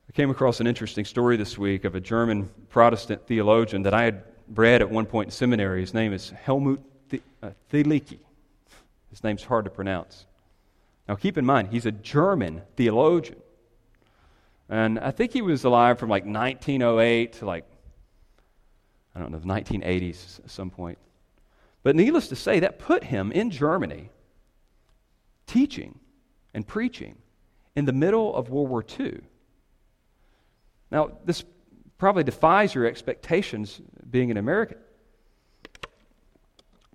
I 0.09 0.11
came 0.11 0.29
across 0.29 0.59
an 0.59 0.67
interesting 0.67 1.05
story 1.05 1.37
this 1.37 1.57
week 1.57 1.85
of 1.85 1.95
a 1.95 2.01
German 2.01 2.51
Protestant 2.69 3.25
theologian 3.25 3.83
that 3.83 3.93
I 3.93 4.03
had 4.03 4.23
read 4.47 4.81
at 4.81 4.89
one 4.89 5.05
point 5.05 5.27
in 5.27 5.31
seminary. 5.31 5.81
His 5.81 5.93
name 5.93 6.13
is 6.13 6.29
Helmut 6.31 6.79
uh, 7.41 7.51
Thielicke. 7.71 8.19
His 9.09 9.23
name's 9.23 9.43
hard 9.43 9.65
to 9.65 9.71
pronounce. 9.71 10.25
Now, 11.07 11.15
keep 11.15 11.37
in 11.37 11.45
mind, 11.45 11.69
he's 11.69 11.85
a 11.85 11.91
German 11.91 12.61
theologian. 12.75 13.39
And 14.69 14.97
I 14.99 15.11
think 15.11 15.33
he 15.33 15.41
was 15.41 15.63
alive 15.65 15.99
from 15.99 16.09
like 16.09 16.23
1908 16.23 17.33
to 17.33 17.45
like, 17.45 17.65
I 19.13 19.19
don't 19.19 19.31
know, 19.31 19.39
the 19.39 19.47
1980s 19.47 20.39
at 20.39 20.49
some 20.49 20.69
point. 20.69 20.97
But 21.83 21.95
needless 21.95 22.29
to 22.29 22.35
say, 22.35 22.61
that 22.61 22.79
put 22.79 23.03
him 23.03 23.31
in 23.31 23.51
Germany 23.51 24.09
teaching 25.45 25.99
and 26.53 26.65
preaching 26.65 27.17
in 27.75 27.85
the 27.85 27.93
middle 27.93 28.33
of 28.33 28.49
World 28.49 28.69
War 28.69 28.85
II. 28.99 29.19
Now, 30.89 31.11
this 31.25 31.43
probably 31.97 32.23
defies 32.23 32.73
your 32.73 32.85
expectations 32.85 33.81
being 34.13 34.29
an 34.29 34.37
American. 34.37 34.77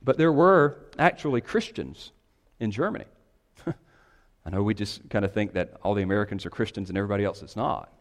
But 0.02 0.16
there 0.16 0.32
were 0.32 0.86
actually 0.98 1.40
Christians 1.40 2.12
in 2.60 2.70
Germany. 2.70 3.06
I 3.66 4.50
know 4.50 4.62
we 4.62 4.72
just 4.72 5.10
kind 5.10 5.24
of 5.24 5.32
think 5.32 5.54
that 5.54 5.74
all 5.82 5.94
the 5.94 6.02
Americans 6.02 6.46
are 6.46 6.50
Christians 6.50 6.88
and 6.88 6.96
everybody 6.96 7.24
else 7.24 7.42
is 7.42 7.56
not. 7.56 7.92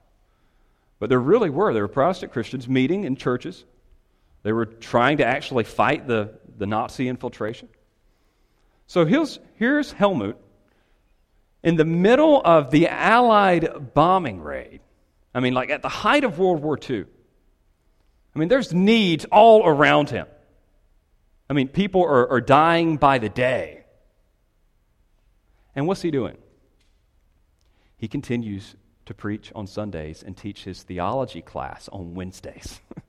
But 0.99 1.09
there 1.09 1.19
really 1.19 1.49
were. 1.49 1.73
There 1.73 1.81
were 1.81 1.87
Protestant 1.87 2.31
Christians 2.31 2.69
meeting 2.69 3.05
in 3.05 3.15
churches. 3.15 3.65
They 4.43 4.51
were 4.51 4.67
trying 4.67 5.17
to 5.17 5.25
actually 5.25 5.63
fight 5.63 6.07
the, 6.07 6.35
the 6.55 6.67
Nazi 6.67 7.07
infiltration. 7.07 7.69
So 8.85 9.03
here's, 9.03 9.39
here's 9.55 9.91
Helmut 9.91 10.39
in 11.63 11.75
the 11.75 11.85
middle 11.85 12.39
of 12.45 12.69
the 12.69 12.87
Allied 12.87 13.93
bombing 13.95 14.41
raid 14.41 14.81
I 15.37 15.39
mean, 15.39 15.53
like 15.53 15.69
at 15.69 15.83
the 15.83 15.89
height 15.89 16.23
of 16.23 16.39
World 16.39 16.63
War 16.63 16.79
II. 16.89 17.05
I 18.37 18.39
mean, 18.39 18.49
there's 18.49 18.71
needs 18.71 19.25
all 19.31 19.65
around 19.65 20.11
him. 20.11 20.27
I 21.49 21.53
mean, 21.53 21.69
people 21.69 22.03
are, 22.03 22.29
are 22.29 22.39
dying 22.39 22.97
by 22.97 23.17
the 23.17 23.29
day. 23.29 23.83
And 25.75 25.87
what's 25.87 26.03
he 26.03 26.11
doing? 26.11 26.37
He 27.97 28.07
continues 28.07 28.75
to 29.07 29.15
preach 29.15 29.51
on 29.55 29.65
Sundays 29.65 30.21
and 30.21 30.37
teach 30.37 30.65
his 30.65 30.83
theology 30.83 31.41
class 31.41 31.89
on 31.91 32.13
Wednesdays. 32.13 32.79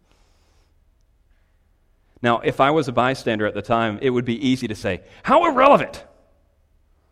now, 2.22 2.39
if 2.39 2.59
I 2.59 2.70
was 2.70 2.89
a 2.89 2.93
bystander 2.93 3.45
at 3.45 3.53
the 3.53 3.61
time, 3.61 3.99
it 4.01 4.09
would 4.09 4.24
be 4.24 4.49
easy 4.49 4.66
to 4.68 4.74
say, 4.74 5.03
How 5.22 5.45
irrelevant! 5.45 6.07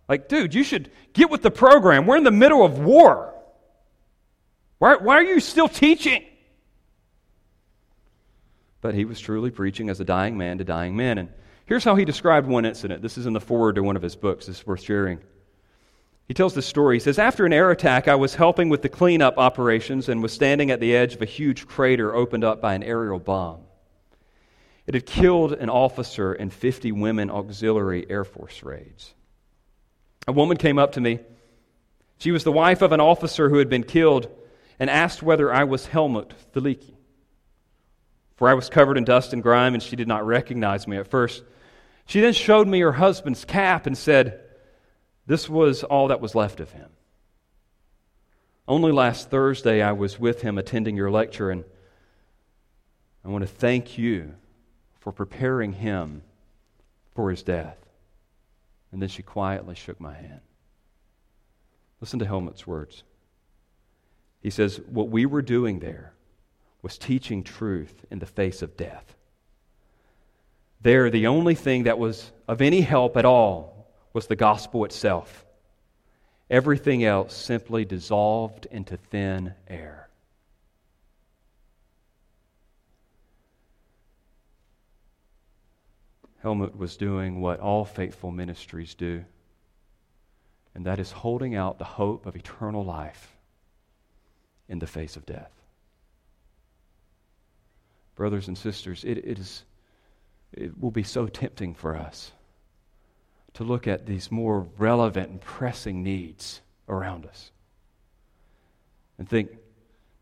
Like, 0.08 0.26
dude, 0.26 0.54
you 0.54 0.64
should 0.64 0.90
get 1.12 1.28
with 1.28 1.42
the 1.42 1.50
program. 1.50 2.06
We're 2.06 2.16
in 2.16 2.24
the 2.24 2.30
middle 2.30 2.64
of 2.64 2.78
war. 2.78 3.34
Why, 4.78 4.96
why 4.96 5.16
are 5.16 5.22
you 5.22 5.40
still 5.40 5.68
teaching? 5.68 6.24
But 8.80 8.94
he 8.94 9.04
was 9.04 9.20
truly 9.20 9.50
preaching 9.50 9.88
as 9.88 10.00
a 10.00 10.04
dying 10.04 10.36
man 10.36 10.58
to 10.58 10.64
dying 10.64 10.96
men. 10.96 11.18
And 11.18 11.28
here's 11.64 11.84
how 11.84 11.96
he 11.96 12.04
described 12.04 12.46
one 12.46 12.64
incident. 12.64 13.02
This 13.02 13.18
is 13.18 13.26
in 13.26 13.32
the 13.32 13.40
foreword 13.40 13.76
to 13.76 13.82
one 13.82 13.96
of 13.96 14.02
his 14.02 14.16
books. 14.16 14.46
This 14.46 14.60
is 14.60 14.66
worth 14.66 14.82
sharing. 14.82 15.20
He 16.28 16.34
tells 16.34 16.54
this 16.54 16.66
story. 16.66 16.96
He 16.96 17.00
says, 17.00 17.18
After 17.18 17.46
an 17.46 17.52
air 17.52 17.70
attack, 17.70 18.08
I 18.08 18.16
was 18.16 18.34
helping 18.34 18.68
with 18.68 18.82
the 18.82 18.88
cleanup 18.88 19.38
operations 19.38 20.08
and 20.08 20.22
was 20.22 20.32
standing 20.32 20.70
at 20.70 20.80
the 20.80 20.94
edge 20.94 21.14
of 21.14 21.22
a 21.22 21.26
huge 21.26 21.66
crater 21.66 22.14
opened 22.14 22.44
up 22.44 22.60
by 22.60 22.74
an 22.74 22.82
aerial 22.82 23.20
bomb. 23.20 23.60
It 24.86 24.94
had 24.94 25.06
killed 25.06 25.52
an 25.52 25.70
officer 25.70 26.32
and 26.32 26.52
50 26.52 26.92
women 26.92 27.30
auxiliary 27.30 28.06
Air 28.08 28.24
Force 28.24 28.62
raids. 28.62 29.14
A 30.28 30.32
woman 30.32 30.56
came 30.56 30.78
up 30.78 30.92
to 30.92 31.00
me. 31.00 31.20
She 32.18 32.32
was 32.32 32.44
the 32.44 32.52
wife 32.52 32.82
of 32.82 32.92
an 32.92 33.00
officer 33.00 33.48
who 33.48 33.58
had 33.58 33.68
been 33.68 33.84
killed 33.84 34.28
and 34.78 34.90
asked 34.90 35.22
whether 35.22 35.52
I 35.52 35.64
was 35.64 35.86
Helmut 35.86 36.34
Thielicke. 36.52 36.95
For 38.36 38.48
I 38.48 38.54
was 38.54 38.68
covered 38.68 38.98
in 38.98 39.04
dust 39.04 39.32
and 39.32 39.42
grime, 39.42 39.74
and 39.74 39.82
she 39.82 39.96
did 39.96 40.08
not 40.08 40.26
recognize 40.26 40.86
me 40.86 40.98
at 40.98 41.08
first. 41.08 41.42
She 42.04 42.20
then 42.20 42.34
showed 42.34 42.68
me 42.68 42.80
her 42.80 42.92
husband's 42.92 43.44
cap 43.44 43.86
and 43.86 43.96
said, 43.96 44.40
This 45.26 45.48
was 45.48 45.82
all 45.82 46.08
that 46.08 46.20
was 46.20 46.34
left 46.34 46.60
of 46.60 46.72
him. 46.72 46.90
Only 48.68 48.92
last 48.92 49.30
Thursday 49.30 49.80
I 49.80 49.92
was 49.92 50.18
with 50.18 50.42
him 50.42 50.58
attending 50.58 50.96
your 50.96 51.10
lecture, 51.10 51.50
and 51.50 51.64
I 53.24 53.28
want 53.28 53.42
to 53.42 53.48
thank 53.48 53.96
you 53.96 54.34
for 55.00 55.12
preparing 55.12 55.72
him 55.72 56.22
for 57.14 57.30
his 57.30 57.42
death. 57.42 57.78
And 58.92 59.00
then 59.00 59.08
she 59.08 59.22
quietly 59.22 59.74
shook 59.74 60.00
my 60.00 60.14
hand. 60.14 60.40
Listen 62.00 62.18
to 62.18 62.26
Helmut's 62.26 62.66
words. 62.66 63.02
He 64.42 64.50
says, 64.50 64.80
What 64.88 65.08
we 65.08 65.26
were 65.26 65.42
doing 65.42 65.78
there 65.78 66.12
was 66.86 66.98
teaching 66.98 67.42
truth 67.42 68.04
in 68.12 68.20
the 68.20 68.26
face 68.26 68.62
of 68.62 68.76
death. 68.76 69.16
There, 70.80 71.10
the 71.10 71.26
only 71.26 71.56
thing 71.56 71.82
that 71.82 71.98
was 71.98 72.30
of 72.46 72.62
any 72.62 72.80
help 72.80 73.16
at 73.16 73.24
all 73.24 73.88
was 74.12 74.28
the 74.28 74.36
gospel 74.36 74.84
itself. 74.84 75.44
Everything 76.48 77.02
else 77.02 77.34
simply 77.34 77.84
dissolved 77.84 78.68
into 78.70 78.96
thin 78.96 79.54
air. 79.66 80.08
Helmut 86.38 86.78
was 86.78 86.96
doing 86.96 87.40
what 87.40 87.58
all 87.58 87.84
faithful 87.84 88.30
ministries 88.30 88.94
do 88.94 89.24
and 90.76 90.84
that 90.84 91.00
is 91.00 91.10
holding 91.10 91.56
out 91.56 91.78
the 91.78 91.84
hope 91.84 92.26
of 92.26 92.36
eternal 92.36 92.84
life 92.84 93.34
in 94.68 94.78
the 94.78 94.86
face 94.86 95.16
of 95.16 95.24
death. 95.24 95.55
Brothers 98.16 98.48
and 98.48 98.58
sisters, 98.58 99.04
it, 99.04 99.18
it, 99.18 99.38
is, 99.38 99.64
it 100.52 100.78
will 100.80 100.90
be 100.90 101.02
so 101.02 101.26
tempting 101.26 101.74
for 101.74 101.94
us 101.96 102.32
to 103.54 103.64
look 103.64 103.86
at 103.86 104.06
these 104.06 104.30
more 104.30 104.66
relevant 104.78 105.30
and 105.30 105.40
pressing 105.40 106.02
needs 106.02 106.60
around 106.88 107.26
us 107.26 107.50
and 109.18 109.28
think 109.28 109.50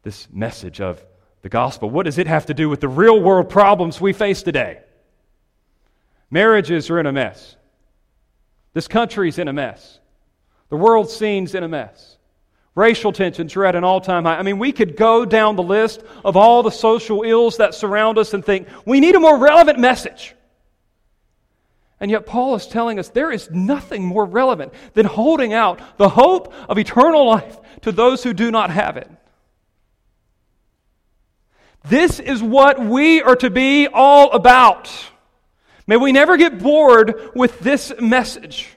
this 0.03 0.29
message 0.33 0.81
of 0.81 1.05
the 1.43 1.49
gospel, 1.49 1.91
what 1.91 2.05
does 2.05 2.19
it 2.19 2.27
have 2.27 2.47
to 2.47 2.55
do 2.55 2.69
with 2.69 2.81
the 2.81 2.89
real 2.89 3.21
world 3.21 3.49
problems 3.49 4.01
we 4.01 4.13
face 4.13 4.43
today? 4.43 4.81
Marriages 6.31 6.91
are 6.91 6.99
in 6.99 7.07
a 7.07 7.13
mess. 7.13 7.57
This 8.73 8.89
country's 8.89 9.39
in 9.39 9.49
a 9.49 9.53
mess. 9.53 10.01
The 10.69 10.77
world 10.77 11.11
scene's 11.11 11.55
in 11.55 11.63
a 11.63 11.69
mess. 11.69 12.14
Racial 12.75 13.13
tensions 13.13 13.55
are 13.55 13.65
at 13.65 13.77
an 13.77 13.85
all 13.85 14.01
time 14.01 14.25
high. 14.25 14.37
I 14.37 14.43
mean, 14.43 14.59
we 14.59 14.73
could 14.73 14.97
go 14.97 15.25
down 15.25 15.55
the 15.55 15.63
list 15.63 16.03
of 16.25 16.37
all 16.37 16.63
the 16.63 16.71
social 16.71 17.23
ills 17.23 17.59
that 17.59 17.75
surround 17.75 18.19
us 18.19 18.35
and 18.35 18.45
think, 18.45 18.67
we 18.85 18.99
need 18.99 19.15
a 19.15 19.21
more 19.21 19.39
relevant 19.39 19.79
message. 19.79 20.35
And 22.01 22.11
yet, 22.11 22.27
Paul 22.27 22.57
is 22.57 22.67
telling 22.67 22.99
us 22.99 23.09
there 23.09 23.31
is 23.31 23.49
nothing 23.51 24.05
more 24.05 24.25
relevant 24.25 24.75
than 24.95 25.07
holding 25.07 25.53
out 25.53 25.81
the 25.97 26.09
hope 26.09 26.53
of 26.69 26.77
eternal 26.77 27.27
life 27.27 27.57
to 27.83 27.93
those 27.93 28.25
who 28.25 28.35
do 28.35 28.51
not 28.51 28.71
have 28.71 28.97
it. 28.97 29.09
This 31.85 32.19
is 32.19 32.43
what 32.43 32.81
we 32.81 33.23
are 33.23 33.37
to 33.37 33.51
be 33.51 33.87
all 33.87 34.33
about. 34.33 34.91
May 35.87 35.97
we 35.97 36.13
never 36.13 36.37
get 36.37 36.59
bored 36.59 37.31
with 37.35 37.61
this 37.61 37.93
message. 38.01 38.74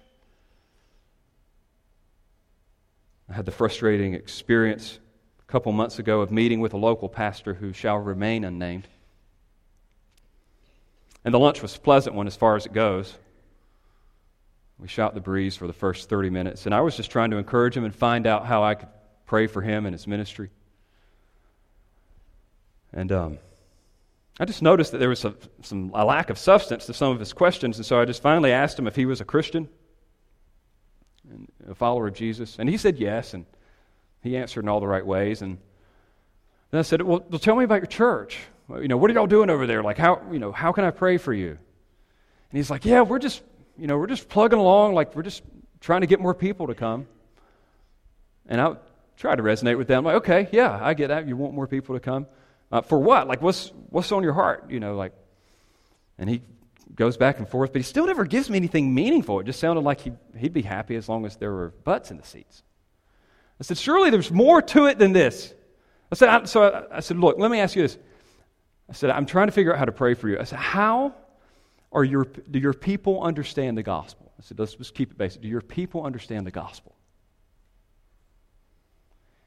I 3.29 3.33
had 3.33 3.45
the 3.45 3.51
frustrating 3.51 4.13
experience 4.13 4.99
a 5.41 5.51
couple 5.51 5.71
months 5.71 5.99
ago 5.99 6.21
of 6.21 6.31
meeting 6.31 6.59
with 6.59 6.73
a 6.73 6.77
local 6.77 7.09
pastor 7.09 7.53
who 7.53 7.73
shall 7.73 7.97
remain 7.97 8.43
unnamed. 8.43 8.87
And 11.25 11.33
the 11.33 11.39
lunch 11.39 11.61
was 11.61 11.75
a 11.75 11.79
pleasant 11.79 12.15
one 12.15 12.27
as 12.27 12.37
far 12.37 12.55
as 12.55 12.65
it 12.65 12.73
goes. 12.73 13.13
We 14.79 14.87
shot 14.87 15.13
the 15.13 15.19
breeze 15.19 15.57
for 15.57 15.67
the 15.67 15.73
first 15.73 16.07
30 16.07 16.29
minutes, 16.29 16.65
and 16.65 16.73
I 16.73 16.81
was 16.81 16.95
just 16.95 17.11
trying 17.11 17.31
to 17.31 17.37
encourage 17.37 17.75
him 17.75 17.83
and 17.83 17.93
find 17.93 18.27
out 18.27 18.45
how 18.45 18.63
I 18.63 18.75
could 18.75 18.89
pray 19.25 19.47
for 19.47 19.61
him 19.61 19.85
and 19.85 19.93
his 19.93 20.07
ministry. 20.07 20.49
And 22.93 23.11
um, 23.11 23.39
I 24.39 24.45
just 24.45 24.61
noticed 24.61 24.91
that 24.91 24.99
there 24.99 25.09
was 25.09 25.25
a, 25.25 25.33
some, 25.63 25.91
a 25.93 26.05
lack 26.05 26.29
of 26.29 26.37
substance 26.37 26.85
to 26.85 26.93
some 26.93 27.11
of 27.11 27.19
his 27.19 27.33
questions, 27.33 27.77
and 27.77 27.85
so 27.85 27.99
I 27.99 28.05
just 28.05 28.21
finally 28.21 28.51
asked 28.51 28.77
him 28.79 28.87
if 28.87 28.95
he 28.95 29.05
was 29.05 29.19
a 29.19 29.25
Christian 29.25 29.67
and 31.31 31.47
a 31.69 31.75
follower 31.75 32.07
of 32.07 32.13
Jesus. 32.13 32.57
And 32.59 32.69
he 32.69 32.77
said 32.77 32.97
yes, 32.97 33.33
and 33.33 33.45
he 34.21 34.37
answered 34.37 34.63
in 34.63 34.69
all 34.69 34.79
the 34.79 34.87
right 34.87 35.05
ways. 35.05 35.41
And 35.41 35.57
then 36.71 36.79
I 36.79 36.81
said, 36.81 37.01
Well, 37.01 37.19
tell 37.19 37.55
me 37.55 37.63
about 37.63 37.81
your 37.81 37.87
church. 37.87 38.37
You 38.69 38.87
know, 38.87 38.97
what 38.97 39.09
are 39.09 39.13
y'all 39.13 39.27
doing 39.27 39.49
over 39.49 39.65
there? 39.65 39.81
Like, 39.81 39.97
how, 39.97 40.21
you 40.31 40.39
know, 40.39 40.51
how 40.51 40.73
can 40.73 40.83
I 40.83 40.91
pray 40.91 41.17
for 41.17 41.33
you? 41.33 41.49
And 41.49 42.57
he's 42.57 42.69
like, 42.69 42.85
Yeah, 42.85 43.01
we're 43.01 43.19
just, 43.19 43.41
you 43.77 43.87
know, 43.87 43.97
we're 43.97 44.07
just 44.07 44.29
plugging 44.29 44.59
along. 44.59 44.93
Like, 44.93 45.15
we're 45.15 45.23
just 45.23 45.43
trying 45.79 46.01
to 46.01 46.07
get 46.07 46.19
more 46.19 46.33
people 46.33 46.67
to 46.67 46.75
come. 46.75 47.07
And 48.47 48.59
I 48.61 48.75
tried 49.17 49.35
to 49.35 49.43
resonate 49.43 49.77
with 49.77 49.87
them. 49.87 50.05
Like, 50.05 50.15
okay, 50.17 50.47
yeah, 50.51 50.79
I 50.81 50.93
get 50.93 51.09
that. 51.09 51.27
You 51.27 51.35
want 51.35 51.53
more 51.53 51.67
people 51.67 51.95
to 51.95 51.99
come. 51.99 52.27
Uh, 52.71 52.81
for 52.81 52.99
what? 52.99 53.27
Like, 53.27 53.41
what's, 53.41 53.71
what's 53.89 54.11
on 54.11 54.23
your 54.23 54.33
heart? 54.33 54.69
You 54.69 54.79
know, 54.79 54.95
like, 54.95 55.13
and 56.17 56.29
he 56.29 56.41
goes 56.95 57.17
back 57.17 57.39
and 57.39 57.47
forth, 57.47 57.71
but 57.73 57.79
he 57.79 57.83
still 57.83 58.05
never 58.05 58.25
gives 58.25 58.49
me 58.49 58.57
anything 58.57 58.93
meaningful. 58.93 59.39
It 59.39 59.45
just 59.45 59.59
sounded 59.59 59.81
like 59.81 60.01
he, 60.01 60.11
he'd 60.37 60.53
be 60.53 60.61
happy 60.61 60.95
as 60.95 61.07
long 61.07 61.25
as 61.25 61.35
there 61.35 61.51
were 61.51 61.69
butts 61.83 62.11
in 62.11 62.17
the 62.17 62.23
seats. 62.23 62.63
I 63.59 63.63
said, 63.63 63.77
surely 63.77 64.09
there's 64.09 64.31
more 64.31 64.61
to 64.61 64.85
it 64.85 64.97
than 64.97 65.13
this. 65.13 65.53
I 66.11 66.15
said, 66.15 66.29
I, 66.29 66.43
so 66.45 66.63
I, 66.63 66.97
I 66.97 66.99
said, 66.99 67.17
look, 67.17 67.37
let 67.37 67.51
me 67.51 67.59
ask 67.59 67.75
you 67.75 67.81
this. 67.81 67.97
I 68.89 68.93
said, 68.93 69.09
I'm 69.09 69.25
trying 69.25 69.47
to 69.47 69.51
figure 69.51 69.73
out 69.73 69.79
how 69.79 69.85
to 69.85 69.91
pray 69.91 70.13
for 70.13 70.29
you. 70.29 70.39
I 70.39 70.43
said, 70.43 70.59
how 70.59 71.13
are 71.91 72.03
your, 72.03 72.25
do 72.25 72.59
your 72.59 72.73
people 72.73 73.21
understand 73.21 73.77
the 73.77 73.83
gospel? 73.83 74.31
I 74.39 74.43
said, 74.43 74.59
let's 74.59 74.75
just 74.75 74.93
keep 74.93 75.11
it 75.11 75.17
basic. 75.17 75.41
Do 75.41 75.47
your 75.47 75.61
people 75.61 76.03
understand 76.03 76.45
the 76.45 76.51
gospel? 76.51 76.95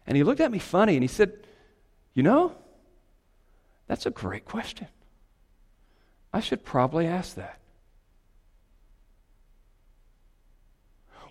And 0.07 0.17
he 0.17 0.25
looked 0.25 0.41
at 0.41 0.51
me 0.51 0.59
funny 0.59 0.95
and 0.95 1.03
he 1.03 1.09
said, 1.09 1.33
you 2.15 2.23
know, 2.23 2.53
that's 3.87 4.07
a 4.07 4.11
great 4.11 4.45
question. 4.45 4.89
I 6.33 6.41
should 6.41 6.65
probably 6.65 7.07
ask 7.07 7.35
that. 7.37 7.59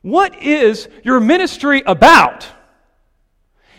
What 0.02 0.42
is 0.42 0.88
your 1.04 1.20
ministry 1.20 1.84
about? 1.86 2.48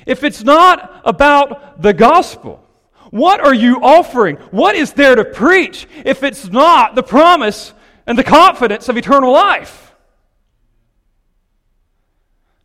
If 0.07 0.25
it's 0.25 0.43
not 0.43 1.03
about 1.05 1.83
the 1.83 1.93
gospel, 1.93 2.65
what 3.11 3.41
are 3.41 3.55
you 3.55 3.83
offering? 3.83 4.37
What 4.51 4.77
is 4.77 4.93
there 4.93 5.15
to 5.15 5.25
preach 5.25 5.87
if 6.05 6.23
it's 6.23 6.49
not 6.49 6.95
the 6.95 7.03
promise 7.03 7.73
and 8.07 8.19
the 8.19 8.25
confidence 8.25 8.89
of 8.89 8.97
eternal 8.97 9.33
life? 9.33 9.90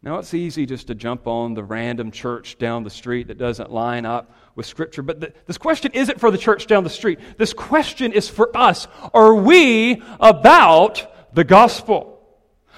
Now, 0.05 0.19
it's 0.19 0.35
easy 0.35 0.67
just 0.67 0.85
to 0.87 0.95
jump 0.95 1.25
on 1.25 1.55
the 1.55 1.63
random 1.63 2.11
church 2.11 2.59
down 2.59 2.83
the 2.83 2.91
street 2.91 3.27
that 3.29 3.39
doesn't 3.39 3.71
line 3.71 4.05
up 4.05 4.37
with 4.53 4.67
Scripture, 4.67 5.01
but 5.01 5.47
this 5.47 5.57
question 5.57 5.91
isn't 5.95 6.19
for 6.19 6.29
the 6.29 6.37
church 6.37 6.67
down 6.67 6.83
the 6.83 6.91
street. 6.91 7.17
This 7.39 7.53
question 7.53 8.11
is 8.11 8.29
for 8.29 8.55
us. 8.55 8.87
Are 9.15 9.33
we 9.33 10.03
about 10.19 11.33
the 11.33 11.43
gospel? 11.43 12.21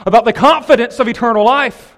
About 0.06 0.24
the 0.24 0.32
confidence 0.32 1.02
of 1.02 1.10
eternal 1.10 1.44
life? 1.44 1.98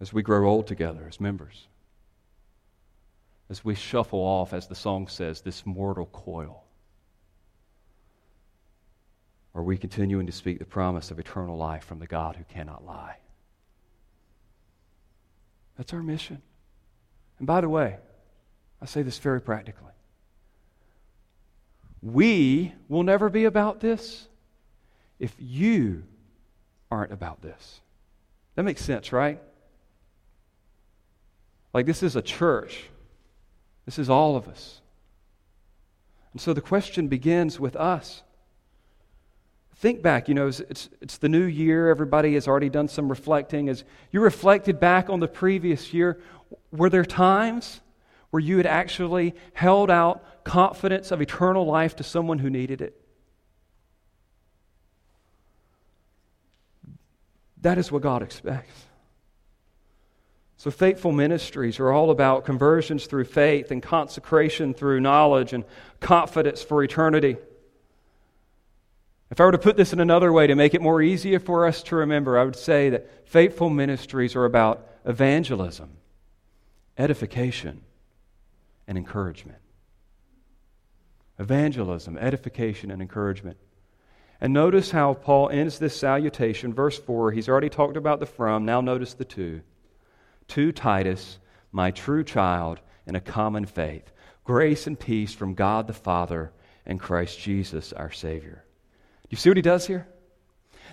As 0.00 0.12
we 0.12 0.22
grow 0.22 0.50
old 0.50 0.66
together 0.66 1.06
as 1.08 1.20
members, 1.20 1.68
as 3.48 3.64
we 3.64 3.76
shuffle 3.76 4.18
off, 4.18 4.52
as 4.52 4.66
the 4.66 4.74
song 4.74 5.06
says, 5.06 5.40
this 5.40 5.64
mortal 5.64 6.06
coil 6.06 6.65
are 9.56 9.62
we 9.62 9.78
continuing 9.78 10.26
to 10.26 10.32
speak 10.32 10.58
the 10.58 10.66
promise 10.66 11.10
of 11.10 11.18
eternal 11.18 11.56
life 11.56 11.82
from 11.82 11.98
the 11.98 12.06
God 12.06 12.36
who 12.36 12.44
cannot 12.44 12.84
lie? 12.84 13.16
That's 15.78 15.94
our 15.94 16.02
mission. 16.02 16.42
And 17.38 17.46
by 17.46 17.62
the 17.62 17.68
way, 17.68 17.96
I 18.82 18.84
say 18.84 19.00
this 19.00 19.18
very 19.18 19.40
practically. 19.40 19.92
We 22.02 22.74
will 22.88 23.02
never 23.02 23.30
be 23.30 23.46
about 23.46 23.80
this 23.80 24.28
if 25.18 25.34
you 25.38 26.02
aren't 26.90 27.12
about 27.12 27.40
this. 27.40 27.80
That 28.56 28.64
makes 28.64 28.84
sense, 28.84 29.10
right? 29.10 29.40
Like, 31.72 31.86
this 31.86 32.02
is 32.02 32.14
a 32.14 32.22
church, 32.22 32.84
this 33.86 33.98
is 33.98 34.10
all 34.10 34.36
of 34.36 34.48
us. 34.48 34.82
And 36.32 36.40
so 36.42 36.52
the 36.52 36.60
question 36.60 37.08
begins 37.08 37.58
with 37.58 37.74
us. 37.76 38.22
Think 39.78 40.00
back, 40.00 40.28
you 40.28 40.34
know, 40.34 40.48
it's, 40.48 40.60
it's, 40.60 40.88
it's, 41.02 41.18
the 41.18 41.28
new 41.28 41.44
year. 41.44 41.90
Everybody 41.90 42.32
has 42.34 42.48
already 42.48 42.70
done 42.70 42.88
some 42.88 43.10
reflecting. 43.10 43.68
As 43.68 43.84
you 44.10 44.20
reflected 44.20 44.80
back 44.80 45.10
on 45.10 45.20
the 45.20 45.28
previous 45.28 45.92
year, 45.92 46.18
were 46.72 46.88
there 46.88 47.04
times 47.04 47.80
where 48.30 48.40
you 48.40 48.56
had 48.56 48.64
actually 48.64 49.34
held 49.52 49.90
out 49.90 50.44
confidence 50.44 51.10
of 51.10 51.20
eternal 51.20 51.66
life 51.66 51.94
to 51.96 52.02
someone 52.02 52.38
who 52.38 52.48
needed 52.48 52.80
it? 52.80 52.98
That 57.60 57.76
is 57.76 57.92
what 57.92 58.00
God 58.00 58.22
expects. 58.22 58.86
So, 60.56 60.70
faithful 60.70 61.12
ministries 61.12 61.78
are 61.80 61.92
all 61.92 62.10
about 62.10 62.46
conversions 62.46 63.04
through 63.04 63.24
faith 63.24 63.70
and 63.70 63.82
consecration 63.82 64.72
through 64.72 65.00
knowledge 65.00 65.52
and 65.52 65.64
confidence 66.00 66.62
for 66.62 66.82
eternity. 66.82 67.36
If 69.30 69.40
I 69.40 69.44
were 69.44 69.52
to 69.52 69.58
put 69.58 69.76
this 69.76 69.92
in 69.92 70.00
another 70.00 70.32
way 70.32 70.46
to 70.46 70.54
make 70.54 70.74
it 70.74 70.80
more 70.80 71.02
easier 71.02 71.40
for 71.40 71.66
us 71.66 71.82
to 71.84 71.96
remember, 71.96 72.38
I 72.38 72.44
would 72.44 72.56
say 72.56 72.90
that 72.90 73.28
faithful 73.28 73.70
ministries 73.70 74.36
are 74.36 74.44
about 74.44 74.86
evangelism, 75.04 75.96
edification, 76.96 77.82
and 78.86 78.96
encouragement. 78.96 79.58
Evangelism, 81.38 82.16
edification, 82.18 82.90
and 82.90 83.02
encouragement. 83.02 83.56
And 84.40 84.52
notice 84.52 84.90
how 84.90 85.14
Paul 85.14 85.50
ends 85.50 85.78
this 85.78 85.96
salutation. 85.96 86.72
Verse 86.72 86.98
4, 86.98 87.32
he's 87.32 87.48
already 87.48 87.68
talked 87.68 87.96
about 87.96 88.20
the 88.20 88.26
from. 88.26 88.64
Now 88.64 88.80
notice 88.80 89.14
the 89.14 89.24
to. 89.24 89.62
To 90.48 90.72
Titus, 90.72 91.38
my 91.72 91.90
true 91.90 92.22
child 92.22 92.80
in 93.06 93.16
a 93.16 93.20
common 93.20 93.66
faith. 93.66 94.12
Grace 94.44 94.86
and 94.86 94.98
peace 94.98 95.34
from 95.34 95.54
God 95.54 95.88
the 95.88 95.92
Father 95.92 96.52
and 96.84 97.00
Christ 97.00 97.40
Jesus 97.40 97.92
our 97.92 98.12
Savior. 98.12 98.65
You 99.28 99.36
see 99.36 99.50
what 99.50 99.56
he 99.56 99.62
does 99.62 99.86
here? 99.86 100.06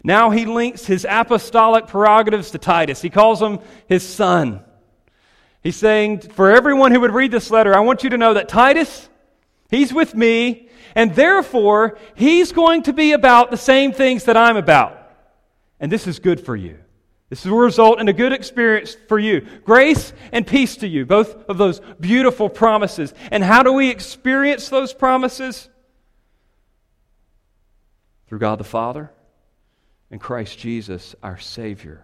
Now 0.04 0.32
he 0.32 0.46
links 0.46 0.86
his 0.86 1.06
apostolic 1.10 1.88
prerogatives 1.88 2.52
to 2.52 2.58
Titus. 2.58 3.02
He 3.02 3.10
calls 3.10 3.42
him 3.42 3.60
his 3.88 4.04
son. 4.04 4.62
He's 5.62 5.78
saying, 5.78 6.20
for 6.20 6.52
everyone 6.52 6.92
who 6.92 7.00
would 7.02 7.14
read 7.14 7.32
this 7.32 7.50
letter, 7.50 7.74
I 7.74 7.80
want 7.80 8.04
you 8.04 8.10
to 8.10 8.18
know 8.18 8.34
that 8.34 8.50
Titus, 8.50 9.08
He's 9.70 9.94
with 9.94 10.14
me, 10.14 10.68
and 10.94 11.16
therefore, 11.16 11.98
He's 12.16 12.52
going 12.52 12.84
to 12.84 12.94
be 12.94 13.14
about 13.14 13.50
the 13.50 13.58
same 13.58 13.94
things 13.94 14.26
that 14.26 14.36
I'm 14.36 14.58
about. 14.58 15.00
And 15.80 15.90
this 15.90 16.06
is 16.06 16.20
good 16.20 16.42
for 16.46 16.56
you. 16.56 16.80
This 17.30 17.46
will 17.46 17.58
result 17.58 18.02
in 18.02 18.10
a 18.10 18.14
good 18.14 18.34
experience 18.34 18.96
for 19.08 19.18
you. 19.18 19.48
Grace 19.64 20.12
and 20.34 20.46
peace 20.46 20.76
to 20.78 20.88
you, 20.88 21.06
both 21.06 21.50
of 21.50 21.58
those 21.58 21.80
beautiful 22.00 22.50
promises. 22.50 23.14
And 23.32 23.42
how 23.42 23.64
do 23.64 23.72
we 23.72 23.90
experience 23.90 24.68
those 24.68 24.94
promises? 24.94 25.70
Through 28.34 28.40
God 28.40 28.58
the 28.58 28.64
Father 28.64 29.12
and 30.10 30.20
Christ 30.20 30.58
Jesus, 30.58 31.14
our 31.22 31.38
Savior. 31.38 32.04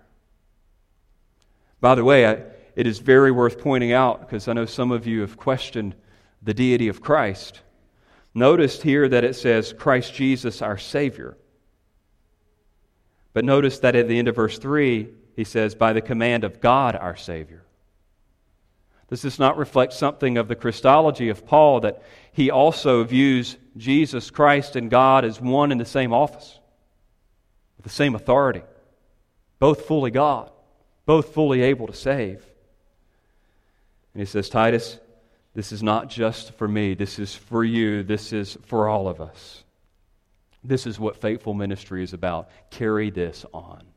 By 1.82 1.96
the 1.96 2.04
way, 2.04 2.28
I, 2.28 2.44
it 2.76 2.86
is 2.86 3.00
very 3.00 3.32
worth 3.32 3.58
pointing 3.58 3.94
out 3.94 4.20
because 4.22 4.48
I 4.48 4.54
know 4.54 4.68
some 4.68 4.92
of 4.92 5.08
you 5.08 5.22
have 5.22 5.38
questioned 5.38 5.96
the 6.44 6.54
deity 6.54 6.88
of 6.88 7.02
Christ. 7.02 7.62
Notice 8.36 8.80
here 8.80 9.10
that 9.10 9.24
it 9.24 9.38
says 9.38 9.74
Christ 9.74 10.14
Jesus, 10.14 10.62
our 10.62 10.78
Savior. 10.78 11.36
But 13.34 13.44
notice 13.44 13.80
that 13.80 13.96
at 13.96 14.08
the 14.08 14.20
end 14.20 14.28
of 14.28 14.36
verse 14.36 14.60
3, 14.60 15.10
he 15.36 15.44
says, 15.44 15.74
by 15.74 15.94
the 15.94 16.02
command 16.02 16.44
of 16.44 16.62
God 16.62 16.96
our 16.96 17.16
Savior. 17.16 17.64
Does 19.10 19.22
this 19.24 19.40
not 19.40 19.58
reflect 19.58 19.94
something 19.94 20.38
of 20.38 20.48
the 20.48 20.56
Christology 20.56 21.30
of 21.30 21.46
Paul 21.46 21.80
that 21.82 22.04
he 22.32 22.52
also 22.52 23.04
views 23.04 23.58
Jesus 23.76 24.30
Christ 24.30 24.76
and 24.76 24.90
God 24.90 25.26
as 25.26 25.42
one 25.42 25.72
in 25.72 25.80
the 25.80 25.86
same 25.86 26.14
office, 26.14 26.60
with 27.78 27.86
the 27.86 27.90
same 27.90 28.14
authority, 28.14 28.62
both 29.58 29.86
fully 29.88 30.12
God, 30.12 30.52
both 31.08 31.34
fully 31.34 31.64
able 31.64 31.88
to 31.88 31.94
save? 31.94 32.46
And 34.14 34.22
he 34.22 34.26
says, 34.26 34.48
Titus, 34.48 35.00
this 35.56 35.72
is 35.72 35.82
not 35.82 36.10
just 36.10 36.54
for 36.54 36.68
me, 36.68 36.94
this 36.94 37.18
is 37.18 37.34
for 37.34 37.64
you, 37.64 38.04
this 38.04 38.32
is 38.32 38.60
for 38.66 38.88
all 38.88 39.08
of 39.08 39.22
us. 39.22 39.64
This 40.64 40.86
is 40.86 41.00
what 41.00 41.20
faithful 41.20 41.56
ministry 41.56 42.04
is 42.04 42.14
about. 42.14 42.50
Carry 42.70 43.10
this 43.10 43.46
on. 43.54 43.89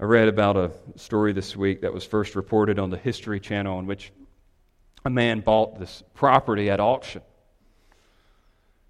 I 0.00 0.04
read 0.04 0.28
about 0.28 0.56
a 0.56 0.70
story 0.94 1.32
this 1.32 1.56
week 1.56 1.80
that 1.80 1.92
was 1.92 2.04
first 2.04 2.36
reported 2.36 2.78
on 2.78 2.90
the 2.90 2.96
History 2.96 3.40
Channel 3.40 3.80
in 3.80 3.86
which 3.86 4.12
a 5.04 5.10
man 5.10 5.40
bought 5.40 5.80
this 5.80 6.04
property 6.14 6.70
at 6.70 6.78
auction. 6.78 7.22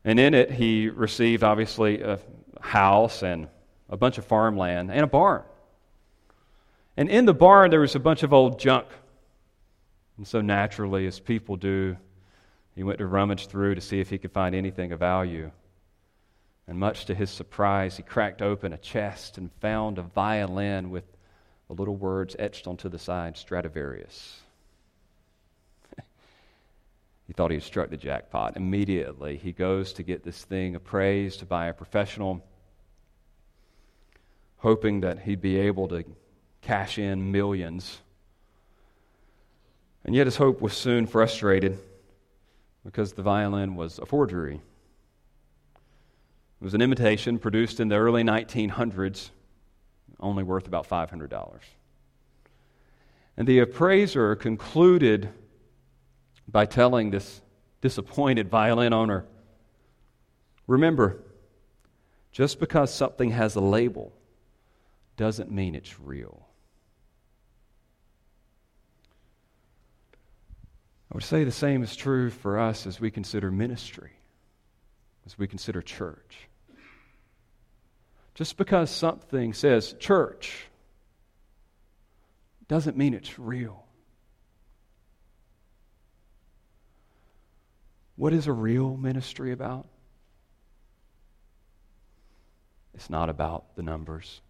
And 0.04 0.20
in 0.20 0.34
it, 0.34 0.50
he 0.50 0.90
received, 0.90 1.42
obviously, 1.42 2.02
a 2.02 2.18
house 2.60 3.22
and 3.22 3.48
a 3.88 3.96
bunch 3.96 4.18
of 4.18 4.26
farmland 4.26 4.90
and 4.90 5.00
a 5.00 5.06
barn. 5.06 5.44
And 6.98 7.08
in 7.08 7.24
the 7.24 7.34
barn, 7.34 7.70
there 7.70 7.80
was 7.80 7.94
a 7.94 8.00
bunch 8.00 8.22
of 8.22 8.34
old 8.34 8.58
junk. 8.58 8.86
And 10.18 10.26
so, 10.26 10.42
naturally, 10.42 11.06
as 11.06 11.18
people 11.20 11.56
do, 11.56 11.96
he 12.74 12.82
went 12.82 12.98
to 12.98 13.06
rummage 13.06 13.46
through 13.46 13.76
to 13.76 13.80
see 13.80 14.00
if 14.00 14.10
he 14.10 14.18
could 14.18 14.32
find 14.32 14.54
anything 14.54 14.92
of 14.92 14.98
value. 14.98 15.50
And 16.68 16.78
much 16.78 17.06
to 17.06 17.14
his 17.14 17.30
surprise, 17.30 17.96
he 17.96 18.02
cracked 18.02 18.42
open 18.42 18.74
a 18.74 18.78
chest 18.78 19.38
and 19.38 19.50
found 19.60 19.96
a 19.96 20.02
violin 20.02 20.90
with 20.90 21.04
the 21.66 21.72
little 21.72 21.96
words 21.96 22.36
etched 22.38 22.66
onto 22.66 22.90
the 22.90 22.98
side 22.98 23.38
Stradivarius. 23.38 24.42
he 27.26 27.32
thought 27.32 27.50
he 27.50 27.56
had 27.56 27.64
struck 27.64 27.88
the 27.88 27.96
jackpot. 27.96 28.54
Immediately, 28.54 29.38
he 29.38 29.52
goes 29.52 29.94
to 29.94 30.02
get 30.02 30.24
this 30.24 30.44
thing 30.44 30.74
appraised 30.74 31.48
by 31.48 31.68
a 31.68 31.72
professional, 31.72 32.44
hoping 34.58 35.00
that 35.00 35.20
he'd 35.20 35.40
be 35.40 35.56
able 35.56 35.88
to 35.88 36.04
cash 36.60 36.98
in 36.98 37.32
millions. 37.32 37.98
And 40.04 40.14
yet, 40.14 40.26
his 40.26 40.36
hope 40.36 40.60
was 40.60 40.74
soon 40.74 41.06
frustrated 41.06 41.78
because 42.84 43.14
the 43.14 43.22
violin 43.22 43.74
was 43.74 43.98
a 43.98 44.04
forgery. 44.04 44.60
It 46.60 46.64
was 46.64 46.74
an 46.74 46.82
imitation 46.82 47.38
produced 47.38 47.80
in 47.80 47.88
the 47.88 47.96
early 47.96 48.24
1900s, 48.24 49.30
only 50.18 50.42
worth 50.42 50.66
about 50.66 50.88
$500. 50.88 51.60
And 53.36 53.46
the 53.46 53.60
appraiser 53.60 54.34
concluded 54.34 55.28
by 56.48 56.66
telling 56.66 57.10
this 57.10 57.40
disappointed 57.80 58.48
violin 58.48 58.92
owner 58.92 59.24
remember, 60.66 61.22
just 62.32 62.60
because 62.60 62.92
something 62.92 63.30
has 63.30 63.56
a 63.56 63.60
label 63.60 64.12
doesn't 65.16 65.50
mean 65.50 65.74
it's 65.74 65.98
real. 65.98 66.46
I 71.10 71.14
would 71.14 71.24
say 71.24 71.44
the 71.44 71.50
same 71.50 71.82
is 71.82 71.96
true 71.96 72.30
for 72.30 72.58
us 72.58 72.86
as 72.86 73.00
we 73.00 73.10
consider 73.10 73.50
ministry, 73.50 74.17
as 75.28 75.38
we 75.38 75.46
consider 75.46 75.82
church. 75.82 76.48
Just 78.34 78.56
because 78.56 78.90
something 78.90 79.52
says 79.52 79.94
church 79.98 80.64
doesn't 82.66 82.96
mean 82.96 83.12
it's 83.12 83.38
real. 83.38 83.84
What 88.16 88.32
is 88.32 88.46
a 88.46 88.52
real 88.52 88.96
ministry 88.96 89.52
about? 89.52 89.86
It's 92.94 93.10
not 93.10 93.28
about 93.28 93.76
the 93.76 93.82
numbers. 93.82 94.40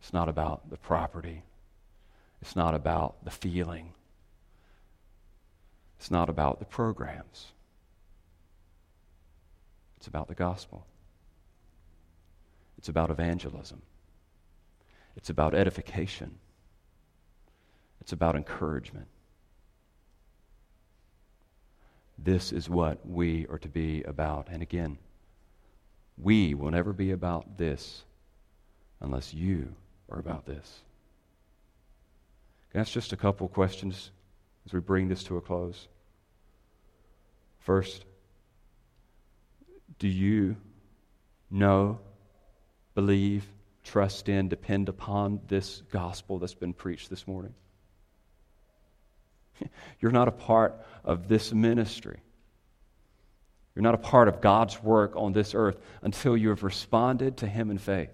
It's 0.00 0.12
not 0.12 0.28
about 0.28 0.70
the 0.70 0.76
property. 0.76 1.42
It's 2.40 2.54
not 2.54 2.76
about 2.76 3.24
the 3.24 3.32
feeling. 3.32 3.92
It's 5.98 6.12
not 6.12 6.28
about 6.28 6.60
the 6.60 6.64
programs. 6.64 7.46
It's 9.96 10.06
about 10.06 10.28
the 10.28 10.34
gospel. 10.34 10.86
It's 12.78 12.88
about 12.88 13.10
evangelism. 13.10 13.82
It's 15.16 15.30
about 15.30 15.54
edification. 15.54 16.38
It's 18.00 18.12
about 18.12 18.36
encouragement. 18.36 19.06
This 22.18 22.52
is 22.52 22.68
what 22.68 23.06
we 23.06 23.46
are 23.48 23.58
to 23.58 23.68
be 23.68 24.02
about. 24.02 24.48
And 24.50 24.62
again, 24.62 24.98
we 26.18 26.54
will 26.54 26.70
never 26.70 26.92
be 26.92 27.10
about 27.10 27.58
this 27.58 28.04
unless 29.00 29.34
you 29.34 29.74
are 30.10 30.18
about 30.18 30.46
this. 30.46 30.82
Can 32.70 32.80
I 32.80 32.82
ask 32.82 32.92
just 32.92 33.12
a 33.12 33.16
couple 33.16 33.48
questions 33.48 34.10
as 34.66 34.72
we 34.72 34.80
bring 34.80 35.08
this 35.08 35.24
to 35.24 35.36
a 35.36 35.40
close? 35.40 35.88
First, 37.58 38.04
do 39.98 40.08
you 40.08 40.56
know 41.50 42.00
believe, 42.96 43.46
trust 43.84 44.28
in, 44.28 44.48
depend 44.48 44.88
upon 44.88 45.38
this 45.46 45.82
gospel 45.92 46.40
that's 46.40 46.54
been 46.54 46.72
preached 46.72 47.08
this 47.10 47.28
morning. 47.28 47.54
You're 50.00 50.10
not 50.10 50.26
a 50.26 50.32
part 50.32 50.74
of 51.04 51.28
this 51.28 51.52
ministry. 51.52 52.18
You're 53.74 53.82
not 53.82 53.94
a 53.94 53.98
part 53.98 54.28
of 54.28 54.40
God's 54.40 54.82
work 54.82 55.12
on 55.14 55.34
this 55.34 55.54
earth 55.54 55.78
until 56.02 56.36
you 56.36 56.48
have 56.48 56.62
responded 56.62 57.36
to 57.38 57.46
Him 57.46 57.70
in 57.70 57.78
faith. 57.78 58.10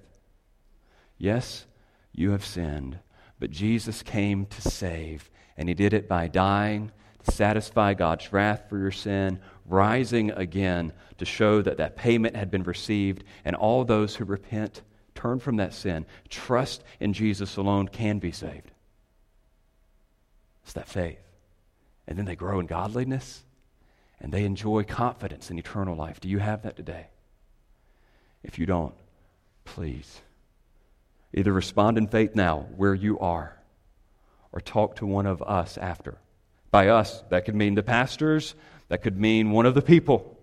Yes, 1.17 1.65
you 2.13 2.33
have 2.33 2.45
sinned, 2.45 2.99
but 3.39 3.51
Jesus 3.51 4.03
came 4.03 4.47
to 4.47 4.61
save, 4.61 5.31
and 5.57 5.69
He 5.69 5.75
did 5.77 5.95
it 5.95 6.09
by 6.09 6.27
dying 6.27 6.91
satisfy 7.31 7.95
God's 7.95 8.33
wrath 8.33 8.65
for 8.69 8.79
your 8.79 8.91
sin, 8.91 9.41
rising 9.67 10.31
again 10.31 10.93
to 11.19 11.25
show 11.25 11.63
that 11.63 11.77
that 11.79 11.97
payment 11.97 12.37
had 12.37 12.51
been 12.51 12.65
received, 12.65 13.25
and 13.45 13.55
all 13.55 13.85
those 13.85 14.17
who 14.17 14.25
repent, 14.25 14.83
turn 15.15 15.39
from 15.39 15.57
that 15.57 15.75
sin, 15.75 16.07
trust 16.29 16.83
in 17.01 17.13
Jesus 17.13 17.57
alone, 17.57 17.89
can 17.89 18.19
be 18.19 18.33
saved. 18.33 18.71
It's 20.65 20.73
that 20.75 20.89
faith. 20.89 21.19
And 22.07 22.19
then 22.19 22.25
they 22.25 22.37
grow 22.37 22.61
in 22.61 22.67
godliness 22.67 23.45
and 24.21 24.33
they 24.33 24.45
enjoy 24.45 24.85
confidence 24.85 25.51
in 25.51 25.59
eternal 25.59 25.97
life. 25.97 26.21
Do 26.21 26.29
you 26.29 26.39
have 26.39 26.63
that 26.63 26.77
today? 26.77 27.09
If 28.43 28.59
you 28.59 28.67
don't, 28.67 28.95
please 29.65 30.21
either 31.35 31.53
respond 31.53 31.99
in 31.99 32.07
faith 32.07 32.35
now 32.35 32.67
where 32.77 32.95
you 32.95 33.19
are 33.19 33.57
or 34.53 34.61
talk 34.61 34.97
to 34.97 35.07
one 35.07 35.27
of 35.27 35.43
us 35.43 35.79
after. 35.79 36.19
By 36.73 36.89
us, 36.89 37.23
that 37.29 37.45
could 37.45 37.55
mean 37.55 37.77
the 37.77 37.83
pastors, 37.83 38.57
that 38.89 39.03
could 39.03 39.21
mean 39.21 39.53
one 39.53 39.67
of 39.67 39.75
the 39.75 39.83
people. 39.83 40.37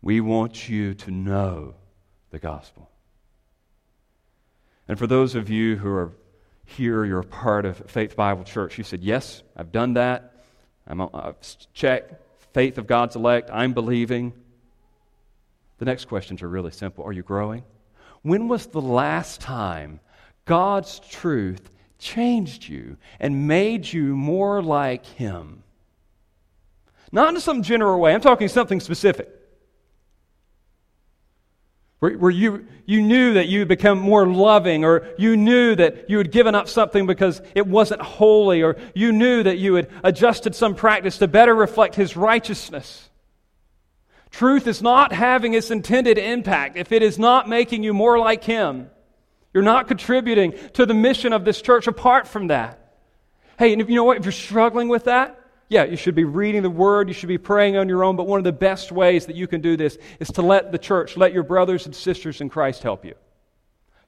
We 0.00 0.20
want 0.20 0.68
you 0.68 0.94
to 0.94 1.10
know 1.10 1.74
the 2.30 2.38
gospel. 2.38 2.88
And 4.88 4.98
for 4.98 5.06
those 5.06 5.34
of 5.34 5.50
you 5.50 5.76
who 5.76 5.90
are 5.90 6.12
here, 6.64 7.04
you're 7.04 7.20
a 7.20 7.24
part 7.24 7.66
of 7.66 7.90
Faith 7.90 8.16
Bible 8.16 8.44
Church, 8.44 8.78
you 8.78 8.84
said, 8.84 9.02
Yes, 9.02 9.42
I've 9.56 9.72
done 9.72 9.94
that. 9.94 10.44
I'm, 10.86 11.00
I've 11.00 11.36
checked. 11.74 12.14
Faith 12.52 12.78
of 12.78 12.86
God's 12.86 13.16
elect. 13.16 13.50
I'm 13.52 13.72
believing. 13.72 14.32
The 15.78 15.84
next 15.84 16.04
questions 16.04 16.42
are 16.42 16.48
really 16.48 16.70
simple. 16.70 17.04
Are 17.04 17.12
you 17.12 17.22
growing? 17.22 17.64
When 18.22 18.46
was 18.46 18.66
the 18.66 18.80
last 18.80 19.40
time 19.40 20.00
God's 20.44 21.00
truth 21.00 21.70
changed 22.02 22.68
you 22.68 22.98
and 23.18 23.48
made 23.48 23.90
you 23.90 24.14
more 24.14 24.60
like 24.60 25.06
Him? 25.06 25.62
Not 27.10 27.34
in 27.34 27.40
some 27.40 27.62
general 27.62 28.00
way, 28.00 28.12
I'm 28.12 28.20
talking 28.20 28.48
something 28.48 28.80
specific. 28.80 29.28
Where, 32.00 32.18
where 32.18 32.30
you, 32.32 32.66
you 32.84 33.00
knew 33.00 33.34
that 33.34 33.46
you 33.46 33.60
had 33.60 33.68
become 33.68 34.00
more 34.00 34.26
loving, 34.26 34.84
or 34.84 35.06
you 35.18 35.36
knew 35.36 35.76
that 35.76 36.10
you 36.10 36.18
had 36.18 36.32
given 36.32 36.54
up 36.56 36.68
something 36.68 37.06
because 37.06 37.40
it 37.54 37.66
wasn't 37.66 38.02
holy, 38.02 38.62
or 38.62 38.76
you 38.92 39.12
knew 39.12 39.44
that 39.44 39.58
you 39.58 39.74
had 39.74 39.88
adjusted 40.02 40.56
some 40.56 40.74
practice 40.74 41.18
to 41.18 41.28
better 41.28 41.54
reflect 41.54 41.94
His 41.94 42.16
righteousness. 42.16 43.08
Truth 44.32 44.66
is 44.66 44.82
not 44.82 45.12
having 45.12 45.54
its 45.54 45.70
intended 45.70 46.18
impact 46.18 46.76
if 46.76 46.90
it 46.90 47.02
is 47.02 47.18
not 47.18 47.48
making 47.48 47.84
you 47.84 47.94
more 47.94 48.18
like 48.18 48.42
Him. 48.42 48.90
You're 49.52 49.62
not 49.62 49.88
contributing 49.88 50.54
to 50.74 50.86
the 50.86 50.94
mission 50.94 51.32
of 51.32 51.44
this 51.44 51.60
church 51.60 51.86
apart 51.86 52.26
from 52.26 52.48
that. 52.48 52.96
Hey, 53.58 53.72
and 53.72 53.82
if 53.82 53.88
you 53.88 53.96
know 53.96 54.04
what, 54.04 54.16
if 54.16 54.24
you're 54.24 54.32
struggling 54.32 54.88
with 54.88 55.04
that, 55.04 55.38
yeah, 55.68 55.84
you 55.84 55.96
should 55.96 56.14
be 56.14 56.24
reading 56.24 56.62
the 56.62 56.70
Word, 56.70 57.08
you 57.08 57.14
should 57.14 57.28
be 57.28 57.38
praying 57.38 57.76
on 57.76 57.88
your 57.88 58.04
own, 58.04 58.16
but 58.16 58.26
one 58.26 58.38
of 58.38 58.44
the 58.44 58.52
best 58.52 58.92
ways 58.92 59.26
that 59.26 59.36
you 59.36 59.46
can 59.46 59.60
do 59.60 59.76
this 59.76 59.96
is 60.20 60.28
to 60.32 60.42
let 60.42 60.70
the 60.70 60.78
church, 60.78 61.16
let 61.16 61.32
your 61.32 61.42
brothers 61.42 61.86
and 61.86 61.94
sisters 61.94 62.40
in 62.40 62.48
Christ 62.48 62.82
help 62.82 63.04
you. 63.04 63.14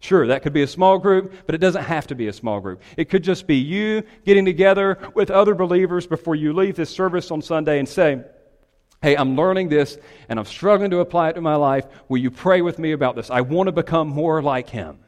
Sure, 0.00 0.26
that 0.26 0.42
could 0.42 0.52
be 0.52 0.62
a 0.62 0.66
small 0.66 0.98
group, 0.98 1.32
but 1.46 1.54
it 1.54 1.58
doesn't 1.58 1.84
have 1.84 2.06
to 2.08 2.14
be 2.14 2.28
a 2.28 2.32
small 2.32 2.60
group. 2.60 2.82
It 2.98 3.08
could 3.08 3.24
just 3.24 3.46
be 3.46 3.56
you 3.56 4.02
getting 4.26 4.44
together 4.44 4.98
with 5.14 5.30
other 5.30 5.54
believers 5.54 6.06
before 6.06 6.34
you 6.34 6.52
leave 6.52 6.76
this 6.76 6.90
service 6.90 7.30
on 7.30 7.40
Sunday 7.40 7.78
and 7.78 7.88
say, 7.88 8.22
Hey, 9.00 9.16
I'm 9.16 9.36
learning 9.36 9.70
this 9.70 9.96
and 10.28 10.38
I'm 10.38 10.44
struggling 10.44 10.90
to 10.90 10.98
apply 10.98 11.30
it 11.30 11.32
to 11.34 11.40
my 11.40 11.56
life. 11.56 11.86
Will 12.08 12.18
you 12.18 12.30
pray 12.30 12.60
with 12.60 12.78
me 12.78 12.92
about 12.92 13.16
this? 13.16 13.30
I 13.30 13.40
want 13.40 13.68
to 13.68 13.72
become 13.72 14.08
more 14.08 14.42
like 14.42 14.68
Him. 14.68 14.98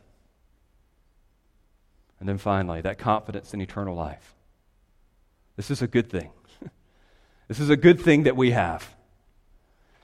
And 2.27 2.31
then 2.31 2.39
finally, 2.39 2.81
that 2.81 2.99
confidence 2.99 3.55
in 3.55 3.61
eternal 3.61 3.95
life. 3.95 4.35
This 5.55 5.71
is 5.71 5.81
a 5.81 5.87
good 5.87 6.11
thing. 6.11 6.33
this 7.47 7.61
is 7.61 7.71
a 7.71 7.77
good 7.77 8.01
thing 8.01 8.25
that 8.25 8.37
we 8.37 8.51
have. 8.51 8.97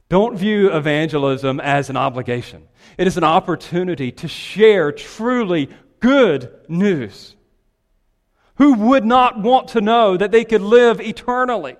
Don't 0.08 0.36
view 0.36 0.72
evangelism 0.72 1.58
as 1.58 1.90
an 1.90 1.96
obligation, 1.96 2.68
it 2.96 3.08
is 3.08 3.16
an 3.16 3.24
opportunity 3.24 4.12
to 4.12 4.28
share 4.28 4.92
truly 4.92 5.68
good 5.98 6.54
news. 6.68 7.34
Who 8.54 8.74
would 8.74 9.04
not 9.04 9.40
want 9.40 9.70
to 9.70 9.80
know 9.80 10.16
that 10.16 10.30
they 10.30 10.44
could 10.44 10.62
live 10.62 11.00
eternally 11.00 11.74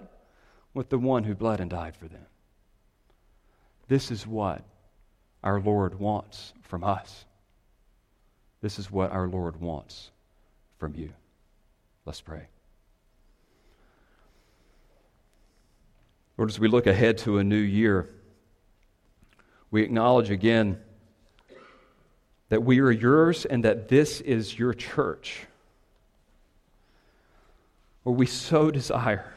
with 0.74 0.88
the 0.88 0.98
one 0.98 1.22
who 1.22 1.36
bled 1.36 1.60
and 1.60 1.70
died 1.70 1.94
for 1.94 2.08
them? 2.08 2.26
This 3.86 4.10
is 4.10 4.26
what 4.26 4.64
our 5.44 5.60
Lord 5.60 6.00
wants 6.00 6.52
from 6.62 6.82
us. 6.82 7.26
This 8.60 8.80
is 8.80 8.90
what 8.90 9.12
our 9.12 9.28
Lord 9.28 9.60
wants 9.60 10.10
from 10.82 10.96
you. 10.96 11.12
Let's 12.06 12.20
pray. 12.20 12.48
Lord, 16.36 16.50
as 16.50 16.58
we 16.58 16.66
look 16.66 16.88
ahead 16.88 17.18
to 17.18 17.38
a 17.38 17.44
new 17.44 17.54
year, 17.54 18.08
we 19.70 19.84
acknowledge 19.84 20.28
again 20.28 20.80
that 22.48 22.64
we 22.64 22.80
are 22.80 22.90
yours 22.90 23.44
and 23.44 23.64
that 23.64 23.86
this 23.86 24.20
is 24.22 24.58
your 24.58 24.74
church. 24.74 25.46
Or 28.04 28.12
we 28.12 28.26
so 28.26 28.72
desire, 28.72 29.32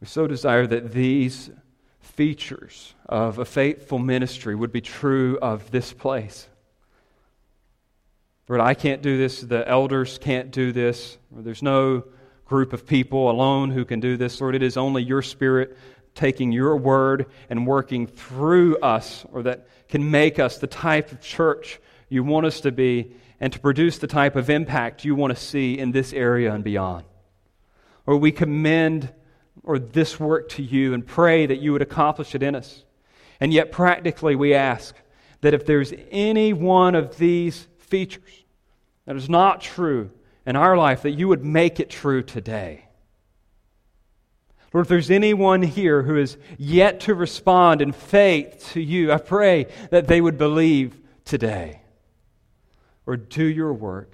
we 0.00 0.08
so 0.08 0.26
desire 0.26 0.66
that 0.66 0.90
these 0.90 1.50
features 2.00 2.94
of 3.08 3.38
a 3.38 3.44
faithful 3.44 4.00
ministry 4.00 4.56
would 4.56 4.72
be 4.72 4.80
true 4.80 5.38
of 5.40 5.70
this 5.70 5.92
place. 5.92 6.48
Lord, 8.48 8.60
I 8.60 8.74
can't 8.74 9.02
do 9.02 9.18
this. 9.18 9.40
The 9.40 9.68
elders 9.68 10.18
can't 10.18 10.52
do 10.52 10.70
this. 10.72 11.18
There's 11.32 11.62
no 11.62 12.04
group 12.44 12.72
of 12.72 12.86
people 12.86 13.28
alone 13.28 13.70
who 13.70 13.84
can 13.84 13.98
do 13.98 14.16
this. 14.16 14.40
Lord, 14.40 14.54
it 14.54 14.62
is 14.62 14.76
only 14.76 15.02
your 15.02 15.20
Spirit 15.20 15.76
taking 16.14 16.52
your 16.52 16.76
word 16.76 17.26
and 17.50 17.66
working 17.66 18.06
through 18.06 18.78
us, 18.78 19.26
or 19.32 19.42
that 19.42 19.66
can 19.88 20.10
make 20.10 20.38
us 20.38 20.58
the 20.58 20.66
type 20.66 21.10
of 21.12 21.20
church 21.20 21.80
you 22.08 22.22
want 22.22 22.46
us 22.46 22.60
to 22.60 22.70
be 22.70 23.12
and 23.40 23.52
to 23.52 23.58
produce 23.58 23.98
the 23.98 24.06
type 24.06 24.36
of 24.36 24.48
impact 24.48 25.04
you 25.04 25.14
want 25.14 25.34
to 25.34 25.40
see 25.40 25.78
in 25.78 25.90
this 25.90 26.12
area 26.12 26.54
and 26.54 26.62
beyond. 26.62 27.04
Or 28.06 28.16
we 28.16 28.32
commend 28.32 29.12
or 29.64 29.78
this 29.78 30.20
work 30.20 30.48
to 30.50 30.62
you 30.62 30.94
and 30.94 31.04
pray 31.04 31.46
that 31.46 31.60
you 31.60 31.72
would 31.72 31.82
accomplish 31.82 32.34
it 32.34 32.42
in 32.42 32.54
us. 32.54 32.84
And 33.40 33.52
yet 33.52 33.72
practically 33.72 34.36
we 34.36 34.54
ask 34.54 34.94
that 35.40 35.52
if 35.52 35.66
there's 35.66 35.92
any 36.10 36.52
one 36.52 36.94
of 36.94 37.18
these 37.18 37.66
features 37.86 38.44
that 39.04 39.16
is 39.16 39.28
not 39.28 39.60
true 39.60 40.10
in 40.46 40.56
our 40.56 40.76
life, 40.76 41.02
that 41.02 41.12
you 41.12 41.28
would 41.28 41.44
make 41.44 41.80
it 41.80 41.90
true 41.90 42.22
today. 42.22 42.84
Lord, 44.72 44.86
if 44.86 44.88
there's 44.88 45.10
anyone 45.10 45.62
here 45.62 46.02
who 46.02 46.16
is 46.16 46.36
yet 46.58 47.00
to 47.00 47.14
respond 47.14 47.80
in 47.80 47.92
faith 47.92 48.70
to 48.72 48.80
you, 48.80 49.10
I 49.12 49.18
pray 49.18 49.66
that 49.90 50.06
they 50.06 50.20
would 50.20 50.36
believe 50.36 51.00
today. 51.24 51.80
Or 53.06 53.16
do 53.16 53.44
your 53.44 53.72
work 53.72 54.12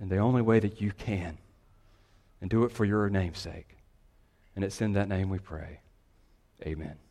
in 0.00 0.08
the 0.08 0.18
only 0.18 0.42
way 0.42 0.60
that 0.60 0.80
you 0.80 0.92
can, 0.92 1.38
and 2.40 2.50
do 2.50 2.64
it 2.64 2.72
for 2.72 2.84
your 2.84 3.08
name's 3.08 3.38
sake. 3.38 3.76
And 4.54 4.64
it's 4.64 4.80
in 4.80 4.94
that 4.94 5.08
name 5.08 5.28
we 5.30 5.38
pray. 5.38 5.80
Amen. 6.66 7.01